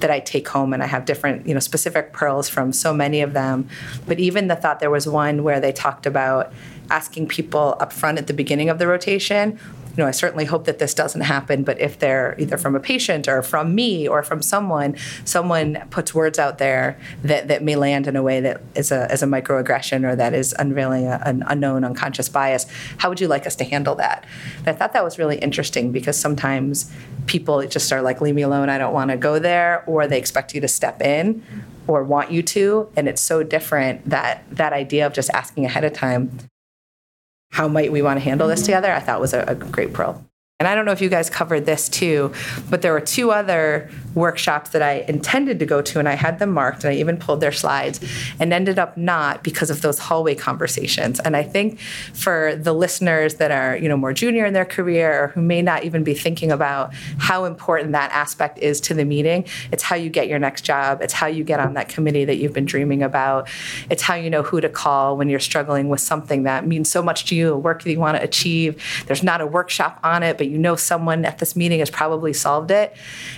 that 0.00 0.12
I 0.12 0.20
take 0.20 0.46
home 0.46 0.72
and 0.72 0.80
I 0.80 0.86
have 0.86 1.06
different, 1.06 1.48
you 1.48 1.54
know, 1.54 1.58
specific 1.60 2.12
pearls 2.12 2.48
from 2.48 2.72
so 2.72 2.94
many 2.94 3.20
of 3.20 3.32
them. 3.32 3.68
But 4.06 4.20
even 4.20 4.46
the 4.46 4.54
thought 4.54 4.78
there 4.78 4.92
was 4.92 5.08
one 5.08 5.42
where 5.42 5.58
they 5.58 5.72
talked 5.72 6.06
about 6.06 6.52
asking 6.88 7.26
people 7.26 7.76
up 7.80 7.92
front 7.92 8.16
at 8.16 8.28
the 8.28 8.32
beginning 8.32 8.68
of 8.70 8.78
the 8.78 8.86
rotation 8.86 9.58
know, 9.98 10.06
I 10.06 10.12
certainly 10.12 10.44
hope 10.44 10.64
that 10.64 10.78
this 10.78 10.94
doesn't 10.94 11.22
happen, 11.22 11.64
but 11.64 11.80
if 11.80 11.98
they're 11.98 12.34
either 12.38 12.56
from 12.56 12.74
a 12.74 12.80
patient 12.80 13.28
or 13.28 13.42
from 13.42 13.74
me 13.74 14.08
or 14.08 14.22
from 14.22 14.42
someone, 14.42 14.96
someone 15.24 15.82
puts 15.90 16.14
words 16.14 16.38
out 16.38 16.58
there 16.58 16.98
that, 17.22 17.48
that 17.48 17.62
may 17.62 17.76
land 17.76 18.06
in 18.06 18.16
a 18.16 18.22
way 18.22 18.40
that 18.40 18.62
is 18.74 18.92
a, 18.92 19.10
is 19.12 19.22
a 19.22 19.26
microaggression 19.26 20.08
or 20.08 20.16
that 20.16 20.34
is 20.34 20.54
unveiling 20.58 21.06
a, 21.06 21.20
an 21.24 21.42
unknown 21.46 21.84
unconscious 21.84 22.28
bias, 22.28 22.66
how 22.98 23.08
would 23.08 23.20
you 23.20 23.28
like 23.28 23.46
us 23.46 23.56
to 23.56 23.64
handle 23.64 23.94
that? 23.96 24.24
And 24.58 24.68
I 24.68 24.72
thought 24.72 24.92
that 24.92 25.04
was 25.04 25.18
really 25.18 25.38
interesting 25.38 25.92
because 25.92 26.18
sometimes 26.18 26.90
people 27.26 27.66
just 27.66 27.92
are 27.92 28.02
like, 28.02 28.20
leave 28.20 28.34
me 28.34 28.42
alone, 28.42 28.68
I 28.68 28.78
don't 28.78 28.94
want 28.94 29.10
to 29.10 29.16
go 29.16 29.38
there, 29.38 29.84
or 29.86 30.06
they 30.06 30.18
expect 30.18 30.54
you 30.54 30.60
to 30.60 30.68
step 30.68 31.02
in 31.02 31.42
or 31.86 32.04
want 32.04 32.30
you 32.30 32.42
to. 32.42 32.88
And 32.96 33.08
it's 33.08 33.22
so 33.22 33.42
different 33.42 34.08
that 34.08 34.44
that 34.50 34.72
idea 34.72 35.06
of 35.06 35.12
just 35.12 35.30
asking 35.30 35.64
ahead 35.64 35.84
of 35.84 35.92
time 35.92 36.38
how 37.50 37.68
might 37.68 37.92
we 37.92 38.02
want 38.02 38.18
to 38.18 38.24
handle 38.24 38.48
this 38.48 38.60
mm-hmm. 38.60 38.66
together, 38.66 38.92
I 38.92 39.00
thought 39.00 39.20
was 39.20 39.32
a, 39.34 39.42
a 39.42 39.54
great 39.54 39.92
pearl. 39.92 40.27
And 40.60 40.66
I 40.66 40.74
don't 40.74 40.86
know 40.86 40.90
if 40.90 41.00
you 41.00 41.08
guys 41.08 41.30
covered 41.30 41.66
this 41.66 41.88
too, 41.88 42.32
but 42.68 42.82
there 42.82 42.92
were 42.92 43.00
two 43.00 43.30
other 43.30 43.88
workshops 44.16 44.70
that 44.70 44.82
I 44.82 45.04
intended 45.06 45.60
to 45.60 45.66
go 45.66 45.80
to, 45.82 46.00
and 46.00 46.08
I 46.08 46.14
had 46.14 46.40
them 46.40 46.50
marked, 46.50 46.82
and 46.82 46.92
I 46.92 46.96
even 46.96 47.16
pulled 47.16 47.40
their 47.40 47.52
slides, 47.52 48.00
and 48.40 48.52
ended 48.52 48.76
up 48.76 48.96
not 48.96 49.44
because 49.44 49.70
of 49.70 49.82
those 49.82 50.00
hallway 50.00 50.34
conversations. 50.34 51.20
And 51.20 51.36
I 51.36 51.44
think 51.44 51.78
for 52.12 52.56
the 52.56 52.72
listeners 52.72 53.36
that 53.36 53.52
are, 53.52 53.76
you 53.76 53.88
know, 53.88 53.96
more 53.96 54.12
junior 54.12 54.46
in 54.46 54.52
their 54.52 54.64
career 54.64 55.22
or 55.22 55.28
who 55.28 55.42
may 55.42 55.62
not 55.62 55.84
even 55.84 56.02
be 56.02 56.12
thinking 56.12 56.50
about 56.50 56.92
how 57.18 57.44
important 57.44 57.92
that 57.92 58.10
aspect 58.10 58.58
is 58.58 58.80
to 58.80 58.94
the 58.94 59.04
meeting, 59.04 59.44
it's 59.70 59.84
how 59.84 59.94
you 59.94 60.10
get 60.10 60.26
your 60.26 60.40
next 60.40 60.62
job. 60.62 61.02
It's 61.02 61.12
how 61.12 61.28
you 61.28 61.44
get 61.44 61.60
on 61.60 61.74
that 61.74 61.88
committee 61.88 62.24
that 62.24 62.38
you've 62.38 62.52
been 62.52 62.66
dreaming 62.66 63.04
about. 63.04 63.48
It's 63.90 64.02
how 64.02 64.16
you 64.16 64.28
know 64.28 64.42
who 64.42 64.60
to 64.60 64.68
call 64.68 65.16
when 65.16 65.28
you're 65.28 65.38
struggling 65.38 65.88
with 65.88 66.00
something 66.00 66.42
that 66.42 66.66
means 66.66 66.90
so 66.90 67.00
much 67.00 67.26
to 67.26 67.36
you, 67.36 67.52
a 67.52 67.56
work 67.56 67.84
that 67.84 67.92
you 67.92 68.00
want 68.00 68.16
to 68.16 68.24
achieve. 68.24 68.82
There's 69.06 69.22
not 69.22 69.40
a 69.40 69.46
workshop 69.46 70.00
on 70.02 70.24
it, 70.24 70.36
but 70.36 70.47
you 70.48 70.58
know 70.58 70.76
someone 70.76 71.24
at 71.24 71.38
this 71.38 71.56
meeting 71.56 71.78
has 71.80 71.90
probably 71.90 72.32
solved 72.32 72.70
it. 72.70 72.94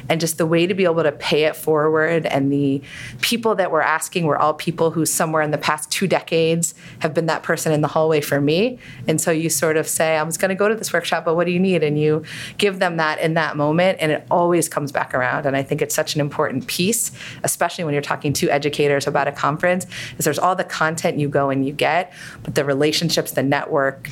And 0.08 0.20
just 0.20 0.38
the 0.38 0.46
way 0.46 0.66
to 0.66 0.74
be 0.74 0.84
able 0.84 1.02
to 1.02 1.12
pay 1.12 1.44
it 1.44 1.56
forward. 1.56 2.26
And 2.26 2.52
the 2.52 2.82
people 3.20 3.54
that 3.56 3.70
we're 3.70 3.80
asking 3.80 4.26
were 4.26 4.38
all 4.38 4.54
people 4.54 4.90
who, 4.90 5.04
somewhere 5.06 5.42
in 5.42 5.50
the 5.50 5.58
past 5.58 5.90
two 5.90 6.06
decades, 6.06 6.74
have 7.00 7.14
been 7.14 7.26
that 7.26 7.42
person 7.42 7.72
in 7.72 7.80
the 7.80 7.88
hallway 7.88 8.20
for 8.20 8.40
me. 8.40 8.78
And 9.06 9.20
so 9.20 9.30
you 9.30 9.50
sort 9.50 9.76
of 9.76 9.86
say, 9.86 10.16
I 10.16 10.22
was 10.22 10.38
going 10.38 10.48
to 10.50 10.54
go 10.54 10.68
to 10.68 10.74
this 10.74 10.92
workshop, 10.92 11.24
but 11.24 11.34
what 11.34 11.46
do 11.46 11.52
you 11.52 11.60
need? 11.60 11.82
And 11.82 11.98
you 11.98 12.24
give 12.58 12.78
them 12.78 12.96
that 12.96 13.20
in 13.20 13.34
that 13.34 13.56
moment. 13.56 13.98
And 14.00 14.12
it 14.12 14.26
always 14.30 14.68
comes 14.68 14.92
back 14.92 15.14
around. 15.14 15.46
And 15.46 15.56
I 15.56 15.62
think 15.62 15.82
it's 15.82 15.94
such 15.94 16.14
an 16.14 16.20
important 16.20 16.66
piece, 16.66 17.12
especially 17.42 17.84
when 17.84 17.94
you're 17.94 18.02
talking 18.02 18.32
to 18.34 18.50
educators 18.50 19.06
about 19.06 19.28
a 19.28 19.32
conference, 19.32 19.86
is 20.18 20.24
there's 20.24 20.38
all 20.38 20.56
the 20.56 20.64
content 20.64 21.18
you 21.18 21.28
go 21.28 21.50
and 21.50 21.66
you 21.66 21.72
get, 21.72 22.12
but 22.42 22.54
the 22.54 22.64
relationships, 22.64 23.32
the 23.32 23.42
network, 23.42 24.10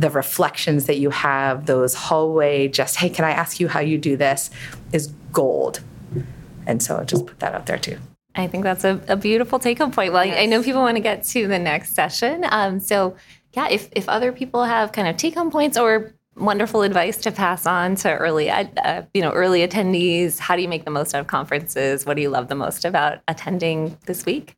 the 0.00 0.10
reflections 0.10 0.86
that 0.86 0.98
you 0.98 1.10
have, 1.10 1.66
those 1.66 1.94
hallway, 1.94 2.68
just, 2.68 2.96
hey, 2.96 3.10
can 3.10 3.24
I 3.24 3.32
ask 3.32 3.60
you 3.60 3.68
how 3.68 3.80
you 3.80 3.98
do 3.98 4.16
this, 4.16 4.50
is 4.92 5.08
gold. 5.30 5.80
And 6.66 6.82
so 6.82 6.96
I'll 6.96 7.04
just 7.04 7.26
put 7.26 7.38
that 7.40 7.54
out 7.54 7.66
there 7.66 7.78
too. 7.78 7.98
I 8.34 8.46
think 8.46 8.64
that's 8.64 8.84
a, 8.84 9.00
a 9.08 9.16
beautiful 9.16 9.58
take 9.58 9.78
home 9.78 9.90
point. 9.90 10.12
Well, 10.12 10.24
yes. 10.24 10.38
I 10.38 10.46
know 10.46 10.62
people 10.62 10.80
want 10.80 10.96
to 10.96 11.02
get 11.02 11.24
to 11.24 11.46
the 11.46 11.58
next 11.58 11.94
session. 11.94 12.46
Um, 12.48 12.80
so, 12.80 13.16
yeah, 13.52 13.68
if, 13.68 13.88
if 13.92 14.08
other 14.08 14.32
people 14.32 14.64
have 14.64 14.92
kind 14.92 15.08
of 15.08 15.16
take 15.16 15.34
home 15.34 15.50
points 15.50 15.76
or 15.76 16.14
wonderful 16.36 16.82
advice 16.82 17.18
to 17.18 17.32
pass 17.32 17.66
on 17.66 17.96
to 17.96 18.16
early 18.16 18.48
uh, 18.48 19.02
you 19.12 19.20
know 19.20 19.32
early 19.32 19.66
attendees 19.66 20.38
how 20.38 20.56
do 20.56 20.62
you 20.62 20.68
make 20.68 20.84
the 20.84 20.90
most 20.90 21.12
out 21.14 21.20
of 21.20 21.26
conferences 21.26 22.06
what 22.06 22.14
do 22.14 22.22
you 22.22 22.30
love 22.30 22.48
the 22.48 22.54
most 22.54 22.84
about 22.84 23.18
attending 23.28 23.98
this 24.06 24.24
week 24.24 24.56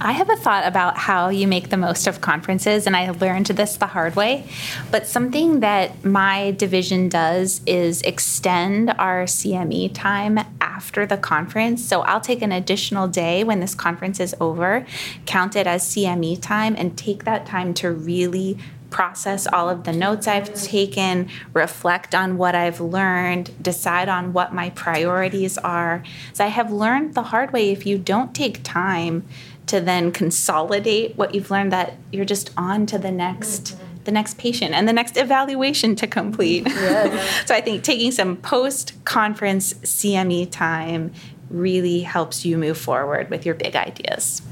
I 0.00 0.12
have 0.12 0.30
a 0.30 0.36
thought 0.36 0.64
about 0.64 0.96
how 0.96 1.28
you 1.28 1.48
make 1.48 1.70
the 1.70 1.76
most 1.76 2.06
of 2.06 2.20
conferences, 2.20 2.86
and 2.86 2.96
I 2.96 3.10
learned 3.10 3.46
this 3.46 3.76
the 3.76 3.88
hard 3.88 4.14
way. 4.14 4.48
But 4.92 5.08
something 5.08 5.58
that 5.60 6.04
my 6.04 6.52
division 6.52 7.08
does 7.08 7.62
is 7.66 8.02
extend 8.02 8.90
our 8.90 9.24
CME 9.24 9.92
time 9.94 10.38
after 10.60 11.04
the 11.04 11.16
conference. 11.16 11.84
So 11.84 12.02
I'll 12.02 12.20
take 12.20 12.42
an 12.42 12.52
additional 12.52 13.08
day 13.08 13.42
when 13.42 13.58
this 13.58 13.74
conference 13.74 14.20
is 14.20 14.36
over, 14.40 14.86
count 15.26 15.56
it 15.56 15.66
as 15.66 15.82
CME 15.82 16.40
time, 16.40 16.76
and 16.78 16.96
take 16.96 17.24
that 17.24 17.44
time 17.44 17.74
to 17.74 17.90
really 17.90 18.56
process 18.90 19.46
all 19.46 19.68
of 19.68 19.84
the 19.84 19.92
notes 19.92 20.26
I've 20.26 20.54
taken, 20.54 21.28
reflect 21.52 22.14
on 22.14 22.38
what 22.38 22.54
I've 22.54 22.80
learned, 22.80 23.50
decide 23.62 24.08
on 24.08 24.32
what 24.32 24.54
my 24.54 24.70
priorities 24.70 25.58
are. 25.58 26.02
So 26.32 26.44
I 26.44 26.48
have 26.48 26.72
learned 26.72 27.14
the 27.14 27.24
hard 27.24 27.52
way 27.52 27.70
if 27.70 27.84
you 27.84 27.98
don't 27.98 28.34
take 28.34 28.62
time 28.62 29.26
to 29.68 29.80
then 29.80 30.12
consolidate 30.12 31.16
what 31.16 31.34
you've 31.34 31.50
learned 31.50 31.72
that 31.72 31.94
you're 32.12 32.24
just 32.24 32.50
on 32.56 32.86
to 32.86 32.98
the 32.98 33.10
next 33.10 33.74
mm-hmm. 33.74 34.04
the 34.04 34.12
next 34.12 34.38
patient 34.38 34.74
and 34.74 34.88
the 34.88 34.92
next 34.92 35.16
evaluation 35.16 35.94
to 35.94 36.06
complete 36.06 36.66
yes. 36.66 37.46
so 37.46 37.54
i 37.54 37.60
think 37.60 37.82
taking 37.82 38.10
some 38.10 38.36
post 38.36 38.92
conference 39.04 39.74
cme 39.74 40.50
time 40.50 41.12
really 41.50 42.00
helps 42.00 42.44
you 42.44 42.58
move 42.58 42.76
forward 42.76 43.30
with 43.30 43.46
your 43.46 43.54
big 43.54 43.76
ideas 43.76 44.42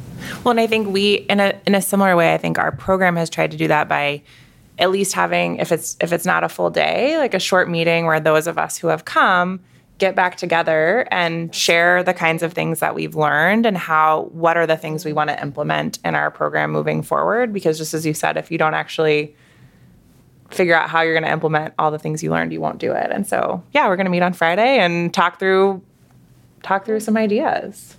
well 0.44 0.50
and 0.50 0.60
i 0.60 0.66
think 0.66 0.88
we 0.88 1.14
in 1.14 1.40
a 1.40 1.58
in 1.66 1.74
a 1.74 1.82
similar 1.82 2.16
way 2.16 2.32
i 2.32 2.38
think 2.38 2.58
our 2.58 2.72
program 2.72 3.16
has 3.16 3.28
tried 3.28 3.50
to 3.50 3.56
do 3.56 3.68
that 3.68 3.88
by 3.88 4.22
at 4.78 4.90
least 4.90 5.14
having 5.14 5.56
if 5.56 5.72
it's 5.72 5.96
if 6.00 6.12
it's 6.12 6.26
not 6.26 6.44
a 6.44 6.48
full 6.48 6.70
day 6.70 7.16
like 7.18 7.34
a 7.34 7.38
short 7.38 7.68
meeting 7.68 8.06
where 8.06 8.20
those 8.20 8.46
of 8.46 8.58
us 8.58 8.76
who 8.76 8.88
have 8.88 9.04
come 9.04 9.60
get 9.98 10.14
back 10.14 10.36
together 10.36 11.06
and 11.10 11.54
share 11.54 12.02
the 12.02 12.12
kinds 12.12 12.42
of 12.42 12.52
things 12.52 12.80
that 12.80 12.94
we've 12.94 13.14
learned 13.14 13.64
and 13.64 13.78
how 13.78 14.28
what 14.32 14.56
are 14.56 14.66
the 14.66 14.76
things 14.76 15.04
we 15.04 15.12
want 15.12 15.30
to 15.30 15.40
implement 15.40 15.98
in 16.04 16.14
our 16.14 16.30
program 16.30 16.70
moving 16.70 17.02
forward? 17.02 17.52
Because 17.52 17.78
just 17.78 17.94
as 17.94 18.04
you 18.04 18.12
said 18.12 18.36
if 18.36 18.50
you 18.50 18.58
don't 18.58 18.74
actually 18.74 19.34
figure 20.50 20.74
out 20.74 20.88
how 20.88 21.00
you're 21.00 21.14
going 21.14 21.24
to 21.24 21.30
implement 21.30 21.74
all 21.78 21.90
the 21.90 21.98
things 21.98 22.22
you 22.22 22.30
learned 22.30 22.52
you 22.52 22.60
won't 22.60 22.78
do 22.78 22.92
it. 22.92 23.10
And 23.10 23.26
so 23.26 23.62
yeah 23.72 23.88
we're 23.88 23.96
going 23.96 24.06
to 24.06 24.10
meet 24.10 24.22
on 24.22 24.32
friday 24.32 24.78
and 24.78 25.12
talk 25.12 25.38
through 25.38 25.82
talk 26.62 26.84
through 26.84 27.00
some 27.00 27.16
ideas 27.16 27.96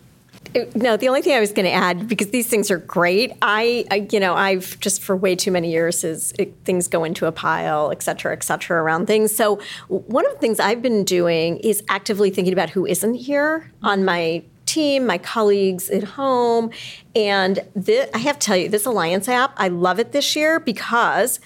no, 0.76 0.98
the 0.98 1.08
only 1.08 1.22
thing 1.22 1.34
I 1.34 1.40
was 1.40 1.52
going 1.52 1.66
to 1.66 1.72
add 1.72 2.08
because 2.08 2.30
these 2.30 2.48
things 2.48 2.70
are 2.72 2.78
great. 2.78 3.34
I, 3.42 3.86
I 3.92 4.08
you 4.12 4.20
know, 4.20 4.34
I've 4.34 4.80
just 4.80 5.02
for 5.02 5.16
way 5.16 5.36
too 5.36 5.52
many 5.52 5.72
years 5.72 6.04
is 6.04 6.34
it, 6.40 6.54
things 6.66 6.88
go 6.88 7.04
into 7.04 7.26
a 7.26 7.32
pile, 7.32 7.92
et 7.92 8.02
cetera, 8.02 8.34
et 8.34 8.44
cetera, 8.44 8.82
around 8.82 9.08
things. 9.08 9.36
So 9.36 9.60
one 9.88 10.26
of 10.26 10.34
the 10.34 10.40
things 10.40 10.60
I've 10.60 10.82
been 10.82 11.04
doing 11.04 11.58
is 11.58 11.84
actively 11.90 12.30
thinking 12.30 12.54
about 12.54 12.70
who 12.70 12.86
isn't 12.86 13.16
here 13.16 13.72
on 13.84 14.06
my 14.06 14.44
team, 14.66 15.06
my 15.06 15.18
colleagues 15.18 15.90
at 15.90 16.04
home, 16.04 16.72
and 17.16 17.62
this, 17.74 18.10
I 18.14 18.18
have 18.18 18.38
to 18.40 18.46
tell 18.46 18.58
you, 18.58 18.70
this 18.70 18.86
Alliance 18.86 19.30
app, 19.30 19.54
I 19.58 19.70
love 19.70 20.00
it 20.00 20.12
this 20.12 20.36
year 20.36 20.60
because. 20.60 21.40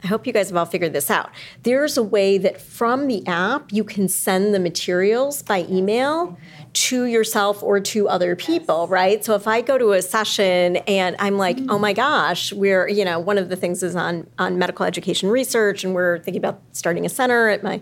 I 0.00 0.06
hope 0.06 0.28
you 0.28 0.32
guys 0.32 0.48
have 0.50 0.56
all 0.56 0.64
figured 0.64 0.92
this 0.92 1.10
out. 1.10 1.32
There's 1.64 1.96
a 1.96 2.04
way 2.04 2.38
that 2.38 2.60
from 2.60 3.08
the 3.08 3.26
app 3.26 3.72
you 3.72 3.82
can 3.82 4.06
send 4.06 4.54
the 4.54 4.60
materials 4.60 5.42
by 5.42 5.66
email 5.68 6.38
to 6.72 7.04
yourself 7.06 7.62
or 7.62 7.80
to 7.80 8.08
other 8.08 8.36
people, 8.36 8.86
right? 8.88 9.24
So 9.24 9.34
if 9.34 9.46
I 9.46 9.60
go 9.60 9.78
to 9.78 9.92
a 9.92 10.02
session 10.02 10.76
and 10.76 11.16
I'm 11.18 11.38
like, 11.38 11.56
mm-hmm. 11.56 11.70
oh 11.70 11.78
my 11.78 11.92
gosh, 11.92 12.52
we're, 12.52 12.88
you 12.88 13.04
know, 13.04 13.18
one 13.18 13.38
of 13.38 13.48
the 13.48 13.56
things 13.56 13.82
is 13.82 13.96
on 13.96 14.26
on 14.38 14.58
medical 14.58 14.84
education 14.84 15.30
research, 15.30 15.84
and 15.84 15.94
we're 15.94 16.18
thinking 16.18 16.40
about 16.40 16.60
starting 16.72 17.06
a 17.06 17.08
center 17.08 17.48
at 17.48 17.62
my 17.62 17.80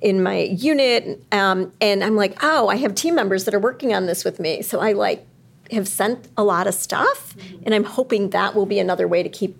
in 0.00 0.22
my 0.22 0.38
unit, 0.38 1.22
um, 1.30 1.72
and 1.80 2.02
I'm 2.02 2.16
like, 2.16 2.42
oh, 2.42 2.66
I 2.68 2.76
have 2.76 2.94
team 2.94 3.14
members 3.14 3.44
that 3.44 3.54
are 3.54 3.60
working 3.60 3.94
on 3.94 4.06
this 4.06 4.24
with 4.24 4.40
me, 4.40 4.62
so 4.62 4.80
I 4.80 4.92
like 4.92 5.26
have 5.70 5.88
sent 5.88 6.28
a 6.36 6.44
lot 6.44 6.66
of 6.66 6.74
stuff, 6.74 7.36
mm-hmm. 7.36 7.62
and 7.64 7.74
I'm 7.74 7.84
hoping 7.84 8.30
that 8.30 8.54
will 8.54 8.66
be 8.66 8.78
another 8.78 9.06
way 9.06 9.22
to 9.22 9.28
keep 9.28 9.56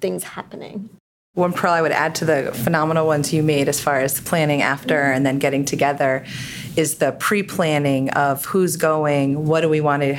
things 0.00 0.24
happening. 0.24 0.90
One 1.34 1.52
pearl 1.52 1.72
I 1.72 1.82
would 1.82 1.90
add 1.90 2.14
to 2.16 2.24
the 2.24 2.52
phenomenal 2.52 3.08
ones 3.08 3.32
you 3.32 3.42
made 3.42 3.68
as 3.68 3.80
far 3.80 3.98
as 3.98 4.20
planning 4.20 4.62
after 4.62 5.00
and 5.00 5.26
then 5.26 5.40
getting 5.40 5.64
together 5.64 6.24
is 6.76 6.96
the 6.96 7.12
pre 7.12 7.42
planning 7.42 8.10
of 8.10 8.44
who's 8.46 8.76
going, 8.76 9.46
what 9.46 9.60
do 9.60 9.68
we 9.68 9.80
want 9.80 10.02
to 10.02 10.18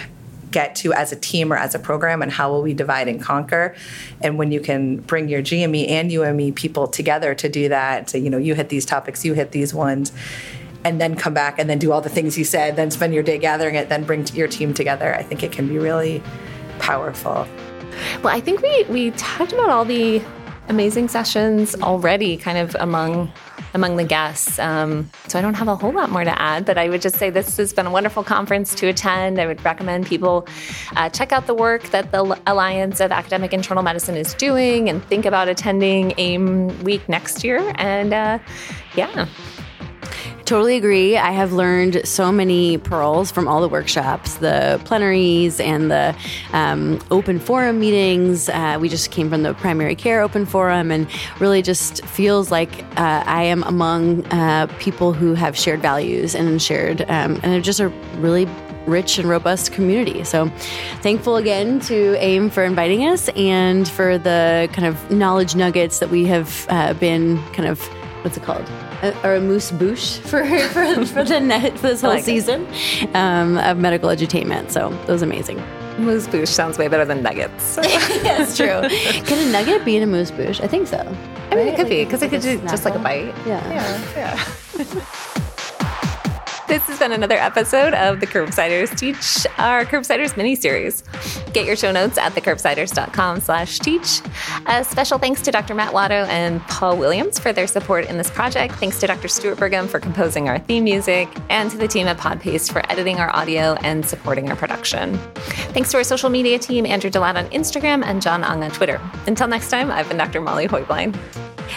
get 0.55 0.73
to 0.73 0.93
as 0.93 1.11
a 1.11 1.17
team 1.17 1.51
or 1.51 1.57
as 1.57 1.75
a 1.75 1.79
program, 1.79 2.21
and 2.21 2.31
how 2.31 2.49
will 2.49 2.61
we 2.61 2.73
divide 2.73 3.09
and 3.09 3.21
conquer. 3.21 3.75
And 4.21 4.37
when 4.37 4.53
you 4.53 4.61
can 4.61 4.97
bring 5.01 5.27
your 5.27 5.41
GME 5.41 5.89
and 5.89 6.09
UME 6.09 6.53
people 6.53 6.87
together 6.87 7.35
to 7.35 7.49
do 7.49 7.67
that, 7.67 8.09
say, 8.09 8.19
you 8.19 8.29
know, 8.29 8.37
you 8.37 8.55
hit 8.55 8.69
these 8.69 8.85
topics, 8.85 9.25
you 9.25 9.33
hit 9.33 9.51
these 9.51 9.73
ones, 9.73 10.13
and 10.85 11.01
then 11.01 11.15
come 11.15 11.33
back 11.33 11.59
and 11.59 11.69
then 11.69 11.77
do 11.77 11.91
all 11.91 11.99
the 11.99 12.09
things 12.09 12.37
you 12.37 12.45
said, 12.45 12.77
then 12.77 12.89
spend 12.89 13.13
your 13.13 13.21
day 13.21 13.37
gathering 13.37 13.75
it, 13.75 13.89
then 13.89 14.05
bring 14.05 14.25
your 14.27 14.47
team 14.47 14.73
together, 14.73 15.13
I 15.13 15.23
think 15.23 15.43
it 15.43 15.51
can 15.51 15.67
be 15.67 15.77
really 15.77 16.23
powerful. 16.79 17.45
Well, 18.23 18.33
I 18.33 18.39
think 18.39 18.61
we, 18.61 18.85
we 18.87 19.11
talked 19.11 19.51
about 19.51 19.69
all 19.69 19.83
the 19.83 20.21
amazing 20.67 21.07
sessions 21.07 21.75
already, 21.75 22.37
kind 22.37 22.57
of 22.57 22.75
among 22.79 23.31
among 23.73 23.97
the 23.97 24.03
guests. 24.03 24.57
Um, 24.57 25.09
so 25.27 25.37
I 25.37 25.41
don't 25.41 25.53
have 25.55 25.67
a 25.67 25.75
whole 25.75 25.91
lot 25.91 26.09
more 26.09 26.23
to 26.23 26.41
add, 26.41 26.65
but 26.65 26.77
I 26.77 26.87
would 26.87 27.01
just 27.01 27.17
say 27.17 27.29
this 27.29 27.57
has 27.57 27.73
been 27.73 27.85
a 27.85 27.91
wonderful 27.91 28.23
conference 28.23 28.73
to 28.75 28.87
attend. 28.87 29.39
I 29.39 29.45
would 29.45 29.63
recommend 29.65 30.07
people 30.07 30.47
uh, 30.95 31.09
check 31.09 31.33
out 31.33 31.45
the 31.45 31.53
work 31.53 31.83
that 31.89 32.11
the 32.11 32.39
Alliance 32.47 33.01
of 33.01 33.11
Academic 33.11 33.53
Internal 33.53 33.83
Medicine 33.83 34.15
is 34.15 34.33
doing 34.33 34.89
and 34.89 35.03
think 35.05 35.25
about 35.25 35.49
attending 35.49 36.13
AIM 36.17 36.83
week 36.83 37.07
next 37.09 37.43
year. 37.43 37.73
And 37.75 38.13
uh, 38.13 38.39
yeah. 38.95 39.27
Totally 40.45 40.77
agree. 40.77 41.17
I 41.17 41.31
have 41.31 41.53
learned 41.53 42.07
so 42.07 42.31
many 42.31 42.77
pearls 42.77 43.31
from 43.31 43.47
all 43.47 43.61
the 43.61 43.67
workshops, 43.67 44.35
the 44.35 44.79
plenaries, 44.85 45.59
and 45.59 45.89
the 45.89 46.15
um, 46.53 46.99
open 47.09 47.39
forum 47.39 47.79
meetings. 47.79 48.47
Uh, 48.47 48.77
we 48.79 48.87
just 48.87 49.09
came 49.09 49.27
from 49.27 49.41
the 49.41 49.55
primary 49.55 49.95
care 49.95 50.21
open 50.21 50.45
forum, 50.45 50.91
and 50.91 51.07
really 51.39 51.63
just 51.63 52.05
feels 52.05 52.51
like 52.51 52.83
uh, 52.95 53.23
I 53.25 53.41
am 53.41 53.63
among 53.63 54.23
uh, 54.27 54.67
people 54.77 55.13
who 55.13 55.33
have 55.33 55.57
shared 55.57 55.81
values 55.81 56.35
and 56.35 56.61
shared, 56.61 57.01
um, 57.09 57.39
and 57.41 57.63
just 57.63 57.79
a 57.79 57.87
really 58.19 58.45
rich 58.85 59.17
and 59.17 59.27
robust 59.27 59.71
community. 59.71 60.23
So, 60.23 60.49
thankful 61.01 61.37
again 61.37 61.79
to 61.81 62.15
AIM 62.23 62.51
for 62.51 62.63
inviting 62.63 63.07
us 63.07 63.29
and 63.29 63.87
for 63.87 64.19
the 64.19 64.69
kind 64.73 64.87
of 64.87 65.09
knowledge 65.09 65.55
nuggets 65.55 65.97
that 65.97 66.11
we 66.11 66.25
have 66.25 66.67
uh, 66.69 66.93
been 66.93 67.41
kind 67.53 67.67
of 67.67 67.81
what's 68.21 68.37
it 68.37 68.43
called? 68.43 68.65
Or 69.23 69.35
amuse 69.35 69.71
bouche 69.71 70.19
for 70.19 70.43
for, 70.73 71.05
for 71.05 71.23
the 71.23 71.39
net 71.39 71.73
for 71.77 71.87
this 71.87 72.01
whole 72.01 72.11
like 72.11 72.23
season 72.23 72.67
um, 73.13 73.57
of 73.57 73.77
medical 73.77 74.09
edutainment. 74.09 74.71
So 74.71 74.89
that 74.89 75.07
was 75.09 75.21
amazing. 75.21 75.61
Moose 75.97 76.27
bouche 76.27 76.47
sounds 76.49 76.77
way 76.77 76.87
better 76.89 77.05
than 77.05 77.21
nuggets. 77.23 77.75
That's 78.23 78.57
true. 78.57 78.81
Can 79.25 79.47
a 79.47 79.51
nugget 79.51 79.85
be 79.85 79.95
in 79.95 80.03
a 80.03 80.07
moose 80.07 80.31
bouche? 80.31 80.59
I 80.61 80.67
think 80.67 80.87
so. 80.87 80.97
I 80.97 81.55
mean, 81.55 81.67
it 81.67 81.69
Right? 81.71 81.75
could 81.77 81.89
be 81.89 82.03
because 82.03 82.21
it 82.21 82.29
could 82.29 82.39
a 82.45 82.57
do 82.57 82.61
just 82.67 82.83
like 82.85 82.95
a 82.95 82.99
bite. 82.99 83.33
Yeah. 83.45 84.43
This 86.75 86.81
has 86.83 86.97
been 86.97 87.11
another 87.11 87.35
episode 87.35 87.93
of 87.93 88.19
the 88.19 88.25
Curbsiders 88.25 88.97
Teach, 88.97 89.45
our 89.59 89.85
Curbsiders 89.85 90.35
mini-series. 90.35 91.03
Get 91.53 91.65
your 91.67 91.75
show 91.75 91.91
notes 91.91 92.17
at 92.17 92.33
thecurbsiders.com 92.33 93.39
slash 93.39 93.77
teach. 93.79 94.21
A 94.65 94.83
special 94.83 95.19
thanks 95.19 95.41
to 95.43 95.51
Dr. 95.51 95.75
Matt 95.75 95.93
Watto 95.93 96.27
and 96.27 96.61
Paul 96.61 96.97
Williams 96.97 97.37
for 97.37 97.53
their 97.53 97.67
support 97.67 98.09
in 98.09 98.17
this 98.17 98.31
project. 98.31 98.73
Thanks 98.75 98.99
to 99.01 99.07
Dr. 99.07 99.27
Stuart 99.27 99.57
Brigham 99.59 99.87
for 99.87 99.99
composing 99.99 100.49
our 100.49 100.57
theme 100.57 100.85
music, 100.85 101.29
and 101.49 101.69
to 101.69 101.77
the 101.77 101.87
team 101.87 102.07
at 102.07 102.17
Podpaste 102.17 102.73
for 102.73 102.81
editing 102.91 103.19
our 103.19 103.33
audio 103.35 103.75
and 103.83 104.03
supporting 104.03 104.49
our 104.49 104.55
production. 104.55 105.17
Thanks 105.73 105.91
to 105.91 105.97
our 105.97 106.03
social 106.03 106.31
media 106.31 106.57
team, 106.57 106.87
Andrew 106.87 107.11
Delat 107.11 107.35
on 107.35 107.45
Instagram 107.49 108.03
and 108.03 108.23
John 108.23 108.43
Ong 108.43 108.63
on 108.63 108.71
Twitter. 108.71 108.99
Until 109.27 109.47
next 109.47 109.69
time, 109.69 109.91
I've 109.91 110.07
been 110.07 110.17
Dr. 110.17 110.41
Molly 110.41 110.67
Heublein. 110.67 111.15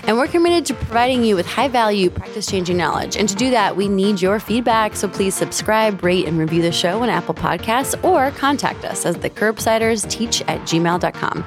And 0.05 0.17
we're 0.17 0.27
committed 0.27 0.67
to 0.67 0.75
providing 0.75 1.25
you 1.25 1.37
with 1.37 1.47
high 1.47 1.69
value, 1.69 2.11
practice 2.11 2.47
changing 2.47 2.77
knowledge. 2.77 3.17
And 3.17 3.29
to 3.29 3.35
do 3.35 3.51
that, 3.51 3.77
we 3.77 3.89
need 3.89 4.21
your 4.21 4.41
feedback. 4.41 4.88
So 4.95 5.09
please 5.09 5.35
subscribe, 5.35 6.03
rate, 6.03 6.27
and 6.27 6.39
review 6.39 6.63
the 6.63 6.73
show 6.73 7.03
on 7.03 7.09
Apple 7.09 7.35
Podcasts 7.35 8.03
or 8.05 8.31
contact 8.33 8.85
us 8.85 9.05
as 9.07 9.17
the 9.17 9.31
curbsiders 9.31 10.09
teach 10.11 10.43
at 10.43 10.61
gmail.com. 10.63 11.45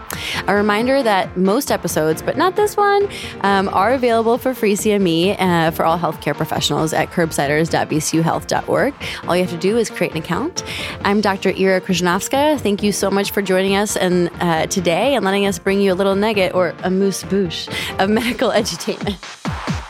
A 0.48 0.56
reminder 0.56 1.04
that 1.04 1.38
most 1.38 1.72
episodes, 1.72 2.22
but 2.22 2.38
not 2.38 2.56
this 2.56 2.78
one, 2.78 3.08
um, 3.42 3.70
are 3.70 3.94
available 3.94 4.38
for 4.38 4.54
free 4.54 4.74
CME 4.74 5.40
uh, 5.40 5.72
for 5.72 5.86
all 5.86 5.98
healthcare 5.98 6.36
professionals 6.36 6.94
at 6.94 7.10
curbsiders.vcuhealth.org. 7.10 8.94
All 9.28 9.36
you 9.36 9.44
have 9.44 9.52
to 9.52 9.58
do 9.58 9.78
is 9.78 9.90
create 9.90 10.12
an 10.12 10.18
account. 10.18 10.64
I'm 11.04 11.22
Dr. 11.22 11.52
Era 11.52 11.82
Kryzhanovskaya. 11.82 12.60
Thank 12.60 12.84
you 12.84 12.92
so 12.92 13.10
much 13.10 13.32
for 13.32 13.42
joining 13.42 13.76
us 13.76 13.96
and 13.96 14.30
uh, 14.40 14.68
today 14.68 15.16
and 15.16 15.26
letting 15.26 15.46
us 15.46 15.60
bring 15.60 15.82
you 15.82 15.94
a 15.94 15.96
little 15.96 16.16
nugget 16.16 16.54
or 16.54 16.76
amuse 16.84 17.24
bouche 17.24 17.68
of 18.00 18.10
medical 18.22 18.50
edutainment. 18.50 19.81